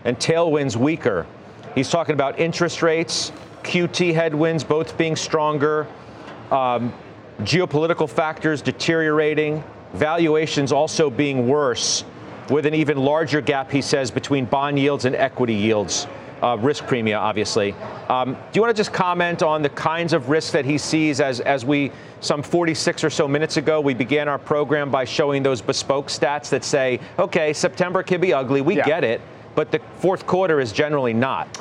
and 0.06 0.18
tailwinds 0.18 0.76
weaker. 0.76 1.28
He's 1.76 1.90
talking 1.90 2.14
about 2.14 2.40
interest 2.40 2.84
rates, 2.84 3.32
QT 3.64 4.14
headwinds 4.14 4.64
both 4.64 4.96
being 4.96 5.16
stronger, 5.16 5.88
um, 6.52 6.94
geopolitical 7.40 8.08
factors 8.08 8.62
deteriorating, 8.62 9.64
valuations 9.94 10.72
also 10.72 11.10
being 11.10 11.48
worse, 11.48 12.04
with 12.50 12.68
an 12.68 12.76
even 12.76 12.98
larger 12.98 13.42
gap, 13.42 13.72
he 13.72 13.82
says, 13.82 14.12
between 14.12 14.46
bond 14.46 14.78
yields 14.78 15.06
and 15.06 15.16
equity 15.16 15.56
yields. 15.56 16.08
Uh, 16.44 16.58
risk 16.58 16.84
premia, 16.84 17.18
obviously. 17.18 17.74
Um, 18.10 18.34
do 18.34 18.40
you 18.56 18.62
want 18.62 18.76
to 18.76 18.78
just 18.78 18.92
comment 18.92 19.42
on 19.42 19.62
the 19.62 19.70
kinds 19.70 20.12
of 20.12 20.28
risks 20.28 20.52
that 20.52 20.66
he 20.66 20.78
sees 20.78 21.22
as, 21.22 21.40
as 21.40 21.64
we, 21.64 21.90
some 22.20 22.44
46 22.44 23.06
or 23.06 23.10
so 23.10 23.30
minutes 23.30 23.56
ago, 23.56 23.80
we 23.80 23.94
began 23.94 24.28
our 24.28 24.38
program 24.38 24.92
by 24.92 25.06
showing 25.06 25.42
those 25.42 25.62
bespoke 25.62 26.08
stats 26.08 26.50
that 26.50 26.66
say, 26.66 27.00
okay, 27.18 27.54
September 27.54 28.04
can 28.04 28.20
be 28.20 28.34
ugly, 28.34 28.60
we 28.60 28.76
yeah. 28.76 28.86
get 28.86 29.06
it 29.06 29.22
but 29.56 29.72
the 29.72 29.80
fourth 29.98 30.26
quarter 30.26 30.60
is 30.60 30.72
generally 30.72 31.14
not. 31.14 31.60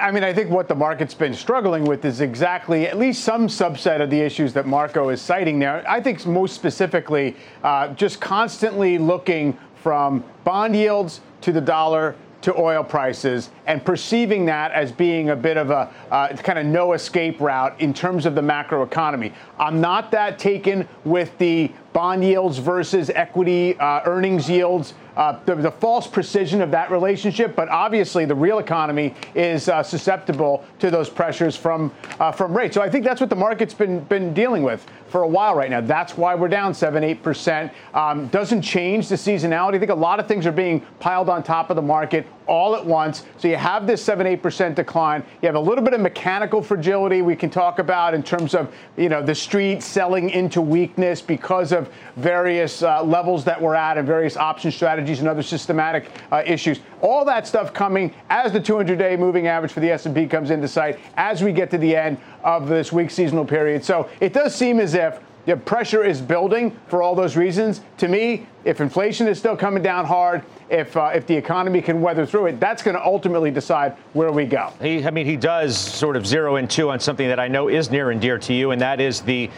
I 0.00 0.10
mean, 0.10 0.24
I 0.24 0.32
think 0.32 0.50
what 0.50 0.66
the 0.66 0.74
market's 0.74 1.14
been 1.14 1.34
struggling 1.34 1.84
with 1.84 2.04
is 2.04 2.20
exactly 2.20 2.88
at 2.88 2.98
least 2.98 3.22
some 3.22 3.46
subset 3.46 4.00
of 4.00 4.10
the 4.10 4.20
issues 4.20 4.52
that 4.54 4.66
Marko 4.66 5.10
is 5.10 5.22
citing 5.22 5.60
there. 5.60 5.84
I 5.88 6.00
think 6.00 6.26
most 6.26 6.54
specifically, 6.54 7.36
uh, 7.62 7.88
just 7.94 8.20
constantly 8.20 8.98
looking 8.98 9.56
from 9.76 10.24
bond 10.42 10.74
yields 10.74 11.20
to 11.42 11.52
the 11.52 11.60
dollar 11.60 12.16
to 12.44 12.54
oil 12.60 12.84
prices 12.84 13.50
and 13.66 13.82
perceiving 13.82 14.44
that 14.44 14.70
as 14.72 14.92
being 14.92 15.30
a 15.30 15.36
bit 15.36 15.56
of 15.56 15.70
a 15.70 15.90
uh, 16.10 16.28
kind 16.36 16.58
of 16.58 16.66
no 16.66 16.92
escape 16.92 17.40
route 17.40 17.80
in 17.80 17.94
terms 17.94 18.26
of 18.26 18.34
the 18.34 18.42
macro 18.42 18.82
economy. 18.82 19.32
I'm 19.58 19.80
not 19.80 20.10
that 20.10 20.38
taken 20.38 20.86
with 21.04 21.36
the 21.38 21.72
bond 21.94 22.24
yields 22.24 22.58
versus 22.58 23.08
equity 23.14 23.78
uh, 23.78 24.02
earnings 24.04 24.50
yields 24.50 24.92
uh, 25.16 25.38
the, 25.46 25.54
the, 25.54 25.70
false 25.70 26.08
precision 26.08 26.60
of 26.60 26.72
that 26.72 26.90
relationship. 26.90 27.54
But 27.54 27.68
obviously, 27.68 28.24
the 28.24 28.34
real 28.34 28.58
economy 28.58 29.14
is 29.34 29.68
uh, 29.68 29.80
susceptible 29.82 30.64
to 30.80 30.90
those 30.90 31.08
pressures 31.08 31.56
from 31.56 31.92
uh, 32.18 32.32
from 32.32 32.54
rates. 32.54 32.74
So 32.74 32.82
I 32.82 32.90
think 32.90 33.04
that's 33.04 33.20
what 33.20 33.30
the 33.30 33.36
market's 33.36 33.74
been 33.74 34.00
been 34.00 34.34
dealing 34.34 34.64
with 34.64 34.84
for 35.06 35.22
a 35.22 35.28
while 35.28 35.54
right 35.54 35.70
now. 35.70 35.80
That's 35.80 36.16
why 36.16 36.34
we're 36.34 36.48
down 36.48 36.74
seven, 36.74 37.04
eight 37.04 37.22
percent. 37.22 37.72
Um, 37.94 38.26
doesn't 38.28 38.62
change 38.62 39.08
the 39.08 39.14
seasonality. 39.14 39.76
I 39.76 39.78
think 39.78 39.92
a 39.92 39.94
lot 39.94 40.18
of 40.18 40.26
things 40.26 40.46
are 40.46 40.52
being 40.52 40.80
piled 40.98 41.28
on 41.28 41.44
top 41.44 41.70
of 41.70 41.76
the 41.76 41.82
market 41.82 42.26
all 42.46 42.74
at 42.74 42.84
once. 42.84 43.24
So 43.38 43.48
you 43.48 43.56
have 43.56 43.86
this 43.86 44.02
seven, 44.02 44.26
eight 44.26 44.42
percent 44.42 44.76
decline. 44.76 45.24
You 45.42 45.46
have 45.46 45.56
a 45.56 45.60
little 45.60 45.84
bit 45.84 45.94
of 45.94 46.00
mechanical 46.00 46.62
fragility 46.62 47.22
we 47.22 47.36
can 47.36 47.50
talk 47.50 47.78
about 47.78 48.14
in 48.14 48.22
terms 48.22 48.54
of 48.54 48.74
you 48.96 49.08
know 49.08 49.22
the 49.22 49.34
street 49.34 49.82
selling 49.82 50.30
into 50.30 50.60
weakness 50.60 51.20
because 51.20 51.72
of 51.72 51.90
various 52.16 52.82
uh, 52.82 53.02
levels 53.02 53.44
that 53.44 53.60
we're 53.60 53.74
at 53.74 53.98
and 53.98 54.06
various 54.06 54.36
option 54.36 54.70
strategies 54.70 55.04
strategies 55.04 55.20
and 55.20 55.28
other 55.28 55.42
systematic 55.42 56.10
uh, 56.32 56.42
issues. 56.46 56.80
All 57.00 57.24
that 57.24 57.46
stuff 57.46 57.72
coming 57.72 58.14
as 58.30 58.52
the 58.52 58.60
200-day 58.60 59.16
moving 59.16 59.46
average 59.46 59.72
for 59.72 59.80
the 59.80 59.90
S&P 59.90 60.26
comes 60.26 60.50
into 60.50 60.68
sight 60.68 60.98
as 61.16 61.42
we 61.42 61.52
get 61.52 61.70
to 61.70 61.78
the 61.78 61.96
end 61.96 62.18
of 62.42 62.68
this 62.68 62.92
week 62.92 63.10
seasonal 63.10 63.44
period. 63.44 63.84
So 63.84 64.08
it 64.20 64.32
does 64.32 64.54
seem 64.54 64.80
as 64.80 64.94
if 64.94 65.20
the 65.46 65.56
pressure 65.56 66.04
is 66.04 66.20
building 66.20 66.76
for 66.88 67.02
all 67.02 67.14
those 67.14 67.36
reasons. 67.36 67.80
To 67.98 68.08
me, 68.08 68.46
if 68.64 68.80
inflation 68.80 69.26
is 69.28 69.38
still 69.38 69.56
coming 69.56 69.82
down 69.82 70.06
hard, 70.06 70.42
if 70.70 70.96
uh, 70.96 71.10
if 71.14 71.26
the 71.26 71.36
economy 71.36 71.82
can 71.82 72.00
weather 72.00 72.24
through 72.24 72.46
it, 72.46 72.60
that's 72.60 72.82
going 72.82 72.96
to 72.96 73.04
ultimately 73.04 73.50
decide 73.50 73.92
where 74.14 74.32
we 74.32 74.46
go. 74.46 74.72
He, 74.80 75.04
I 75.04 75.10
mean, 75.10 75.26
he 75.26 75.36
does 75.36 75.76
sort 75.76 76.16
of 76.16 76.26
zero 76.26 76.56
in 76.56 76.68
two 76.68 76.90
on 76.90 77.00
something 77.00 77.28
that 77.28 77.38
I 77.38 77.48
know 77.48 77.68
is 77.68 77.90
near 77.90 78.10
and 78.10 78.20
dear 78.20 78.38
to 78.38 78.54
you, 78.54 78.70
and 78.70 78.80
that 78.80 79.00
is 79.00 79.20
the 79.20 79.50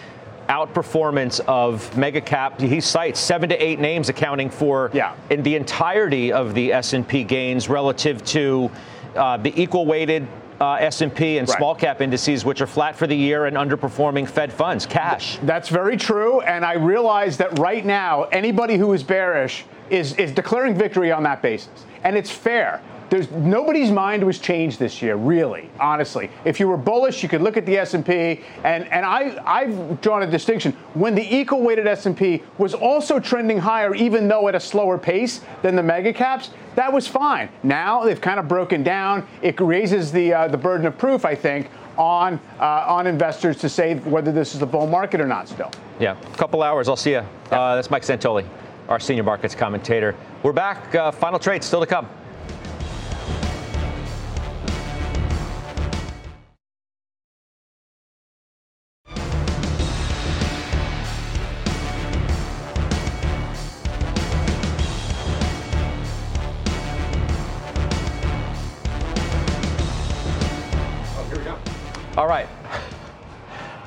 outperformance 0.48 1.40
of 1.46 1.96
mega 1.96 2.20
cap. 2.20 2.60
He 2.60 2.80
cites 2.80 3.18
seven 3.18 3.48
to 3.48 3.56
eight 3.62 3.80
names 3.80 4.08
accounting 4.08 4.50
for 4.50 4.90
yeah. 4.92 5.14
in 5.30 5.42
the 5.42 5.56
entirety 5.56 6.32
of 6.32 6.54
the 6.54 6.72
S&P 6.72 7.24
gains 7.24 7.68
relative 7.68 8.24
to 8.26 8.70
uh, 9.16 9.36
the 9.38 9.60
equal 9.60 9.86
weighted 9.86 10.26
uh, 10.60 10.74
S&P 10.74 11.38
and 11.38 11.48
right. 11.48 11.56
small 11.56 11.74
cap 11.74 12.00
indices, 12.00 12.44
which 12.44 12.60
are 12.60 12.66
flat 12.66 12.96
for 12.96 13.06
the 13.06 13.16
year 13.16 13.46
and 13.46 13.56
underperforming 13.56 14.28
Fed 14.28 14.52
funds, 14.52 14.86
cash. 14.86 15.38
That's 15.42 15.68
very 15.68 15.96
true, 15.96 16.40
and 16.42 16.64
I 16.64 16.74
realize 16.74 17.36
that 17.38 17.58
right 17.58 17.84
now 17.84 18.24
anybody 18.24 18.76
who 18.76 18.92
is 18.92 19.02
bearish 19.02 19.64
is 19.90 20.14
is 20.14 20.32
declaring 20.32 20.74
victory 20.74 21.12
on 21.12 21.22
that 21.24 21.42
basis, 21.42 21.84
and 22.02 22.16
it's 22.16 22.30
fair 22.30 22.82
there's 23.08 23.30
nobody's 23.30 23.90
mind 23.90 24.24
was 24.24 24.38
changed 24.38 24.78
this 24.78 25.00
year, 25.00 25.16
really, 25.16 25.70
honestly. 25.78 26.30
If 26.44 26.58
you 26.58 26.68
were 26.68 26.76
bullish, 26.76 27.22
you 27.22 27.28
could 27.28 27.42
look 27.42 27.56
at 27.56 27.64
the 27.66 27.76
S&P, 27.78 28.40
and 28.64 28.90
and 28.92 29.06
I 29.06 29.40
I've 29.46 30.00
drawn 30.00 30.22
a 30.22 30.30
distinction 30.30 30.72
when 30.94 31.14
the 31.14 31.36
equal 31.36 31.62
weighted 31.62 31.86
S&P 31.86 32.42
was 32.58 32.74
also 32.74 33.20
trending 33.20 33.58
higher, 33.58 33.94
even 33.94 34.28
though 34.28 34.48
at 34.48 34.54
a 34.54 34.60
slower 34.60 34.98
pace 34.98 35.40
than 35.62 35.76
the 35.76 35.82
mega 35.82 36.12
caps. 36.12 36.50
That 36.74 36.92
was 36.92 37.06
fine. 37.06 37.48
Now 37.62 38.04
they've 38.04 38.20
kind 38.20 38.38
of 38.38 38.48
broken 38.48 38.82
down. 38.82 39.26
It 39.40 39.60
raises 39.60 40.12
the 40.12 40.32
uh, 40.32 40.48
the 40.48 40.58
burden 40.58 40.86
of 40.86 40.98
proof, 40.98 41.24
I 41.24 41.34
think, 41.34 41.70
on 41.96 42.40
uh, 42.60 42.84
on 42.86 43.06
investors 43.06 43.56
to 43.58 43.68
say 43.68 43.94
whether 43.96 44.32
this 44.32 44.54
is 44.54 44.62
a 44.62 44.66
bull 44.66 44.86
market 44.86 45.20
or 45.20 45.26
not. 45.26 45.48
Still. 45.48 45.70
Yeah, 46.00 46.16
a 46.20 46.36
couple 46.36 46.62
hours. 46.62 46.88
I'll 46.88 46.96
see 46.96 47.12
you. 47.12 47.24
Uh, 47.50 47.76
that's 47.76 47.90
Mike 47.90 48.02
Santoli, 48.02 48.46
our 48.88 49.00
senior 49.00 49.22
markets 49.22 49.54
commentator. 49.54 50.14
We're 50.42 50.52
back. 50.52 50.94
Uh, 50.94 51.10
final 51.10 51.38
trade 51.38 51.64
still 51.64 51.80
to 51.80 51.86
come. 51.86 52.08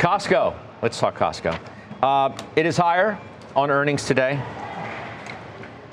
Costco. 0.10 0.56
Let's 0.82 1.00
talk 1.00 1.16
Costco. 1.20 1.56
Uh, 2.02 2.36
it 2.56 2.66
is 2.66 2.76
higher 2.78 3.20
on 3.56 3.70
earnings 3.70 4.08
today. 4.08 4.42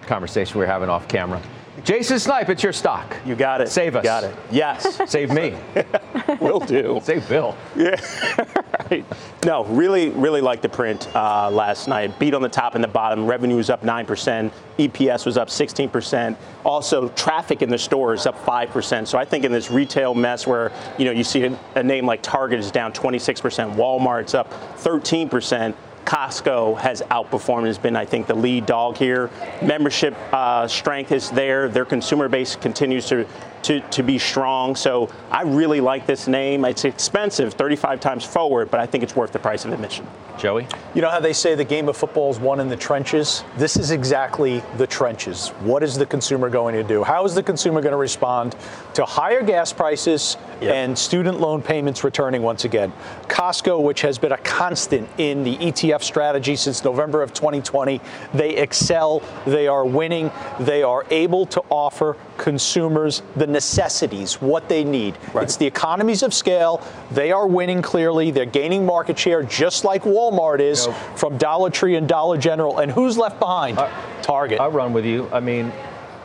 Conversation 0.06 0.58
we 0.58 0.64
are 0.64 0.68
having 0.68 0.88
off 0.88 1.06
camera. 1.06 1.42
Jason 1.84 2.18
Snipe, 2.18 2.48
it's 2.48 2.62
your 2.62 2.72
stock. 2.72 3.16
You 3.26 3.34
got 3.34 3.60
it. 3.60 3.68
Save 3.68 3.96
us. 3.96 4.04
Got 4.04 4.24
it. 4.24 4.34
Yes. 4.50 5.00
Save 5.10 5.32
me. 5.32 5.54
Will 6.40 6.60
do. 6.60 7.00
Save 7.02 7.28
Bill. 7.28 7.56
Yeah. 7.76 7.96
right. 8.90 9.04
No, 9.44 9.64
really, 9.66 10.10
really 10.10 10.40
like 10.40 10.62
the 10.62 10.68
print 10.68 11.08
uh, 11.14 11.50
last 11.50 11.86
night. 11.86 12.18
Beat 12.18 12.34
on 12.34 12.42
the 12.42 12.48
top 12.48 12.74
and 12.74 12.82
the 12.82 12.88
bottom. 12.88 13.26
Revenue 13.26 13.56
was 13.56 13.70
up 13.70 13.82
9%. 13.82 14.50
EPS 14.78 15.26
was 15.26 15.36
up 15.36 15.48
16%. 15.48 16.36
Also, 16.64 17.08
traffic 17.10 17.62
in 17.62 17.68
the 17.68 17.78
stores 17.78 18.20
is 18.20 18.26
up 18.26 18.42
5%. 18.44 19.06
So 19.06 19.18
I 19.18 19.24
think 19.24 19.44
in 19.44 19.52
this 19.52 19.70
retail 19.70 20.14
mess 20.14 20.46
where, 20.46 20.72
you 20.98 21.04
know, 21.04 21.12
you 21.12 21.24
see 21.24 21.44
a, 21.44 21.58
a 21.74 21.82
name 21.82 22.06
like 22.06 22.22
Target 22.22 22.58
is 22.58 22.70
down 22.70 22.92
26%, 22.92 23.74
Walmart's 23.74 24.34
up 24.34 24.50
13%. 24.78 25.74
Costco 26.06 26.78
has 26.78 27.02
outperformed, 27.02 27.66
has 27.66 27.78
been, 27.78 27.96
I 27.96 28.04
think, 28.04 28.26
the 28.26 28.34
lead 28.34 28.64
dog 28.64 28.96
here. 28.96 29.28
Membership 29.60 30.14
uh, 30.32 30.66
strength 30.68 31.12
is 31.12 31.30
there. 31.30 31.68
Their 31.68 31.84
consumer 31.84 32.28
base 32.28 32.56
continues 32.56 33.06
to, 33.08 33.26
to, 33.62 33.80
to 33.80 34.02
be 34.02 34.18
strong. 34.18 34.76
So 34.76 35.10
I 35.30 35.42
really 35.42 35.80
like 35.80 36.06
this 36.06 36.28
name. 36.28 36.64
It's 36.64 36.84
expensive, 36.84 37.54
35 37.54 38.00
times 38.00 38.24
forward, 38.24 38.70
but 38.70 38.78
I 38.78 38.86
think 38.86 39.02
it's 39.02 39.16
worth 39.16 39.32
the 39.32 39.40
price 39.40 39.64
of 39.64 39.72
admission. 39.72 40.06
Joey? 40.38 40.66
You 40.94 41.02
know 41.02 41.10
how 41.10 41.20
they 41.20 41.32
say 41.32 41.54
the 41.54 41.64
game 41.64 41.88
of 41.88 41.96
football 41.96 42.30
is 42.30 42.38
won 42.38 42.60
in 42.60 42.68
the 42.68 42.76
trenches? 42.76 43.42
This 43.56 43.76
is 43.76 43.90
exactly 43.90 44.62
the 44.76 44.86
trenches. 44.86 45.48
What 45.60 45.82
is 45.82 45.96
the 45.96 46.06
consumer 46.06 46.50
going 46.50 46.74
to 46.74 46.84
do? 46.84 47.02
How 47.02 47.24
is 47.24 47.34
the 47.34 47.42
consumer 47.42 47.80
going 47.80 47.92
to 47.92 47.98
respond 47.98 48.54
to 48.94 49.04
higher 49.04 49.42
gas 49.42 49.72
prices 49.72 50.36
yep. 50.60 50.74
and 50.74 50.96
student 50.96 51.40
loan 51.40 51.62
payments 51.62 52.04
returning 52.04 52.42
once 52.42 52.64
again? 52.64 52.92
Costco, 53.28 53.82
which 53.82 54.02
has 54.02 54.18
been 54.18 54.32
a 54.32 54.38
constant 54.38 55.08
in 55.18 55.42
the 55.42 55.56
ETF 55.56 55.95
strategy 56.02 56.56
since 56.56 56.84
November 56.84 57.22
of 57.22 57.32
2020, 57.32 58.00
they 58.34 58.56
excel, 58.56 59.22
they 59.46 59.66
are 59.66 59.84
winning, 59.84 60.30
they 60.60 60.82
are 60.82 61.04
able 61.10 61.46
to 61.46 61.62
offer 61.70 62.16
consumers 62.38 63.22
the 63.36 63.46
necessities, 63.46 64.40
what 64.40 64.68
they 64.68 64.84
need. 64.84 65.16
Right. 65.32 65.44
It's 65.44 65.56
the 65.56 65.66
economies 65.66 66.22
of 66.22 66.34
scale. 66.34 66.82
They 67.10 67.32
are 67.32 67.46
winning 67.46 67.82
clearly. 67.82 68.30
They're 68.30 68.44
gaining 68.46 68.84
market 68.84 69.18
share 69.18 69.42
just 69.42 69.84
like 69.84 70.02
Walmart 70.02 70.60
is 70.60 70.88
from 71.16 71.38
Dollar 71.38 71.70
Tree 71.70 71.96
and 71.96 72.08
Dollar 72.08 72.36
General. 72.36 72.78
And 72.78 72.90
who's 72.90 73.16
left 73.16 73.38
behind? 73.38 73.78
Uh, 73.78 73.90
Target. 74.22 74.60
I'll 74.60 74.70
run 74.70 74.92
with 74.92 75.04
you. 75.04 75.28
I 75.32 75.40
mean, 75.40 75.72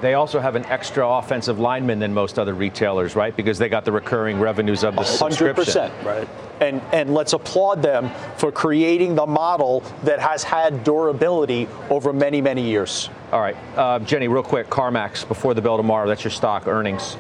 they 0.02 0.16
also 0.16 0.40
have 0.40 0.56
an 0.56 0.66
extra 0.66 1.08
offensive 1.08 1.60
lineman 1.60 2.00
than 2.00 2.14
most 2.14 2.40
other 2.40 2.54
retailers, 2.54 3.16
right? 3.16 3.36
Because 3.36 3.58
they 3.58 3.70
got 3.70 3.86
the 3.86 3.92
recurring 3.92 4.40
revenues 4.40 4.84
of 4.84 4.96
the 4.96 5.02
100%, 5.02 5.06
subscription. 5.06 5.92
Right. 6.04 6.28
And 6.60 6.82
and 6.92 7.14
let's 7.14 7.34
applaud 7.34 7.82
them 7.82 8.12
for 8.38 8.52
creating 8.52 9.16
the 9.16 9.26
model 9.26 9.82
that 10.04 10.20
has 10.20 10.44
had 10.44 10.84
durability 10.84 11.68
over 11.90 12.14
many 12.14 12.42
many 12.42 12.64
years. 12.64 13.10
All 13.32 13.40
right, 13.40 13.56
uh, 13.76 14.00
Jenny, 14.00 14.28
real 14.28 14.44
quick, 14.44 14.70
CarMax 14.70 15.28
before 15.28 15.54
the 15.54 15.62
bell 15.62 15.78
tomorrow. 15.78 16.08
That's 16.08 16.24
your 16.24 16.32
stock 16.32 16.68
earnings. 16.68 17.16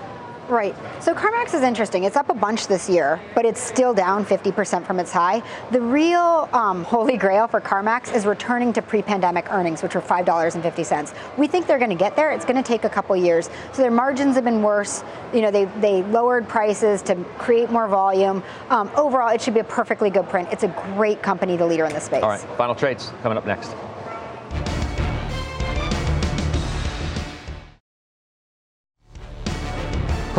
Right. 0.52 0.76
So 1.02 1.14
CarMax 1.14 1.54
is 1.54 1.62
interesting. 1.62 2.04
It's 2.04 2.18
up 2.18 2.30
a 2.30 2.34
bunch 2.34 2.68
this 2.68 2.89
year, 2.89 3.22
but 3.36 3.45
it's 3.45 3.62
still 3.62 3.93
down 3.93 4.26
50% 4.26 4.86
from 4.86 4.99
its 4.99 5.10
high. 5.10 5.41
The 5.72 5.80
real 5.80 6.49
um, 6.52 6.84
holy 6.84 7.16
grail 7.16 7.47
for 7.47 7.62
CarMax 7.62 8.14
is 8.14 8.26
returning 8.26 8.74
to 8.74 8.82
pre-pandemic 8.82 9.49
earnings, 9.49 9.82
which 9.82 9.95
were 9.95 10.02
$5.50. 10.02 11.14
We 11.38 11.47
think 11.47 11.68
they're 11.68 11.80
going 11.80 11.89
to 11.89 11.95
get 11.95 12.18
there. 12.18 12.34
It's 12.34 12.43
going 12.43 12.62
to 12.62 12.68
take 12.68 12.84
a 12.84 12.89
couple 12.89 13.16
years. 13.16 13.49
So 13.72 13.82
their 13.82 13.91
margins 13.91 14.36
have 14.36 14.43
been 14.43 14.62
worse. 14.62 15.06
You 15.34 15.39
know, 15.39 15.52
they, 15.52 15.66
they 15.80 16.04
lowered 16.04 16.49
prices 16.49 17.02
to 17.04 17.16
create 17.38 17.72
more 17.72 17.88
volume. 17.88 18.43
Um, 18.70 18.91
overall, 18.97 19.34
it 19.34 19.41
should 19.41 19.54
be 19.54 19.62
a 19.62 19.64
perfectly 19.64 20.10
good 20.10 20.28
print. 20.28 20.49
It's 20.52 20.64
a 20.64 20.76
great 20.95 21.24
company, 21.24 21.56
the 21.56 21.66
leader 21.66 21.86
in 21.86 21.93
the 21.93 22.02
space. 22.02 22.24
All 22.24 22.30
right. 22.30 22.41
Final 22.58 22.76
trades 22.76 23.14
coming 23.24 23.38
up 23.38 23.45
next. 23.45 23.74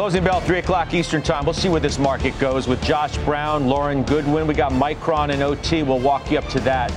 Closing 0.03 0.25
bell, 0.25 0.41
3 0.41 0.59
o'clock 0.59 0.93
Eastern 0.95 1.23
Time. 1.23 1.45
We'll 1.45 1.55
see 1.55 1.69
where 1.69 1.79
this 1.79 1.97
market 1.97 2.37
goes 2.41 2.67
with 2.67 2.83
Josh 2.83 3.17
Brown, 3.19 3.69
Lauren 3.69 4.03
Goodwin. 4.03 4.49
We 4.49 4.55
got 4.55 4.73
Micron 4.73 5.33
and 5.33 5.45
OT. 5.45 5.85
We'll 5.85 6.01
walk 6.01 6.29
you 6.29 6.39
up 6.39 6.49
to 6.49 6.59
that 6.63 6.93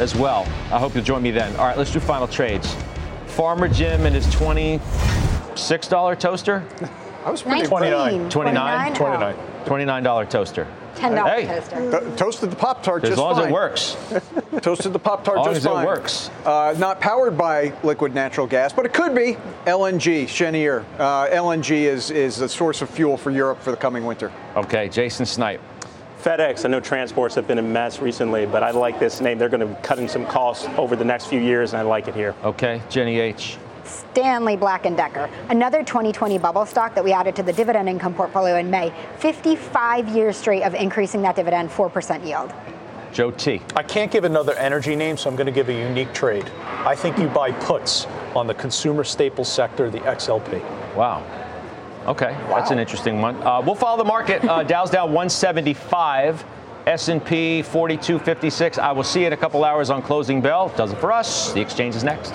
as 0.00 0.16
well. 0.16 0.40
I 0.72 0.80
hope 0.80 0.96
you'll 0.96 1.04
join 1.04 1.22
me 1.22 1.30
then. 1.30 1.54
All 1.54 1.64
right, 1.64 1.78
let's 1.78 1.92
do 1.92 2.00
final 2.00 2.26
trades. 2.26 2.74
Farmer 3.28 3.68
Jim 3.68 4.04
and 4.04 4.12
his 4.12 4.26
$26 4.34 6.18
toaster. 6.18 6.64
I 7.24 7.30
was 7.30 7.40
pretty 7.40 7.68
29. 7.68 8.28
29? 8.28 8.94
29. 8.94 9.36
$29 9.64 10.28
toaster. 10.28 10.66
Ten 10.94 11.14
dollar 11.14 11.30
hey. 11.30 11.46
toaster. 11.46 12.16
toasted 12.16 12.50
the 12.50 12.56
Pop 12.56 12.82
Tart 12.82 13.02
just 13.02 13.12
as 13.12 13.18
long 13.18 13.34
fine. 13.34 13.44
as 13.44 13.50
it 13.50 13.52
works. 13.52 13.96
toasted 14.62 14.92
the 14.92 14.98
Pop 14.98 15.24
Tart 15.24 15.38
just 15.44 15.58
as 15.58 15.64
fine. 15.64 15.82
it 15.82 15.86
works. 15.86 16.30
Uh, 16.44 16.74
not 16.78 17.00
powered 17.00 17.36
by 17.36 17.72
liquid 17.82 18.14
natural 18.14 18.46
gas, 18.46 18.72
but 18.72 18.86
it 18.86 18.92
could 18.92 19.14
be 19.14 19.36
LNG. 19.66 20.26
Cheniere. 20.26 20.84
Uh, 20.98 21.26
LNG 21.28 21.70
is 21.82 22.10
is 22.10 22.40
a 22.40 22.48
source 22.48 22.82
of 22.82 22.90
fuel 22.90 23.16
for 23.16 23.30
Europe 23.30 23.60
for 23.60 23.70
the 23.70 23.76
coming 23.76 24.04
winter. 24.04 24.32
Okay, 24.56 24.88
Jason 24.88 25.26
Snipe. 25.26 25.60
FedEx, 26.22 26.64
I 26.64 26.68
know 26.68 26.80
transports 26.80 27.34
have 27.34 27.46
been 27.46 27.58
a 27.58 27.62
mess 27.62 28.00
recently, 28.00 28.46
but 28.46 28.62
I 28.62 28.70
like 28.70 28.98
this 28.98 29.20
name. 29.20 29.36
They're 29.36 29.50
going 29.50 29.60
to 29.60 29.66
be 29.66 29.82
cutting 29.82 30.08
some 30.08 30.24
costs 30.24 30.66
over 30.78 30.96
the 30.96 31.04
next 31.04 31.26
few 31.26 31.38
years, 31.38 31.74
and 31.74 31.80
I 31.80 31.82
like 31.82 32.08
it 32.08 32.14
here. 32.14 32.34
Okay, 32.42 32.80
Jenny 32.88 33.20
H. 33.20 33.58
Stanley 33.86 34.56
Black 34.56 34.82
& 34.82 34.96
Decker, 34.96 35.30
another 35.48 35.82
2020 35.82 36.38
bubble 36.38 36.66
stock 36.66 36.94
that 36.94 37.04
we 37.04 37.12
added 37.12 37.36
to 37.36 37.42
the 37.42 37.52
dividend 37.52 37.88
income 37.88 38.14
portfolio 38.14 38.56
in 38.56 38.70
May. 38.70 38.92
55 39.18 40.08
years 40.08 40.36
straight 40.36 40.62
of 40.62 40.74
increasing 40.74 41.22
that 41.22 41.36
dividend, 41.36 41.70
4% 41.70 42.26
yield. 42.26 42.52
Joe 43.12 43.30
T. 43.30 43.62
I 43.76 43.82
can't 43.84 44.10
give 44.10 44.24
another 44.24 44.54
energy 44.54 44.96
name, 44.96 45.16
so 45.16 45.30
I'm 45.30 45.36
going 45.36 45.46
to 45.46 45.52
give 45.52 45.68
a 45.68 45.72
unique 45.72 46.12
trade. 46.12 46.50
I 46.84 46.96
think 46.96 47.16
you 47.16 47.28
buy 47.28 47.52
puts 47.52 48.06
on 48.34 48.48
the 48.48 48.54
consumer 48.54 49.04
staples 49.04 49.50
sector, 49.50 49.88
the 49.88 50.00
XLP. 50.00 50.60
Wow. 50.96 51.24
Okay, 52.06 52.32
wow. 52.32 52.56
that's 52.56 52.72
an 52.72 52.78
interesting 52.78 53.20
one. 53.20 53.40
Uh, 53.42 53.62
we'll 53.64 53.76
follow 53.76 53.96
the 53.96 54.04
market. 54.04 54.44
Uh, 54.44 54.62
Dow's 54.64 54.90
down 54.90 55.12
175. 55.12 56.44
S&P 56.86 57.62
4256. 57.62 58.78
I 58.78 58.92
will 58.92 59.04
see 59.04 59.20
you 59.20 59.28
in 59.28 59.32
a 59.32 59.36
couple 59.36 59.64
hours 59.64 59.88
on 59.88 60.02
closing 60.02 60.42
bell. 60.42 60.68
Does 60.76 60.92
it 60.92 60.98
for 60.98 61.12
us. 61.12 61.52
The 61.52 61.60
exchange 61.60 61.96
is 61.96 62.04
next. 62.04 62.34